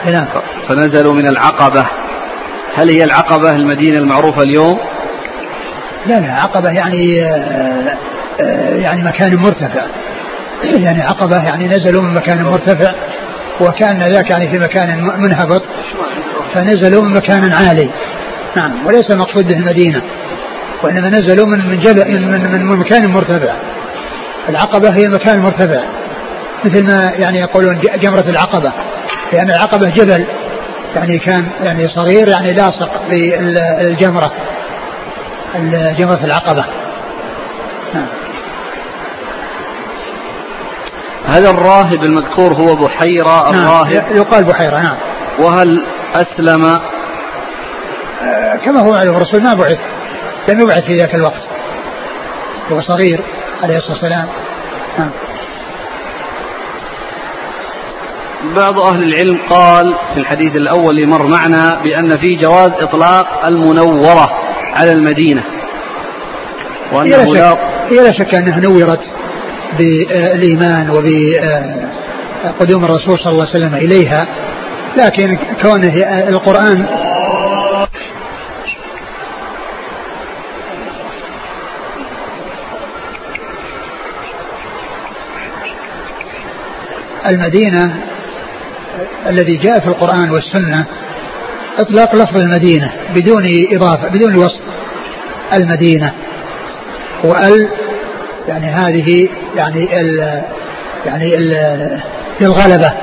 نعم. 0.06 0.28
فنزلوا 0.68 1.14
من 1.14 1.28
العقبة. 1.28 1.86
هل 2.76 2.90
هي 2.90 3.04
العقبة 3.04 3.56
المدينة 3.56 3.98
المعروفة 3.98 4.42
اليوم؟ 4.42 4.80
لا 6.06 6.20
لا 6.20 6.34
عقبة 6.34 6.70
يعني 6.70 7.22
آه، 7.22 7.98
آه، 8.40 8.76
يعني 8.76 9.04
مكان 9.04 9.36
مرتفع. 9.36 9.86
يعني 10.86 11.02
عقبة 11.02 11.44
يعني 11.44 11.68
نزلوا 11.68 12.02
من 12.02 12.14
مكان 12.14 12.44
مرتفع 12.44 12.94
وكان 13.62 14.14
ذاك 14.14 14.30
يعني 14.30 14.50
في 14.50 14.60
مكان 14.60 15.04
منهبط 15.04 15.64
فنزلوا 16.54 17.04
من 17.04 17.14
مكان 17.14 17.54
عالي. 17.54 17.90
نعم 18.56 18.86
وليس 18.86 19.12
المقصود 19.12 19.48
به 19.48 19.58
المدينة 19.58 20.02
وإنما 20.84 21.10
نزلوا 21.10 21.48
من 21.48 21.70
من 21.70 21.80
جبل 21.80 22.12
من, 22.12 22.32
من, 22.32 22.66
من 22.66 22.78
مكان 22.78 23.10
مرتفع. 23.10 23.54
العقبة 24.50 24.90
هي 24.90 25.08
مكان 25.08 25.40
مرتفع. 25.40 26.01
مثل 26.66 26.86
ما 26.88 27.12
يعني 27.12 27.40
يقولون 27.40 27.80
جمرة 27.80 28.30
العقبة. 28.30 28.72
لأن 29.34 29.50
العقبة 29.50 29.90
جبل. 29.90 30.26
يعني 30.96 31.20
كان 31.20 31.48
يعني 31.62 31.88
صغير 31.88 32.28
يعني 32.30 32.54
لاصق 32.54 33.02
بالجمرة 33.10 34.32
جمرة 35.98 36.20
العقبة. 36.24 36.66
نعم. 37.94 38.08
هذا 41.28 41.50
الراهب 41.50 42.04
المذكور 42.04 42.54
هو 42.54 42.76
بحيرة 42.76 43.52
نعم 43.52 43.64
الراهب. 43.64 44.16
يقال 44.16 44.44
بحيرة 44.44 44.80
نعم. 44.80 44.96
وهل 45.40 45.86
أسلم؟ 46.16 46.66
آه، 48.24 48.56
كما 48.66 48.80
هو 48.80 48.92
معلوم 48.92 49.16
الرسول 49.16 49.44
ما 49.44 49.54
بعث. 49.54 49.80
لم 50.50 50.60
يبعث 50.60 50.84
في 50.84 50.96
ذاك 50.96 51.16
الوقت. 51.16 51.42
هو 52.72 52.82
صغير 52.82 53.24
عليه 53.64 53.78
الصلاة 53.78 53.94
والسلام. 53.94 54.28
نعم. 54.98 55.12
بعض 58.56 58.80
أهل 58.80 59.04
العلم 59.04 59.40
قال 59.50 59.96
في 60.14 60.20
الحديث 60.20 60.56
الأول 60.56 60.90
اللي 60.90 61.06
مر 61.06 61.28
معنا 61.28 61.82
بأن 61.84 62.18
في 62.18 62.36
جواز 62.36 62.70
إطلاق 62.70 63.46
المنورة 63.46 64.32
على 64.76 64.92
المدينة. 64.92 65.44
وأنه 66.94 67.10
لا 67.10 67.26
شك, 67.26 67.58
هي 67.90 67.98
لا 68.04 68.12
شك 68.12 68.36
أنها 68.36 68.60
نورت 68.60 69.02
بالإيمان 69.78 70.90
وبقدوم 70.90 72.86
الرسول 72.86 73.20
صلى 73.20 73.32
الله 73.32 73.48
عليه 73.48 73.66
وسلم 73.66 73.76
إليها. 73.76 74.28
لكن 74.98 75.38
كونه 75.62 75.94
القرآن 76.30 76.86
المدينة 87.26 88.11
الذي 89.30 89.58
جاء 89.58 89.80
في 89.80 89.88
القرآن 89.88 90.30
والسنة 90.30 90.86
إطلاق 91.80 92.16
لفظ 92.16 92.38
المدينة 92.38 92.92
بدون 93.16 93.44
إضافة 93.72 94.08
بدون 94.08 94.36
وصف. 94.36 94.62
المدينة 95.54 96.14
وال 97.24 97.68
يعني 98.48 98.66
هذه 98.66 99.30
يعني 99.56 100.02
ال 100.02 100.42
يعني 101.06 101.36
ال 101.36 102.02
للغلبة 102.42 102.94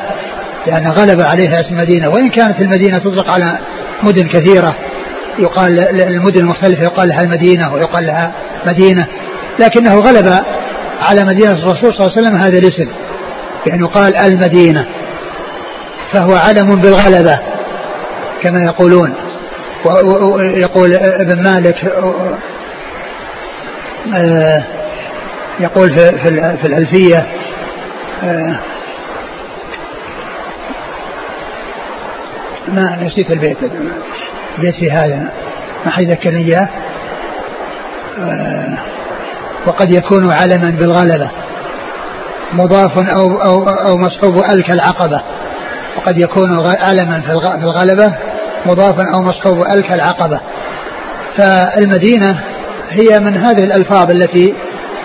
لأن 0.66 0.86
غلب 0.86 1.22
عليها 1.22 1.60
اسم 1.60 1.74
المدينة. 1.74 2.08
وإن 2.08 2.30
كانت 2.30 2.60
المدينة 2.60 2.98
تطلق 2.98 3.30
على 3.30 3.58
مدن 4.02 4.28
كثيرة 4.28 4.76
يقال 5.38 6.00
المدن 6.00 6.40
المختلفة 6.40 6.82
يقال 6.82 7.08
لها 7.08 7.20
المدينة 7.20 7.74
ويقال 7.74 8.06
لها 8.06 8.32
مدينة. 8.66 9.06
لكنه 9.58 9.94
غلب 9.94 10.44
على 11.00 11.24
مدينة 11.24 11.50
الرسول 11.52 11.94
صلى 11.94 12.06
الله 12.06 12.12
عليه 12.16 12.28
وسلم 12.28 12.36
هذا 12.36 12.58
الاسم. 12.58 12.88
يعني 13.66 13.82
قال 13.86 14.16
المدينة. 14.16 14.86
فهو 16.12 16.36
علم 16.36 16.80
بالغلبة 16.80 17.38
كما 18.42 18.60
يقولون. 18.64 19.14
ويقول 19.84 20.94
ابن 20.94 21.42
مالك 21.42 21.84
آه، 24.14 24.64
يقول 25.60 25.88
في 25.88 26.18
في 26.18 26.56
في 26.56 26.66
الألفية 26.66 27.26
آه، 28.24 28.58
ما 32.68 32.98
نسيت 33.02 33.30
البيت 33.30 33.58
في 34.58 34.90
هذا 34.90 35.32
ما 35.86 35.90
حد 35.90 36.04
ذكرني 36.04 36.44
إياه. 36.44 36.68
آه، 38.18 38.78
وقد 39.66 39.90
يكون 39.90 40.32
علما 40.32 40.70
بالغلبة 40.70 41.30
مضاف 42.52 42.98
أو 42.98 43.42
أو 43.42 43.68
أو 43.68 43.96
مصحوب 43.96 44.36
ألك 44.36 44.70
العقبة. 44.70 45.22
وقد 45.98 46.18
يكون 46.18 46.50
علما 46.66 47.20
في 47.20 47.30
الغ- 47.30 47.58
في 47.58 47.64
الغلبة 47.64 48.14
مضافا 48.66 49.02
أو 49.14 49.22
مصحوب 49.22 49.62
ألك 49.62 49.92
العقبة. 49.92 50.40
فالمدينة 51.36 52.40
هي 52.90 53.20
من 53.20 53.36
هذه 53.36 53.64
الألفاظ 53.64 54.10
التي 54.10 54.54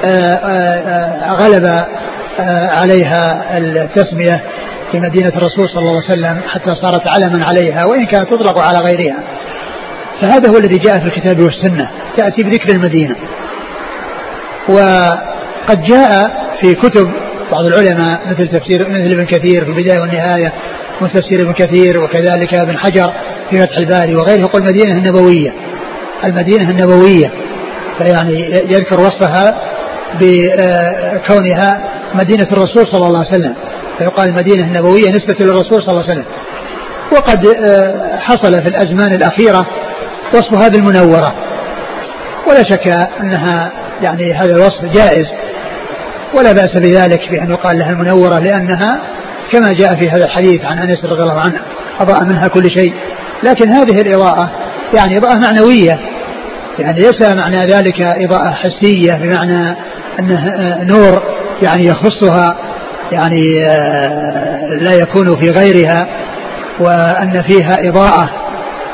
آه، 0.03 0.07
آه، 0.07 0.79
آه، 0.79 1.31
غلب 1.33 1.85
عليها 2.81 3.57
التسمية 3.57 4.41
في 4.91 4.99
مدينة 4.99 5.29
الرسول 5.29 5.69
صلى 5.69 5.79
الله 5.79 5.89
عليه 6.01 6.09
وسلم 6.09 6.41
حتى 6.49 6.75
صارت 6.75 7.07
علما 7.07 7.45
عليها 7.45 7.85
وإن 7.85 8.05
كانت 8.05 8.29
تطلق 8.33 8.59
على 8.59 8.77
غيرها. 8.77 9.23
فهذا 10.21 10.49
هو 10.49 10.57
الذي 10.57 10.77
جاء 10.77 10.99
في 10.99 11.05
الكتاب 11.05 11.39
والسنة 11.39 11.89
تأتي 12.17 12.43
بذكر 12.43 12.69
المدينة. 12.75 13.15
وقد 14.69 15.83
جاء 15.83 16.31
في 16.61 16.73
كتب 16.73 17.11
بعض 17.51 17.65
العلماء 17.65 18.19
مثل 18.27 18.47
تفسير 18.47 18.89
مثل 18.89 19.11
ابن 19.11 19.25
كثير 19.25 19.65
في 19.65 19.71
البداية 19.71 19.99
والنهاية 20.01 20.53
مثل 21.03 21.13
تفسير 21.13 21.41
ابن 21.41 21.53
كثير 21.53 21.99
وكذلك 22.03 22.53
ابن 22.53 22.77
حجر 22.77 23.13
في 23.49 23.57
فتح 23.57 23.77
الباري 23.77 24.15
وغيره 24.15 24.39
يقول 24.39 24.61
المدينة 24.61 24.91
النبوية. 24.91 25.53
المدينة 26.23 26.69
النبوية. 26.69 27.31
فيعني 27.97 28.51
يذكر 28.51 28.99
وصفها 28.99 29.61
بكونها 30.21 31.83
مدينة 32.13 32.47
الرسول 32.51 32.87
صلى 32.87 33.07
الله 33.07 33.19
عليه 33.19 33.29
وسلم. 33.29 33.55
فيقال 33.97 34.29
المدينة 34.29 34.63
النبوية 34.63 35.09
نسبة 35.11 35.35
للرسول 35.39 35.83
صلى 35.83 35.89
الله 35.89 36.03
عليه 36.03 36.11
وسلم. 36.11 36.25
وقد 37.13 37.47
آه، 37.47 38.17
حصل 38.19 38.61
في 38.61 38.69
الأزمان 38.69 39.13
الأخيرة 39.13 39.65
وصفها 40.33 40.67
بالمنورة. 40.67 41.33
ولا 42.47 42.63
شك 42.63 42.87
أنها 43.19 43.71
يعني 44.01 44.33
هذا 44.33 44.55
الوصف 44.55 44.85
جائز. 44.93 45.27
ولا 46.37 46.51
بأس 46.51 46.77
بذلك 46.77 47.29
بأن 47.31 47.51
يقال 47.51 47.79
لها 47.79 47.89
المنورة 47.89 48.39
لأنها 48.39 49.01
كما 49.51 49.73
جاء 49.73 49.99
في 49.99 50.09
هذا 50.09 50.25
الحديث 50.25 50.65
عن 50.65 50.79
أنس 50.79 51.05
رضي 51.05 51.21
الله 51.21 51.39
عنه 51.41 51.59
أضاء 51.99 52.23
منها 52.23 52.47
كل 52.47 52.71
شيء. 52.71 52.93
لكن 53.43 53.69
هذه 53.69 54.01
الإضاءة 54.01 54.51
يعني 54.93 55.17
إضاءة 55.17 55.37
معنوية. 55.37 55.99
يعني 56.79 56.99
ليس 56.99 57.21
معنى 57.21 57.57
ذلك 57.57 58.01
إضاءة 58.01 58.51
حسية 58.51 59.13
بمعنى 59.13 59.77
أنه 60.19 60.49
آه، 60.49 60.83
نور 60.83 61.23
يعني 61.61 61.85
يخصها 61.85 62.57
يعني 63.11 63.65
آه، 63.69 64.67
لا 64.81 64.93
يكون 64.93 65.35
في 65.39 65.49
غيرها 65.49 66.07
وأن 66.79 67.43
فيها 67.47 67.89
إضاءة. 67.89 68.29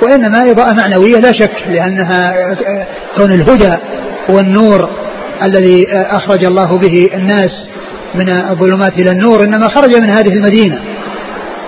وإنما 0.01 0.51
إضاءة 0.51 0.73
معنوية 0.73 1.19
لا 1.19 1.31
شك 1.31 1.67
لأنها 1.67 2.33
آه، 2.33 2.87
كون 3.17 3.31
الهدى 3.31 3.77
والنور 4.29 4.89
الذي 5.43 5.87
أخرج 5.91 6.45
الله 6.45 6.77
به 6.77 7.09
الناس 7.13 7.67
من 8.16 8.30
الظلمات 8.30 8.93
إلى 9.01 9.12
النور 9.12 9.43
إنما 9.43 9.68
خرج 9.68 9.95
من 9.95 10.10
هذه 10.10 10.34
المدينة. 10.34 10.82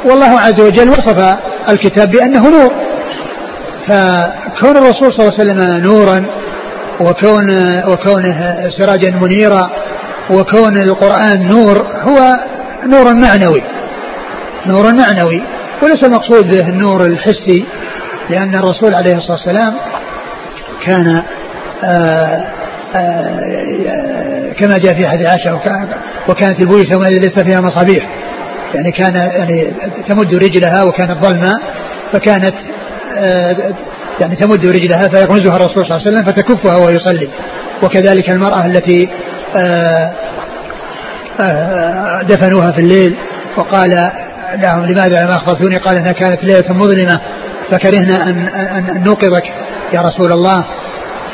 والله 0.06 0.40
عز 0.40 0.62
وجل 0.62 0.90
وصف 0.90 1.38
الكتاب 1.70 2.12
بأنه 2.12 2.50
نور. 2.50 2.72
فكون 3.88 4.78
الرسول 4.78 5.14
صلى 5.14 5.20
الله 5.20 5.38
عليه 5.40 5.44
وسلم 5.44 5.84
نورا 5.84 6.26
وكون 7.00 7.50
وكونه 7.88 8.70
سراجا 8.80 9.10
منيرا 9.22 9.70
وكون 10.30 10.78
القرآن 10.78 11.48
نور 11.48 11.88
هو 12.02 12.36
نور 12.86 13.14
معنوي. 13.14 13.64
نور 14.66 14.94
معنوي. 14.94 15.44
وليس 15.84 16.04
المقصود 16.04 16.48
به 16.48 16.70
النور 16.70 17.06
الحسي 17.06 17.66
لأن 18.30 18.56
الرسول 18.56 18.96
عليه 18.96 19.16
الصلاة 19.18 19.38
والسلام 19.38 19.74
كان 20.86 21.24
آآ 21.84 22.61
كما 24.60 24.78
جاء 24.78 24.98
في 24.98 25.08
حديث 25.08 25.30
عائشة 25.30 25.60
وكانت 26.30 26.60
البيوت 26.62 26.92
يومئذ 26.92 27.20
ليس 27.20 27.40
فيها 27.40 27.62
مصابيح. 27.62 28.10
يعني 28.76 28.92
كان 28.92 29.16
يعني 29.16 29.74
تمد 30.08 30.36
رجلها 30.36 30.84
وكانت 30.84 31.26
ظلمة 31.26 31.60
فكانت 32.14 32.56
يعني 34.22 34.36
تمد 34.36 34.66
رجلها 34.66 35.08
فيغمزها 35.08 35.56
الرسول 35.56 35.86
صلى 35.86 35.98
الله 35.98 36.08
عليه 36.08 36.12
وسلم 36.12 36.24
فتكفها 36.24 36.76
وهو 36.76 36.90
يصلي. 36.90 37.30
وكذلك 37.84 38.30
المرأة 38.30 38.66
التي 38.66 39.10
دفنوها 42.24 42.72
في 42.72 42.80
الليل 42.82 43.16
وقال 43.58 43.90
لهم 44.56 44.86
لماذا 44.86 45.26
ما 45.26 45.36
أخبرتوني؟ 45.36 45.78
قال 45.78 45.96
إنها 45.96 46.12
كانت 46.12 46.44
ليلة 46.44 46.74
مظلمة 46.74 47.22
فكرهنا 47.72 48.30
أن 48.30 48.48
أن 48.48 49.04
نوقظك 49.04 49.44
يا 49.94 50.02
رسول 50.02 50.32
الله. 50.32 50.66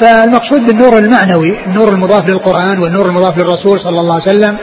فالمقصود 0.01 0.61
بالنور 0.61 0.97
المعنوي 0.97 1.65
النور 1.65 1.89
المضاف 1.89 2.29
للقرآن 2.29 2.79
والنور 2.79 3.05
المضاف 3.05 3.37
للرسول 3.37 3.79
صلى 3.79 3.99
الله 3.99 4.13
عليه 4.13 4.37
وسلم 4.37 4.57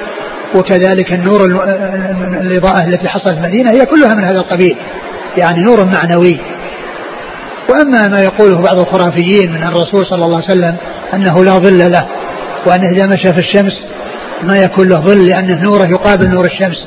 وكذلك 0.54 1.12
النور 1.12 1.44
الإضاءة 2.40 2.84
التي 2.86 3.08
حصلت 3.08 3.28
في 3.28 3.40
المدينة 3.40 3.70
هي 3.70 3.86
كلها 3.86 4.14
من 4.14 4.24
هذا 4.24 4.38
القبيل 4.38 4.76
يعني 5.36 5.64
نور 5.64 5.84
معنوي. 5.84 6.40
وأما 7.70 8.08
ما 8.08 8.20
يقوله 8.22 8.62
بعض 8.62 8.78
الخرافيين 8.78 9.52
من 9.52 9.62
الرسول 9.62 10.06
صلى 10.06 10.24
الله 10.24 10.36
عليه 10.36 10.46
وسلم 10.46 10.76
أنه 11.14 11.44
لا 11.44 11.58
ظل 11.58 11.92
له 11.92 12.08
وانه 12.66 12.88
إذا 12.88 13.06
مشى 13.06 13.32
في 13.32 13.38
الشمس 13.38 13.86
ما 14.42 14.58
يكون 14.58 14.88
له 14.88 14.96
ظل 14.96 15.26
لأنه 15.26 15.62
نوره 15.62 15.86
يقابل 15.86 16.28
نور 16.28 16.44
الشمس 16.44 16.86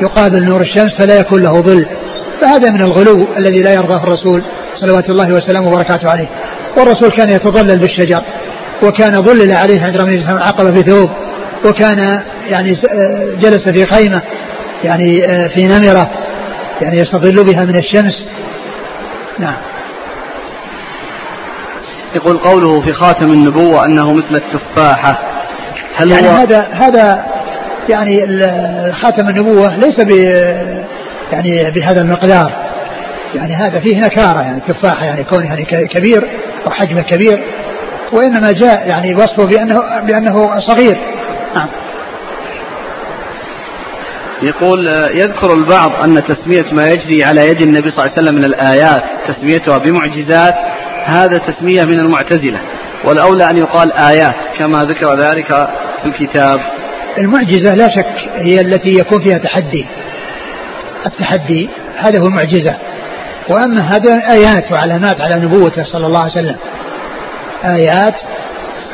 يقابل 0.00 0.44
نور 0.44 0.60
الشمس 0.60 0.92
فلا 0.98 1.20
يكون 1.20 1.42
له 1.42 1.60
ظل. 1.60 1.86
فهذا 2.40 2.70
من 2.70 2.82
الغلو 2.82 3.26
الذي 3.36 3.62
لا 3.62 3.72
يرضاه 3.72 4.04
الرسول 4.04 4.42
صلوات 4.74 5.10
الله 5.10 5.32
وسلامه 5.32 5.68
وبركاته 5.68 6.10
عليه. 6.10 6.28
والرسول 6.76 7.10
كان 7.10 7.30
يتظلل 7.30 7.78
بالشجر 7.78 8.22
وكان 8.82 9.12
ظلل 9.12 9.52
عليه 9.52 9.80
عند 9.80 10.00
رمي 10.00 10.24
عقبة 10.28 10.72
في 10.74 10.82
ثوب 10.82 11.10
وكان 11.64 12.22
يعني 12.46 12.74
جلس 13.40 13.68
في 13.68 13.86
خيمة 13.86 14.22
يعني 14.84 15.16
في 15.48 15.66
نمرة 15.66 16.10
يعني 16.80 16.98
يستظل 16.98 17.44
بها 17.44 17.64
من 17.64 17.76
الشمس. 17.76 18.28
نعم. 19.38 19.56
يقول 22.14 22.38
قوله 22.38 22.80
في 22.80 22.92
خاتم 22.92 23.32
النبوة 23.32 23.84
أنه 23.84 24.12
مثل 24.12 24.34
التفاحة. 24.34 25.18
هل 25.96 26.10
يعني 26.10 26.28
هو 26.28 26.32
هذا 26.32 26.68
هذا 26.72 27.24
يعني 27.88 28.16
خاتم 28.92 29.28
النبوة 29.28 29.76
ليس 29.76 30.00
ب 30.00 30.10
يعني 31.32 31.70
بهذا 31.70 32.00
المقدار. 32.00 32.71
يعني 33.34 33.54
هذا 33.54 33.80
فيه 33.80 34.00
نكارة 34.00 34.40
يعني 34.40 34.60
تفاحة 34.60 35.04
يعني 35.04 35.24
كونه 35.24 35.44
يعني 35.44 35.64
كبير 35.64 36.28
وحجمه 36.66 37.02
كبير. 37.02 37.42
وإنما 38.12 38.52
جاء 38.52 38.88
يعني 38.88 39.14
وصفه 39.14 39.46
بأنه 39.46 40.00
بأنه 40.06 40.60
صغير. 40.60 40.98
نعم. 41.56 41.68
يقول 44.42 44.86
يذكر 45.14 45.54
البعض 45.54 45.92
أن 46.04 46.14
تسمية 46.24 46.72
ما 46.72 46.86
يجري 46.86 47.24
على 47.24 47.48
يد 47.48 47.60
النبي 47.60 47.90
صلى 47.90 48.04
الله 48.04 48.12
عليه 48.16 48.22
وسلم 48.22 48.34
من 48.34 48.44
الآيات 48.44 49.02
تسميتها 49.28 49.78
بمعجزات 49.78 50.54
هذا 51.04 51.38
تسمية 51.38 51.84
من 51.84 52.00
المعتزلة. 52.00 52.60
والأولى 53.04 53.50
أن 53.50 53.58
يقال 53.58 53.92
آيات 53.92 54.34
كما 54.58 54.78
ذكر 54.78 55.06
ذلك 55.06 55.68
في 56.02 56.06
الكتاب. 56.06 56.60
المعجزة 57.18 57.74
لا 57.74 57.88
شك 57.96 58.28
هي 58.36 58.60
التي 58.60 58.90
يكون 58.98 59.24
فيها 59.24 59.38
تحدي. 59.38 59.86
التحدي 61.06 61.68
هذا 61.96 62.20
هو 62.20 62.26
المعجزة. 62.26 62.76
وأما 63.48 63.80
هذا 63.80 64.32
آيات 64.32 64.72
وعلامات 64.72 65.20
على 65.20 65.34
نبوته 65.44 65.84
صلى 65.84 66.06
الله 66.06 66.20
عليه 66.20 66.32
وسلم. 66.32 66.56
آيات 67.64 68.14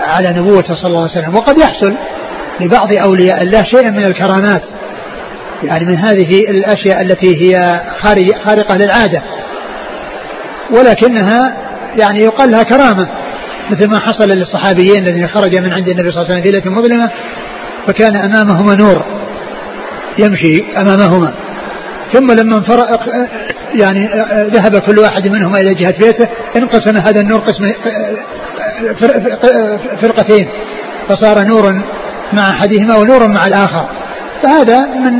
على 0.01 0.33
نبوته 0.33 0.75
صلى 0.75 0.87
الله 0.87 1.03
عليه 1.03 1.13
وسلم. 1.13 1.35
وقد 1.37 1.59
يحصل 1.59 1.95
لبعض 2.61 2.97
أولياء 2.97 3.43
الله 3.43 3.63
شيء 3.63 3.91
من 3.91 4.05
الكرامات. 4.05 4.63
يعني 5.63 5.85
من 5.85 5.99
هذه 5.99 6.41
الأشياء 6.51 7.01
التي 7.01 7.37
هي 7.37 7.81
خارقة 8.45 8.77
للعادة. 8.77 9.23
ولكنها 10.71 11.57
يعني 12.01 12.21
يقال 12.21 12.51
لها 12.51 12.63
كرامة. 12.63 13.09
مثل 13.71 13.91
ما 13.91 13.99
حصل 13.99 14.29
للصحابيين 14.29 15.07
الذين 15.07 15.29
خرج 15.29 15.57
من 15.57 15.73
عند 15.73 15.89
النبي 15.89 16.11
صلى 16.11 16.23
الله 16.23 16.35
عليه 16.35 16.41
وسلم 16.41 16.43
في 16.43 16.51
ليلة 16.51 16.71
مظلمة 16.71 17.11
فكان 17.87 18.17
أمامهما 18.17 18.75
نور 18.75 19.05
يمشي 20.19 20.65
أمامهما. 20.77 21.35
ثم 22.13 22.33
لما 22.33 22.57
انفرق 22.57 23.01
يعني 23.75 24.09
ذهب 24.51 24.79
كل 24.79 24.99
واحد 24.99 25.29
منهما 25.29 25.61
إلى 25.61 25.75
جهة 25.75 25.95
بيته 25.99 26.29
انقسم 26.57 26.97
هذا 26.97 27.21
النور 27.21 27.41
قسم 27.41 27.73
فرقتين 30.03 30.49
فصار 31.09 31.45
نورا 31.45 31.83
مع 32.33 32.51
أحدهما 32.51 32.97
ونور 32.97 33.29
مع 33.29 33.47
الآخر. 33.47 33.89
فهذا 34.43 34.87
من 34.87 35.13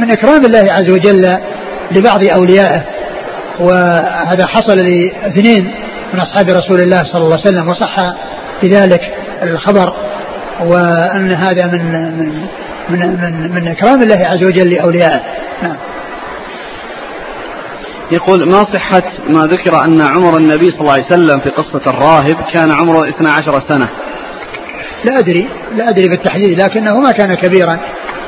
من 0.00 0.10
إكرام 0.10 0.44
الله 0.44 0.66
عز 0.70 0.90
وجل 0.90 1.38
لبعض 1.90 2.24
أوليائه 2.24 2.82
وهذا 3.60 4.46
حصل 4.46 4.76
لاثنين 4.78 5.74
من 6.14 6.20
أصحاب 6.20 6.48
رسول 6.48 6.80
الله 6.80 7.02
صلى 7.04 7.22
الله 7.24 7.36
عليه 7.36 7.48
وسلم 7.48 7.68
وصح 7.68 7.96
بذلك 8.62 9.00
الخبر 9.42 9.92
وأن 10.60 11.32
هذا 11.32 11.66
من 11.66 11.92
من 12.18 12.42
من 12.88 13.20
من, 13.20 13.52
من 13.54 13.68
إكرام 13.68 14.02
الله 14.02 14.18
عز 14.24 14.44
وجل 14.44 14.70
لأوليائه. 14.70 15.22
نعم. 15.62 15.76
يقول 18.12 18.48
ما 18.50 18.64
صحة 18.64 19.02
ما 19.28 19.46
ذكر 19.46 19.84
أن 19.84 20.02
عمر 20.02 20.36
النبي 20.36 20.66
صلى 20.66 20.80
الله 20.80 20.92
عليه 20.92 21.06
وسلم 21.06 21.40
في 21.40 21.50
قصة 21.50 21.82
الراهب 21.86 22.36
كان 22.52 22.70
عمره 22.70 23.08
12 23.08 23.60
سنة. 23.68 23.88
لا 25.04 25.18
أدري 25.18 25.48
لا 25.74 25.88
أدري 25.88 26.08
بالتحديد 26.08 26.62
لكنه 26.62 27.00
ما 27.00 27.10
كان 27.10 27.34
كبيرا. 27.34 27.80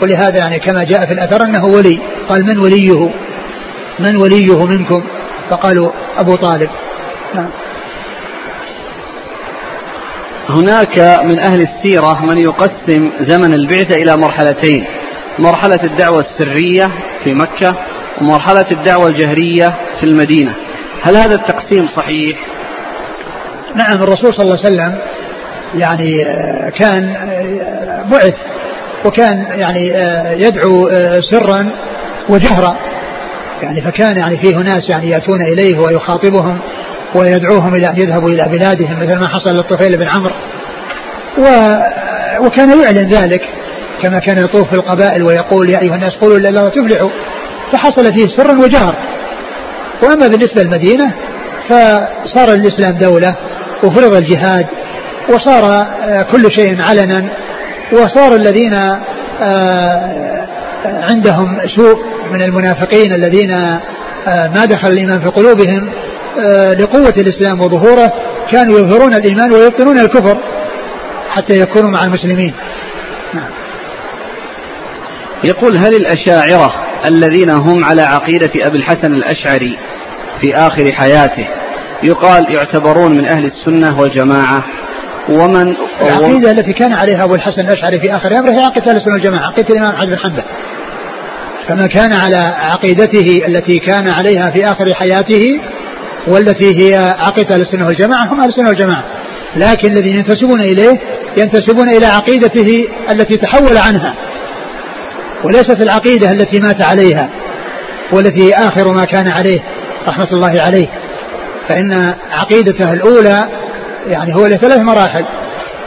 ولهذا 0.03 0.39
يعني 0.39 0.59
كما 0.59 0.85
جاء 0.85 1.07
في 1.07 1.13
الأثر 1.13 1.45
أنه 1.45 1.65
ولي. 1.65 2.01
قال 2.29 2.47
من 2.47 2.59
وليه؟ 2.59 3.11
من 3.99 4.17
وليه 4.17 4.67
منكم؟ 4.67 5.03
فقالوا 5.51 5.91
أبو 6.17 6.37
طالب. 6.37 6.71
نعم. 7.35 7.51
هناك 10.49 10.99
من 11.25 11.39
أهل 11.39 11.61
السيرة 11.61 12.25
من 12.25 12.39
يقسم 12.39 13.11
زمن 13.21 13.55
البعثة 13.55 13.95
إلى 13.95 14.17
مرحلتين. 14.17 14.85
مرحلة 15.39 15.81
الدعوة 15.85 16.21
السرية 16.21 16.89
في 17.25 17.35
مكة 17.35 17.77
ومرحلة 18.21 18.67
الدعوة 18.73 19.09
الجهرية 19.09 19.75
في 20.01 20.07
المدينة. 20.07 20.55
هل 21.03 21.17
هذا 21.17 21.35
التقسيم 21.35 21.89
صحيح؟ 21.97 22.39
نعم 23.75 24.03
الرسول 24.03 24.35
صلى 24.35 24.45
الله 24.45 24.59
عليه 24.65 24.75
وسلم 24.75 24.99
يعني 25.75 26.27
آه، 26.27 26.71
كان 26.71 27.17
آه، 27.17 28.03
بعث 28.03 28.35
وكان 29.07 29.47
يعني 29.51 29.97
آه، 29.97 30.33
يدعو 30.33 30.91
سرا 31.31 31.71
وجهرا. 32.29 32.77
يعني 33.63 33.83
فكان 33.83 34.17
يعني 34.17 34.39
فيه 34.39 34.57
ناس 34.57 34.91
يعني 34.91 35.11
يأتون 35.11 35.43
إليه 35.43 35.79
ويخاطبهم 35.79 36.59
ويدعوهم 37.15 37.75
إلى 37.75 37.87
أن 37.87 37.97
يذهبوا 37.97 38.31
إلى 38.31 38.43
بلادهم 38.43 38.99
مثل 38.99 39.19
ما 39.19 39.29
حصل 39.29 39.57
للطفيل 39.57 39.99
بن 39.99 40.07
عمرو. 40.07 40.35
و 41.39 41.75
وكان 42.47 42.83
يعلن 42.83 43.09
ذلك 43.09 43.43
كما 44.03 44.19
كان 44.19 44.39
يطوف 44.39 44.69
في 44.69 44.75
القبائل 44.75 45.23
ويقول 45.23 45.71
يا 45.71 45.83
أيها 45.83 45.95
الناس 45.95 46.17
قولوا 46.17 46.39
لا 46.39 46.49
الله 46.49 46.69
تفلحوا 46.69 47.11
فحصل 47.73 48.15
فيه 48.15 48.27
سرا 48.37 48.53
وجهرا 48.53 48.95
وأما 50.03 50.29
بالنسبة 50.29 50.63
للمدينة 50.63 51.15
فصار 51.69 52.55
الإسلام 52.55 52.99
دولة 52.99 53.37
وفرض 53.85 54.15
الجهاد 54.15 54.67
وصار 55.29 55.65
آه، 55.65 56.23
كل 56.23 56.51
شيء 56.59 56.81
علنا 56.81 57.29
وصار 57.93 58.37
الذين 58.37 58.75
آه، 59.43 60.47
عندهم 60.85 61.59
سوء 61.77 62.05
من 62.33 62.43
المنافقين 62.43 63.13
الذين 63.13 63.51
آه، 63.51 64.49
ما 64.55 64.65
دخل 64.65 64.89
الإيمان 64.89 65.21
في 65.21 65.29
قلوبهم 65.29 65.91
لقوة 66.79 67.15
الإسلام 67.19 67.61
وظهوره 67.61 68.13
كانوا 68.53 68.79
يظهرون 68.79 69.15
الإيمان 69.15 69.53
ويبطنون 69.53 69.99
الكفر 69.99 70.39
حتى 71.31 71.61
يكونوا 71.61 71.91
مع 71.91 72.05
المسلمين 72.05 72.55
نعم. 73.35 73.51
يقول 75.45 75.79
هل 75.79 75.95
الأشاعرة 75.95 76.90
الذين 77.09 77.51
هم 77.51 77.85
على 77.85 78.03
عقيدة 78.03 78.51
أبي 78.57 78.79
الحسن 78.79 79.15
الأشعري 79.15 79.79
في 80.41 80.55
آخر 80.55 80.93
حياته. 80.93 81.49
يقال 82.03 82.45
يعتبرون 82.55 83.13
من 83.17 83.29
أهل 83.29 83.45
السنة 83.45 84.01
والجماعة. 84.01 84.65
ومن 85.29 85.77
العقيدة 86.03 86.51
التي 86.51 86.73
كان 86.73 86.93
عليها 86.93 87.25
أبو 87.25 87.35
الحسن 87.35 87.61
الأشعري 87.61 88.01
في 88.01 88.17
آخر 88.17 88.39
أمره 88.39 88.53
هي 88.53 88.65
عقيدة 88.65 88.91
أهل 88.91 88.97
السنة 88.97 89.15
والجماعة 89.15 89.47
عقيدة 89.47 89.75
الإمام 89.75 89.95
أحمد 89.95 90.09
بن 90.09 90.19
حنبل. 90.19 90.43
فما 91.69 91.87
كان 91.87 92.15
على 92.15 92.37
عقيدته 92.59 93.47
التي 93.47 93.79
كان 93.79 94.09
عليها 94.09 94.51
في 94.51 94.65
آخر 94.65 94.95
حياته 94.95 95.61
والتي 96.27 96.79
هي 96.79 96.97
عقيدة 97.19 97.55
أهل 97.55 97.61
السنة 97.61 97.87
والجماعة 97.87 98.33
هم 98.33 98.41
أهل 98.41 98.49
السنة 98.49 98.69
والجماعة. 98.69 99.05
لكن 99.57 99.93
الذين 99.93 100.17
ينتسبون 100.17 100.61
إليه 100.61 101.01
ينتسبون 101.37 101.89
إلى 101.89 102.07
عقيدته 102.07 102.89
التي 103.11 103.37
تحول 103.37 103.77
عنها. 103.77 104.15
وليست 105.45 105.83
العقيدة 105.83 106.31
التي 106.31 106.61
مات 106.61 106.83
عليها 106.83 107.29
والتي 108.13 108.55
آخر 108.55 108.93
ما 108.93 109.05
كان 109.05 109.29
عليه 109.29 109.61
رحمة 110.09 110.29
الله 110.33 110.63
عليه. 110.63 110.89
فإن 111.69 112.15
عقيدته 112.33 112.93
الأولى 112.93 113.49
يعني 114.07 114.35
هو 114.35 114.47
لثلاث 114.47 114.79
مراحل. 114.79 115.25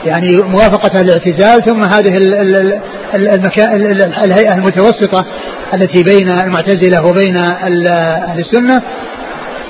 يعني 0.06 0.36
موافقة 0.36 1.02
الاعتزال 1.02 1.64
ثم 1.66 1.84
هذه 1.84 2.18
المكان 3.16 3.76
الهيئة 4.24 4.54
المتوسطة 4.54 5.26
التي 5.74 6.04
بين 6.04 6.30
المعتزلة 6.30 7.06
وبين 7.06 7.38
أهل 7.38 8.40
السنة. 8.40 8.82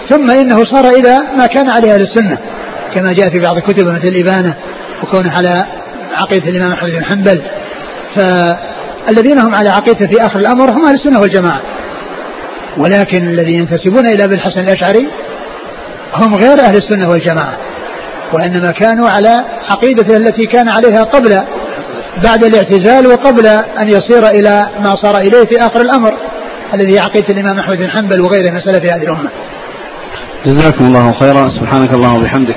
ثم 0.10 0.32
إنه 0.32 0.64
صار 0.64 0.90
إلى 0.90 1.18
ما 1.38 1.46
كان 1.46 1.70
عليه 1.70 1.94
أهل 1.94 2.02
السنة 2.02 2.38
كما 2.96 3.14
جاء 3.14 3.30
في 3.30 3.40
بعض 3.40 3.58
الكتب 3.58 3.88
مثل 3.88 4.08
الإبانة 4.08 4.56
وكونه 5.04 5.32
على 5.32 5.66
عقيدة 6.14 6.50
الإمام 6.50 6.72
أحمد 6.72 6.92
بن 6.92 7.06
حنبل. 7.06 7.42
فالذين 9.08 9.40
هم 9.40 9.56
على 9.56 9.70
عقيدة 9.70 10.08
في 10.08 10.26
آخر 10.26 10.40
الأمر 10.40 10.72
هم 10.72 10.86
أهل 10.86 10.94
السنة 10.94 11.22
والجماعة. 11.22 11.62
ولكن 12.78 13.28
الذين 13.28 13.60
ينتسبون 13.60 14.08
إلى 14.08 14.24
ابن 14.24 14.34
الحسن 14.34 14.60
الأشعري 14.60 15.08
هم 16.16 16.36
غير 16.36 16.60
أهل 16.60 16.76
السنة 16.76 17.10
والجماعة. 17.10 17.58
وإنما 18.34 18.72
كانوا 18.72 19.10
على 19.10 19.46
عقيدته 19.70 20.18
التي 20.18 20.44
كان 20.44 20.70
عليها 20.70 21.04
قبل 21.04 21.40
بعد 22.24 22.44
الاعتزال 22.44 23.08
وقبل 23.08 23.48
أن 23.82 23.88
يصير 23.88 24.28
إلى 24.28 24.70
ما 24.80 24.96
صار 24.96 25.18
إليه 25.18 25.44
في 25.44 25.58
آخر 25.60 25.82
الأمر 25.82 26.14
الذي 26.74 26.96
هي 26.96 27.00
عقيدة 27.00 27.28
الإمام 27.30 27.60
أحمد 27.60 27.78
بن 27.78 27.90
حنبل 27.90 28.22
وغيره 28.22 28.52
من 28.52 28.60
سلف 28.60 28.84
هذه 28.94 29.04
الأمة. 29.04 29.30
جزاكم 30.46 30.86
الله 30.86 31.14
خيرا. 31.14 31.50
سبحانك 31.50 31.94
اللهم 31.94 32.22
وبحمدك. 32.22 32.56